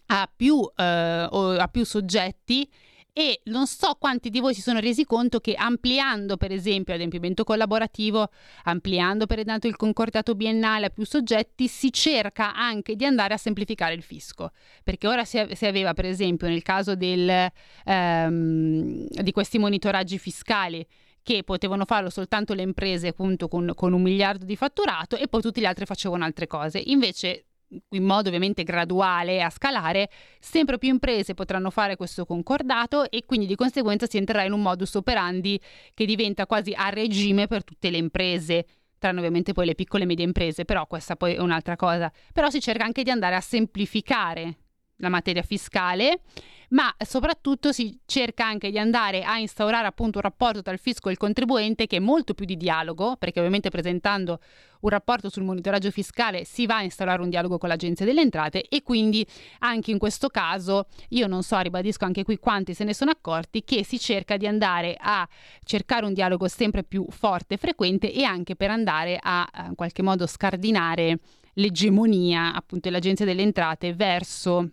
a 0.05 0.31
più, 0.31 0.57
uh, 0.57 0.71
a 0.75 1.67
più 1.71 1.83
soggetti 1.83 2.71
e 3.17 3.39
non 3.45 3.65
so 3.65 3.95
quanti 3.97 4.29
di 4.29 4.41
voi 4.41 4.53
si 4.53 4.59
sono 4.59 4.81
resi 4.81 5.05
conto 5.05 5.39
che 5.39 5.53
ampliando 5.53 6.35
per 6.35 6.51
esempio 6.51 6.91
l'adempimento 6.91 7.45
collaborativo, 7.45 8.29
ampliando 8.65 9.25
per 9.25 9.39
esempio 9.39 9.69
il 9.69 9.77
concordato 9.77 10.35
biennale 10.35 10.87
a 10.87 10.89
più 10.89 11.05
soggetti, 11.05 11.69
si 11.69 11.93
cerca 11.93 12.53
anche 12.53 12.97
di 12.97 13.05
andare 13.05 13.33
a 13.33 13.37
semplificare 13.37 13.93
il 13.93 14.01
fisco, 14.01 14.51
perché 14.83 15.07
ora 15.07 15.23
si, 15.23 15.37
aveva 15.37 15.93
per 15.93 16.03
esempio 16.03 16.49
nel 16.49 16.61
caso 16.61 16.95
del, 16.95 17.49
ehm, 17.85 19.07
di 19.07 19.31
questi 19.31 19.59
monitoraggi 19.59 20.19
fiscali 20.19 20.85
che 21.23 21.43
potevano 21.43 21.85
farlo 21.85 22.09
soltanto 22.09 22.53
le 22.53 22.63
imprese 22.63 23.07
appunto 23.07 23.47
con, 23.47 23.71
con 23.75 23.93
un 23.93 24.01
miliardo 24.01 24.43
di 24.43 24.57
fatturato 24.57 25.15
e 25.15 25.29
poi 25.29 25.41
tutti 25.41 25.61
gli 25.61 25.65
altri 25.65 25.85
facevano 25.85 26.25
altre 26.25 26.47
cose. 26.47 26.79
Invece 26.83 27.45
in 27.89 28.03
modo 28.03 28.27
ovviamente 28.27 28.63
graduale 28.63 29.41
a 29.41 29.49
scalare, 29.49 30.09
sempre 30.39 30.77
più 30.77 30.89
imprese 30.89 31.33
potranno 31.33 31.69
fare 31.69 31.95
questo 31.95 32.25
concordato 32.25 33.09
e 33.09 33.25
quindi 33.25 33.45
di 33.45 33.55
conseguenza 33.55 34.07
si 34.07 34.17
entrerà 34.17 34.43
in 34.43 34.51
un 34.51 34.61
modus 34.61 34.95
operandi 34.95 35.59
che 35.93 36.05
diventa 36.05 36.45
quasi 36.45 36.73
a 36.73 36.89
regime 36.89 37.47
per 37.47 37.63
tutte 37.63 37.89
le 37.89 37.97
imprese 37.97 38.65
tranne 38.97 39.19
ovviamente 39.19 39.53
poi 39.53 39.67
le 39.67 39.75
piccole 39.75 40.03
e 40.03 40.07
medie 40.07 40.25
imprese, 40.25 40.65
però 40.65 40.87
questa 40.87 41.15
poi 41.15 41.35
è 41.35 41.39
un'altra 41.39 41.75
cosa. 41.75 42.11
Però 42.33 42.49
si 42.49 42.59
cerca 42.59 42.85
anche 42.85 43.03
di 43.03 43.11
andare 43.11 43.35
a 43.35 43.41
semplificare 43.41 44.57
la 44.97 45.09
materia 45.09 45.41
fiscale, 45.41 46.21
ma 46.69 46.93
soprattutto 47.05 47.71
si 47.71 47.99
cerca 48.05 48.45
anche 48.45 48.71
di 48.71 48.79
andare 48.79 49.23
a 49.23 49.37
instaurare 49.37 49.87
appunto 49.87 50.17
un 50.17 50.23
rapporto 50.23 50.61
tra 50.61 50.73
il 50.73 50.79
fisco 50.79 51.09
e 51.09 51.11
il 51.11 51.17
contribuente 51.17 51.85
che 51.87 51.97
è 51.97 51.99
molto 51.99 52.33
più 52.33 52.45
di 52.45 52.57
dialogo, 52.57 53.15
perché 53.17 53.39
ovviamente 53.39 53.69
presentando 53.69 54.39
un 54.81 54.89
rapporto 54.89 55.29
sul 55.29 55.43
monitoraggio 55.43 55.89
fiscale 55.89 56.43
si 56.43 56.65
va 56.65 56.77
a 56.77 56.83
instaurare 56.83 57.21
un 57.21 57.29
dialogo 57.29 57.57
con 57.57 57.69
l'Agenzia 57.69 58.05
delle 58.05 58.21
Entrate 58.21 58.63
e 58.67 58.83
quindi 58.83 59.25
anche 59.59 59.91
in 59.91 59.97
questo 59.97 60.29
caso 60.29 60.87
io 61.09 61.27
non 61.27 61.43
so, 61.43 61.59
ribadisco 61.59 62.05
anche 62.05 62.23
qui 62.23 62.37
quanti 62.37 62.73
se 62.73 62.83
ne 62.83 62.93
sono 62.93 63.11
accorti 63.11 63.63
che 63.63 63.83
si 63.83 63.99
cerca 63.99 64.37
di 64.37 64.47
andare 64.47 64.95
a 64.99 65.27
cercare 65.63 66.05
un 66.05 66.13
dialogo 66.13 66.47
sempre 66.47 66.83
più 66.83 67.05
forte 67.09 67.55
e 67.55 67.57
frequente 67.57 68.11
e 68.11 68.23
anche 68.23 68.55
per 68.55 68.69
andare 68.69 69.17
a 69.21 69.47
in 69.67 69.75
qualche 69.75 70.03
modo 70.03 70.27
scardinare 70.27 71.19
l'egemonia 71.53 72.53
appunto 72.53 72.89
dell'Agenzia 72.89 73.25
delle 73.25 73.41
Entrate 73.41 73.93
verso 73.93 74.69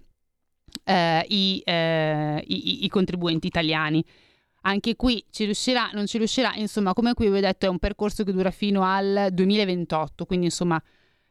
eh, 0.84 1.24
i, 1.28 1.62
eh, 1.64 2.42
i, 2.46 2.84
i, 2.84 2.88
contribuenti 2.88 3.46
italiani. 3.46 4.04
Anche 4.62 4.94
qui 4.94 5.24
ci 5.30 5.44
riuscirà, 5.44 5.90
non 5.92 6.06
ci 6.06 6.18
riuscirà, 6.18 6.54
insomma, 6.54 6.92
come 6.92 7.14
qui 7.14 7.28
vi 7.28 7.38
ho 7.38 7.40
detto, 7.40 7.66
è 7.66 7.68
un 7.68 7.78
percorso 7.78 8.22
che 8.24 8.32
dura 8.32 8.50
fino 8.50 8.84
al 8.84 9.28
2028, 9.32 10.24
quindi 10.24 10.46
insomma 10.46 10.80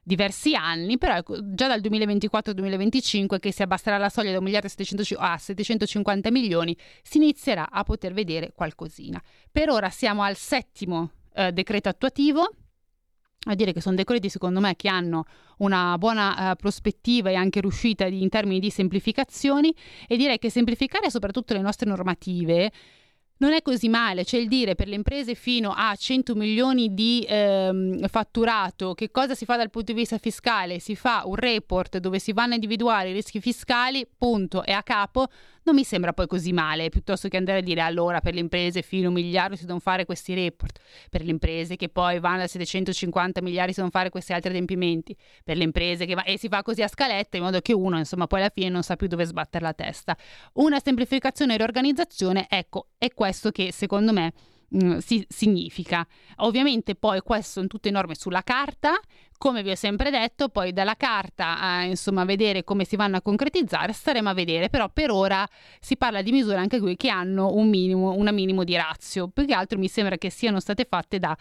diversi 0.04 0.56
anni, 0.56 0.98
però 0.98 1.16
ecco, 1.16 1.54
già 1.54 1.68
dal 1.68 1.80
2024-2025 1.82 3.40
che 3.40 3.54
si 3.54 3.62
abbasserà 3.62 3.98
la 3.98 4.10
soglia 4.10 4.32
da 4.32 4.38
1 4.38 4.46
miliardo 4.46 4.68
a 5.18 5.38
750 5.38 6.32
milioni, 6.32 6.76
si 7.04 7.18
inizierà 7.18 7.70
a 7.70 7.84
poter 7.84 8.14
vedere 8.14 8.52
qualcosina. 8.54 9.22
Per 9.52 9.70
ora 9.70 9.90
siamo 9.90 10.24
al 10.24 10.36
settimo 10.36 11.12
eh, 11.34 11.52
decreto 11.52 11.90
attuativo, 11.90 12.50
a 13.46 13.56
dire 13.56 13.74
che 13.74 13.82
sono 13.82 13.96
decreti 13.96 14.30
secondo 14.30 14.60
me 14.60 14.76
che 14.76 14.88
hanno 14.88 15.26
una 15.58 15.98
buona 15.98 16.52
uh, 16.52 16.56
prospettiva 16.56 17.30
e 17.30 17.36
anche 17.36 17.60
riuscita 17.62 18.08
di, 18.08 18.22
in 18.22 18.30
termini 18.30 18.60
di 18.60 18.70
semplificazioni 18.70 19.74
e 20.08 20.16
direi 20.16 20.38
che 20.38 20.50
semplificare 20.50 21.10
soprattutto 21.10 21.54
le 21.54 21.62
nostre 21.62 21.90
normative 21.90 22.72
non 23.42 23.54
è 23.54 23.64
così 23.64 23.90
male, 23.90 24.24
cioè 24.24 24.40
il 24.40 24.48
dire 24.48 24.76
per 24.76 24.88
le 24.88 24.94
imprese 24.94 25.34
fino 25.34 25.74
a 25.76 25.96
100 25.96 26.36
milioni 26.36 26.94
di 26.94 27.26
ehm, 27.28 28.08
fatturato, 28.08 28.94
che 28.94 29.10
cosa 29.10 29.34
si 29.34 29.46
fa 29.46 29.58
dal 29.58 29.72
punto 29.72 29.94
di 29.94 30.00
vista 30.00 30.20
fiscale? 30.20 30.80
Si 30.80 30.96
fa 30.96 31.24
un 31.26 31.36
report 31.36 31.98
dove 31.98 32.20
si 32.20 32.34
vanno 32.34 32.52
a 32.52 32.56
individuare 32.56 33.10
i 33.10 33.14
rischi 33.14 33.42
fiscali, 33.42 34.08
punto, 34.16 34.64
e 34.64 34.72
a 34.72 34.84
capo, 34.84 35.28
non 35.64 35.76
mi 35.76 35.84
sembra 35.84 36.14
poi 36.14 36.28
così 36.28 36.54
male, 36.54 36.90
piuttosto 36.90 37.28
che 37.28 37.38
andare 37.38 37.60
a 37.60 37.62
dire 37.62 37.82
allora 37.82 38.20
per 38.20 38.34
le 38.34 38.40
imprese 38.40 38.82
fino 38.82 39.06
a 39.06 39.08
un 39.10 39.16
miliardo 39.16 39.56
si 39.56 39.62
devono 39.62 39.80
fare 39.80 40.06
questi 40.06 40.34
report, 40.34 40.80
per 41.10 41.24
le 41.24 41.32
imprese 41.32 41.76
che 41.76 41.90
poi 41.90 42.20
vanno 42.20 42.40
da 42.40 42.48
750 42.48 43.42
miliardi 43.42 43.72
si 43.72 43.82
devono 43.82 43.94
fare 43.94 44.10
questi 44.10 44.34
altri 44.34 44.50
adempimenti, 44.50 45.16
per 45.44 45.58
le 45.58 45.64
imprese 45.64 46.06
che 46.06 46.16
va 46.16 46.24
e 46.24 46.38
si 46.38 46.48
fa 46.48 46.62
così 46.62 46.82
a 46.82 46.88
scaletta 46.88 47.38
in 47.38 47.44
modo 47.44 47.60
che 47.62 47.74
uno 47.74 47.98
insomma 47.98 48.28
poi 48.28 48.40
alla 48.40 48.52
fine 48.54 48.70
non 48.70 48.84
sa 48.84 48.96
più 48.96 49.08
dove 49.08 49.26
sbattere 49.26 49.64
la 49.64 49.74
testa. 49.74 50.18
Una 50.54 50.80
semplificazione 50.80 51.54
e 51.54 51.58
riorganizzazione, 51.58 52.48
ecco, 52.50 52.88
è 52.98 53.10
questo 53.14 53.52
che 53.52 53.72
secondo 53.72 54.14
me 54.14 54.34
Mm, 54.74 55.00
si, 55.00 55.26
significa. 55.28 56.08
Ovviamente 56.38 56.96
poi 56.96 57.20
questo 57.22 57.52
sono 57.54 57.68
tutte 57.68 57.92
norme 57.92 58.16
sulla 58.16 58.42
carta, 58.42 58.98
come 59.42 59.64
vi 59.64 59.72
ho 59.72 59.76
sempre 59.76 60.12
detto, 60.12 60.50
poi 60.50 60.72
dalla 60.72 60.94
carta 60.94 61.60
a 61.60 61.84
insomma 61.84 62.26
vedere 62.26 62.64
come 62.64 62.86
si 62.86 62.96
vanno 62.96 63.18
a 63.18 63.22
concretizzare 63.24 63.92
staremo 63.92 64.30
a 64.30 64.36
vedere, 64.36 64.70
però 64.70 64.88
per 64.94 65.10
ora 65.10 65.48
si 65.80 65.98
parla 65.98 66.22
di 66.22 66.32
misure 66.32 66.58
anche 66.58 66.80
qui 66.80 66.96
che 66.96 67.10
hanno 67.10 67.52
un 67.56 67.68
minimo, 67.68 68.12
una 68.12 68.30
minimo 68.30 68.64
di 68.64 68.76
razio, 68.76 69.30
più 69.30 69.48
che 69.48 69.56
altro 69.56 69.80
mi 69.80 69.88
sembra 69.88 70.18
che 70.18 70.30
siano 70.30 70.60
state 70.60 70.86
fatte 70.88 71.18
da 71.18 71.36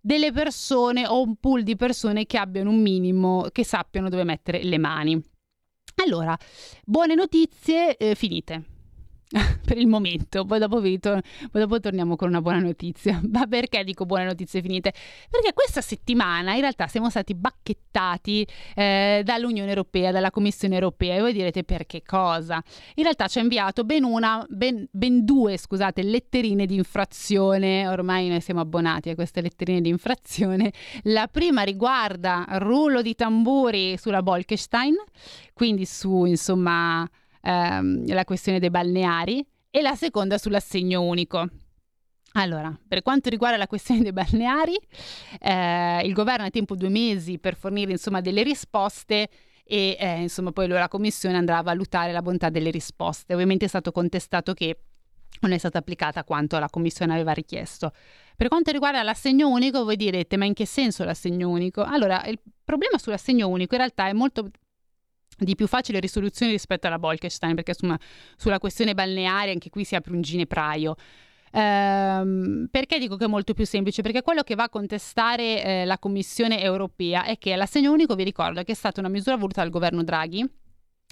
delle 0.00 0.30
persone 0.30 1.08
o 1.08 1.20
un 1.22 1.36
pool 1.40 1.64
di 1.64 1.74
persone 1.74 2.24
che 2.24 2.38
abbiano 2.38 2.70
un 2.70 2.80
minimo, 2.80 3.48
che 3.50 3.64
sappiano 3.64 4.08
dove 4.08 4.22
mettere 4.22 4.62
le 4.62 4.78
mani. 4.78 5.20
Allora, 6.04 6.38
buone 6.84 7.16
notizie 7.16 7.96
eh, 7.96 8.14
finite. 8.14 8.79
per 9.64 9.78
il 9.78 9.86
momento, 9.86 10.44
poi 10.44 10.58
dopo, 10.58 10.80
tor- 10.98 11.22
poi 11.52 11.60
dopo 11.60 11.78
torniamo 11.78 12.16
con 12.16 12.28
una 12.28 12.40
buona 12.40 12.58
notizia. 12.58 13.20
Ma 13.30 13.46
perché 13.46 13.84
dico 13.84 14.04
buone 14.04 14.24
notizie 14.24 14.60
finite? 14.60 14.92
Perché 15.30 15.52
questa 15.52 15.80
settimana 15.80 16.54
in 16.54 16.60
realtà 16.60 16.88
siamo 16.88 17.08
stati 17.10 17.34
bacchettati 17.34 18.46
eh, 18.74 19.22
dall'Unione 19.24 19.68
Europea, 19.68 20.10
dalla 20.10 20.32
Commissione 20.32 20.74
Europea 20.74 21.14
e 21.14 21.20
voi 21.20 21.32
direte 21.32 21.62
per 21.62 21.86
che 21.86 22.02
cosa? 22.04 22.60
In 22.96 23.04
realtà 23.04 23.28
ci 23.28 23.38
ha 23.38 23.42
inviato 23.42 23.84
ben 23.84 24.02
una, 24.02 24.44
ben, 24.48 24.88
ben 24.90 25.24
due, 25.24 25.56
scusate, 25.56 26.02
letterine 26.02 26.66
di 26.66 26.74
infrazione, 26.74 27.86
ormai 27.86 28.28
noi 28.28 28.40
siamo 28.40 28.60
abbonati 28.60 29.10
a 29.10 29.14
queste 29.14 29.40
letterine 29.40 29.80
di 29.80 29.90
infrazione. 29.90 30.72
La 31.02 31.28
prima 31.28 31.62
riguarda 31.62 32.46
rullo 32.58 33.00
di 33.00 33.14
tamburi 33.14 33.96
sulla 33.96 34.22
Bolkestein, 34.22 34.96
quindi 35.52 35.86
su 35.86 36.24
insomma 36.24 37.08
ehm, 37.42 38.12
la 38.12 38.24
questione 38.24 38.58
dei 38.58 38.70
balneari 38.70 39.44
e 39.70 39.80
la 39.80 39.94
seconda 39.94 40.38
sull'assegno 40.38 41.02
unico. 41.02 41.46
Allora, 42.34 42.76
per 42.86 43.02
quanto 43.02 43.28
riguarda 43.28 43.56
la 43.56 43.66
questione 43.66 44.02
dei 44.02 44.12
balneari, 44.12 44.78
eh, 45.40 46.02
il 46.04 46.12
governo 46.12 46.46
ha 46.46 46.50
tempo 46.50 46.76
due 46.76 46.88
mesi 46.88 47.38
per 47.38 47.56
fornire 47.56 47.90
insomma 47.90 48.20
delle 48.20 48.42
risposte 48.42 49.28
e 49.64 49.96
eh, 49.98 50.20
insomma 50.20 50.52
poi 50.52 50.68
la 50.68 50.88
commissione 50.88 51.36
andrà 51.36 51.58
a 51.58 51.62
valutare 51.62 52.12
la 52.12 52.22
bontà 52.22 52.48
delle 52.48 52.70
risposte. 52.70 53.34
Ovviamente 53.34 53.64
è 53.64 53.68
stato 53.68 53.90
contestato 53.90 54.52
che 54.54 54.78
non 55.40 55.52
è 55.52 55.58
stata 55.58 55.78
applicata 55.78 56.24
quanto 56.24 56.58
la 56.58 56.68
commissione 56.68 57.14
aveva 57.14 57.32
richiesto. 57.32 57.92
Per 58.36 58.48
quanto 58.48 58.70
riguarda 58.70 59.02
l'assegno 59.02 59.48
unico, 59.48 59.84
voi 59.84 59.96
direte, 59.96 60.36
ma 60.36 60.44
in 60.44 60.54
che 60.54 60.66
senso 60.66 61.04
l'assegno 61.04 61.48
unico? 61.48 61.82
Allora, 61.82 62.24
il 62.26 62.38
problema 62.64 62.98
sull'assegno 62.98 63.48
unico 63.48 63.74
in 63.74 63.80
realtà 63.80 64.08
è 64.08 64.12
molto 64.12 64.50
di 65.40 65.54
più 65.54 65.66
facile 65.66 66.00
risoluzione 66.00 66.52
rispetto 66.52 66.86
alla 66.86 66.98
Bolkestein, 66.98 67.54
perché 67.54 67.72
insomma, 67.72 67.98
sulla 68.36 68.58
questione 68.58 68.94
balneare 68.94 69.50
anche 69.50 69.70
qui 69.70 69.84
si 69.84 69.94
apre 69.94 70.12
un 70.12 70.20
ginepraio. 70.20 70.94
Ehm, 71.52 72.68
perché 72.70 72.98
dico 72.98 73.16
che 73.16 73.24
è 73.24 73.28
molto 73.28 73.54
più 73.54 73.66
semplice? 73.66 74.02
Perché 74.02 74.22
quello 74.22 74.42
che 74.42 74.54
va 74.54 74.64
a 74.64 74.68
contestare 74.68 75.64
eh, 75.64 75.84
la 75.84 75.98
Commissione 75.98 76.62
europea 76.62 77.24
è 77.24 77.38
che 77.38 77.56
l'assegno 77.56 77.92
unico, 77.92 78.14
vi 78.14 78.24
ricordo, 78.24 78.62
che 78.62 78.72
è 78.72 78.74
stata 78.74 79.00
una 79.00 79.08
misura 79.08 79.36
voluta 79.36 79.62
dal 79.62 79.70
governo 79.70 80.04
Draghi 80.04 80.48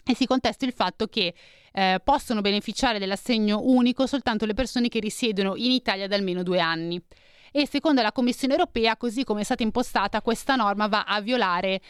e 0.05 0.15
si 0.15 0.27
contesta 0.27 0.65
il 0.65 0.73
fatto 0.73 1.07
che 1.07 1.35
eh, 1.73 2.01
possono 2.03 2.41
beneficiare 2.41 2.99
dell'assegno 2.99 3.61
unico 3.63 4.07
soltanto 4.07 4.47
le 4.47 4.55
persone 4.55 4.89
che 4.89 5.01
risiedono 5.01 5.55
in 5.57 5.71
Italia 5.71 6.07
da 6.07 6.17
almeno 6.17 6.43
due 6.43 6.61
anni. 6.61 7.03
E 7.51 7.67
secondo 7.67 8.03
la 8.03 8.13
Commissione 8.13 8.55
europea, 8.55 8.97
così 8.97 9.25
come 9.25 9.41
è 9.41 9.45
stata 9.45 9.63
impostata, 9.63 10.23
questa 10.23 10.55
norma 10.55 10.87
va 10.87 11.05
a 11.05 11.21
violare 11.21 11.81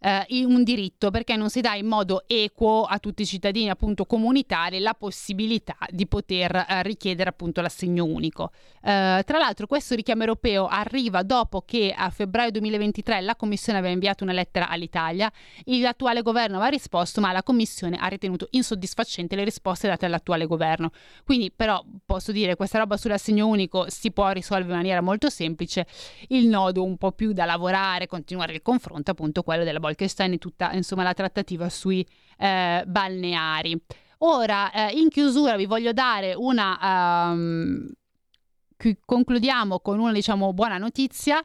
eh, 0.00 0.44
un 0.44 0.62
diritto 0.62 1.10
perché 1.10 1.36
non 1.36 1.50
si 1.50 1.60
dà 1.60 1.74
in 1.74 1.86
modo 1.86 2.24
equo 2.26 2.84
a 2.84 2.98
tutti 2.98 3.22
i 3.22 3.26
cittadini 3.26 3.70
appunto 3.70 4.04
comunitari 4.04 4.78
la 4.78 4.94
possibilità 4.94 5.76
di 5.90 6.06
poter 6.06 6.54
eh, 6.54 6.82
richiedere 6.82 7.30
appunto 7.30 7.60
l'assegno 7.60 8.04
unico. 8.04 8.50
Eh, 8.82 9.22
tra 9.24 9.38
l'altro 9.38 9.66
questo 9.66 9.94
richiamo 9.94 10.22
europeo 10.22 10.66
arriva 10.66 11.22
dopo 11.22 11.62
che 11.62 11.94
a 11.96 12.10
febbraio 12.10 12.50
2023 12.52 13.20
la 13.20 13.36
Commissione 13.36 13.78
aveva 13.78 13.92
inviato 13.92 14.24
una 14.24 14.32
lettera 14.32 14.68
all'Italia, 14.68 15.30
l'attuale 15.64 16.22
governo 16.22 16.56
aveva 16.56 16.70
risposto 16.70 17.20
ma 17.20 17.32
la 17.32 17.42
Commissione 17.42 17.96
ha 17.96 18.06
ritenuto 18.06 18.46
insoddisfacente 18.50 19.36
le 19.36 19.44
risposte 19.44 19.88
date 19.88 20.06
dall'attuale 20.06 20.46
governo. 20.46 20.90
Quindi 21.24 21.50
però 21.50 21.84
posso 22.04 22.32
dire 22.32 22.56
questa 22.56 22.78
roba 22.78 22.96
sull'assegno 22.96 23.46
unico 23.46 23.86
si 23.88 24.10
può 24.12 24.30
risolvere 24.30 24.70
in 24.70 24.76
maniera 24.76 25.00
molto 25.00 25.28
semplice, 25.30 25.86
il 26.28 26.46
nodo 26.46 26.84
un 26.84 26.96
po' 26.96 27.12
più 27.12 27.32
da 27.32 27.44
lavorare, 27.44 28.06
continuare 28.06 28.52
il 28.52 28.62
confronto 28.62 29.10
appunto 29.10 29.42
quello 29.42 29.64
della 29.64 29.80
Bolkestein 29.88 30.34
e 30.34 30.38
tutta 30.38 30.72
insomma 30.72 31.02
la 31.02 31.14
trattativa 31.14 31.68
sui 31.68 32.06
eh, 32.36 32.84
balneari. 32.86 33.80
Ora, 34.18 34.70
eh, 34.70 34.98
in 34.98 35.08
chiusura 35.08 35.56
vi 35.56 35.66
voglio 35.66 35.92
dare 35.92 36.34
una... 36.34 37.30
Um, 37.30 37.86
concludiamo 39.04 39.80
con 39.80 39.98
una 39.98 40.12
diciamo 40.12 40.52
buona 40.52 40.78
notizia. 40.78 41.42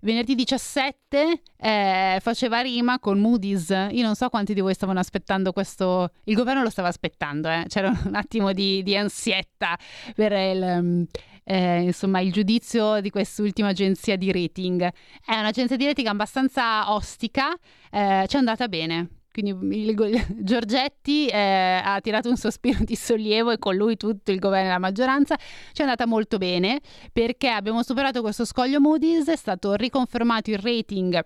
Venerdì 0.00 0.34
17 0.34 1.42
eh, 1.56 2.18
faceva 2.20 2.60
rima 2.60 2.98
con 2.98 3.18
Moody's. 3.18 3.70
Io 3.90 4.04
non 4.04 4.14
so 4.14 4.28
quanti 4.28 4.52
di 4.52 4.60
voi 4.60 4.74
stavano 4.74 4.98
aspettando 4.98 5.52
questo. 5.52 6.10
Il 6.24 6.34
governo 6.34 6.62
lo 6.62 6.68
stava 6.68 6.88
aspettando, 6.88 7.48
eh. 7.48 7.64
c'era 7.68 7.88
un 8.04 8.14
attimo 8.14 8.52
di, 8.52 8.82
di 8.82 8.96
ansietta 8.96 9.78
per 10.14 10.32
il, 10.32 11.06
eh, 11.44 11.82
insomma, 11.82 12.20
il 12.20 12.32
giudizio 12.32 13.00
di 13.00 13.10
quest'ultima 13.10 13.68
agenzia 13.68 14.16
di 14.16 14.32
rating. 14.32 14.82
È 15.24 15.38
un'agenzia 15.38 15.76
di 15.76 15.84
rating 15.84 16.08
abbastanza 16.08 16.92
ostica, 16.92 17.52
eh, 17.90 18.24
ci 18.26 18.36
è 18.36 18.38
andata 18.38 18.66
bene. 18.68 19.08
Quindi 19.30 19.80
il, 19.80 19.88
il, 19.88 20.26
Giorgetti 20.44 21.26
eh, 21.26 21.80
ha 21.84 22.00
tirato 22.00 22.28
un 22.28 22.36
sospiro 22.36 22.78
di 22.84 22.94
sollievo 22.94 23.50
e 23.50 23.58
con 23.58 23.74
lui 23.74 23.96
tutto 23.96 24.30
il 24.30 24.38
governo 24.38 24.68
e 24.68 24.72
la 24.72 24.78
maggioranza. 24.78 25.36
Ci 25.36 25.80
è 25.80 25.82
andata 25.82 26.06
molto 26.06 26.38
bene 26.38 26.80
perché 27.12 27.48
abbiamo 27.48 27.82
superato 27.82 28.22
questo 28.22 28.44
scoglio 28.44 28.80
Moody's, 28.80 29.26
è 29.26 29.36
stato 29.36 29.74
riconfermato 29.74 30.50
il 30.50 30.58
rating 30.58 31.20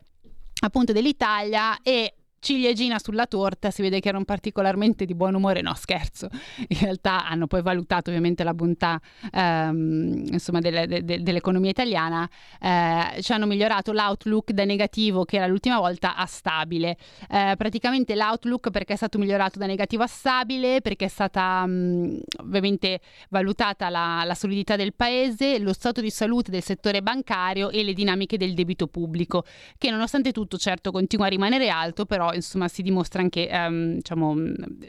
appunto 0.60 0.92
dell'Italia 0.92 1.80
e 1.82 2.14
ciliegina 2.40 2.98
sulla 2.98 3.26
torta, 3.26 3.70
si 3.70 3.82
vede 3.82 4.00
che 4.00 4.08
erano 4.08 4.24
particolarmente 4.24 5.04
di 5.04 5.14
buon 5.14 5.34
umore, 5.34 5.60
no 5.60 5.74
scherzo, 5.74 6.28
in 6.68 6.78
realtà 6.80 7.26
hanno 7.26 7.46
poi 7.46 7.62
valutato 7.62 8.10
ovviamente 8.10 8.44
la 8.44 8.54
bontà 8.54 9.00
ehm, 9.32 10.26
insomma, 10.30 10.60
delle, 10.60 10.86
de, 10.86 11.22
dell'economia 11.22 11.70
italiana, 11.70 12.28
eh, 12.60 13.22
ci 13.22 13.32
hanno 13.32 13.46
migliorato 13.46 13.92
l'outlook 13.92 14.52
da 14.52 14.64
negativo 14.64 15.24
che 15.24 15.36
era 15.36 15.46
l'ultima 15.46 15.78
volta 15.78 16.16
a 16.16 16.26
stabile, 16.26 16.96
eh, 17.30 17.54
praticamente 17.56 18.14
l'outlook 18.14 18.70
perché 18.70 18.92
è 18.94 18.96
stato 18.96 19.18
migliorato 19.18 19.58
da 19.58 19.66
negativo 19.66 20.02
a 20.02 20.06
stabile, 20.06 20.80
perché 20.80 21.06
è 21.06 21.08
stata 21.08 21.66
mh, 21.66 21.70
mm, 21.70 22.16
ovviamente 22.42 23.00
valutata 23.30 23.88
la, 23.88 24.22
la 24.24 24.34
solidità 24.34 24.76
del 24.76 24.94
paese, 24.94 25.58
lo 25.58 25.72
stato 25.72 26.00
di 26.00 26.10
salute 26.10 26.50
del 26.50 26.62
settore 26.62 27.02
bancario 27.02 27.70
e 27.70 27.82
le 27.82 27.92
dinamiche 27.92 28.36
del 28.36 28.54
debito 28.54 28.86
pubblico, 28.86 29.44
che 29.76 29.90
nonostante 29.90 30.32
tutto 30.32 30.56
certo 30.56 30.90
continua 30.90 31.26
a 31.26 31.28
rimanere 31.28 31.68
alto, 31.68 32.06
però 32.06 32.27
insomma 32.34 32.68
si 32.68 32.82
dimostra 32.82 33.22
anche 33.22 33.48
um, 33.52 33.94
diciamo, 33.96 34.34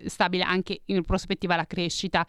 stabile 0.06 0.44
anche 0.44 0.82
in 0.86 1.04
prospettiva 1.04 1.56
la 1.56 1.66
crescita. 1.66 2.26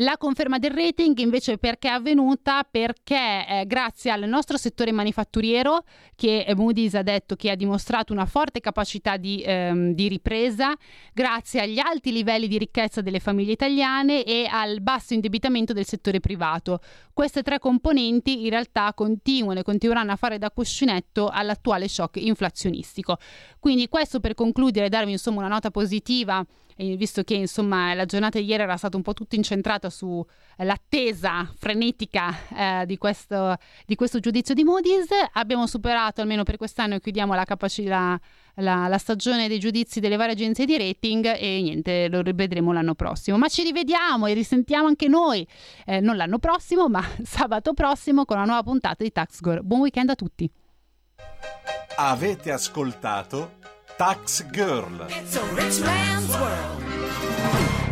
La 0.00 0.18
conferma 0.18 0.58
del 0.58 0.72
rating 0.72 1.16
invece 1.20 1.56
perché 1.56 1.88
è 1.88 1.92
avvenuta? 1.92 2.66
Perché 2.70 3.46
eh, 3.48 3.64
grazie 3.66 4.10
al 4.10 4.28
nostro 4.28 4.58
settore 4.58 4.92
manifatturiero 4.92 5.84
che 6.14 6.52
Moody's 6.54 6.92
ha 6.94 7.02
detto 7.02 7.34
che 7.34 7.50
ha 7.50 7.54
dimostrato 7.54 8.12
una 8.12 8.26
forte 8.26 8.60
capacità 8.60 9.16
di, 9.16 9.42
ehm, 9.42 9.94
di, 9.94 10.08
ripresa, 10.08 10.74
grazie 11.14 11.62
agli 11.62 11.78
alti 11.78 12.12
livelli 12.12 12.46
di 12.46 12.58
ricchezza 12.58 13.00
delle 13.00 13.20
famiglie 13.20 13.52
italiane 13.52 14.22
e 14.24 14.46
al 14.50 14.82
basso 14.82 15.14
indebitamento 15.14 15.72
del 15.72 15.86
settore 15.86 16.20
privato. 16.20 16.80
Queste 17.14 17.40
tre 17.40 17.58
componenti 17.58 18.42
in 18.44 18.50
realtà 18.50 18.92
continuano 18.92 19.60
e 19.60 19.62
continueranno 19.62 20.12
a 20.12 20.16
fare 20.16 20.36
da 20.36 20.50
cuscinetto 20.50 21.28
all'attuale 21.28 21.88
shock 21.88 22.16
inflazionistico. 22.16 23.16
Quindi 23.58 23.88
questo 23.88 24.20
per 24.20 24.34
concludere, 24.34 24.90
darvi 24.90 25.12
insomma 25.12 25.38
una 25.38 25.48
nota 25.48 25.70
positiva 25.70 26.44
visto 26.76 27.22
che 27.22 27.34
insomma 27.34 27.94
la 27.94 28.04
giornata 28.04 28.38
di 28.38 28.44
ieri 28.44 28.62
era 28.62 28.76
stata 28.76 28.96
un 28.96 29.02
po' 29.02 29.14
tutta 29.14 29.36
incentrata 29.36 29.85
superato 29.90 30.26
sull'attesa 30.56 31.52
frenetica 31.56 32.34
eh, 32.54 32.86
di, 32.86 32.96
questo, 32.98 33.56
di 33.84 33.94
questo 33.94 34.20
giudizio 34.20 34.54
di 34.54 34.64
Moody's. 34.64 35.08
Abbiamo 35.32 35.66
superato 35.66 36.20
almeno 36.20 36.42
per 36.42 36.56
quest'anno 36.56 36.94
e 36.94 37.00
chiudiamo 37.00 37.34
la 37.34 37.44
capacità 37.44 38.18
la, 38.60 38.88
la, 38.88 38.96
stagione 38.96 39.48
dei 39.48 39.58
giudizi 39.58 40.00
delle 40.00 40.16
varie 40.16 40.32
agenzie 40.32 40.64
di 40.64 40.78
rating 40.78 41.26
e 41.38 41.60
niente, 41.60 42.08
lo 42.08 42.22
rivedremo 42.22 42.72
l'anno 42.72 42.94
prossimo. 42.94 43.36
Ma 43.36 43.48
ci 43.48 43.62
rivediamo 43.62 44.26
e 44.26 44.32
risentiamo 44.32 44.86
anche 44.86 45.08
noi, 45.08 45.46
eh, 45.84 46.00
non 46.00 46.16
l'anno 46.16 46.38
prossimo, 46.38 46.88
ma 46.88 47.04
sabato 47.22 47.74
prossimo 47.74 48.24
con 48.24 48.38
una 48.38 48.46
nuova 48.46 48.62
puntata 48.62 49.04
di 49.04 49.12
Tax 49.12 49.40
Girl. 49.42 49.62
Buon 49.62 49.80
weekend 49.80 50.10
a 50.10 50.14
tutti. 50.14 50.50
Avete 51.96 52.50
ascoltato 52.50 53.56
Tax 53.96 54.46
Girl. 54.50 55.06
It's 55.08 55.36
a 55.36 55.42
rich 55.54 55.80
man's 55.82 56.34
world. 56.38 57.85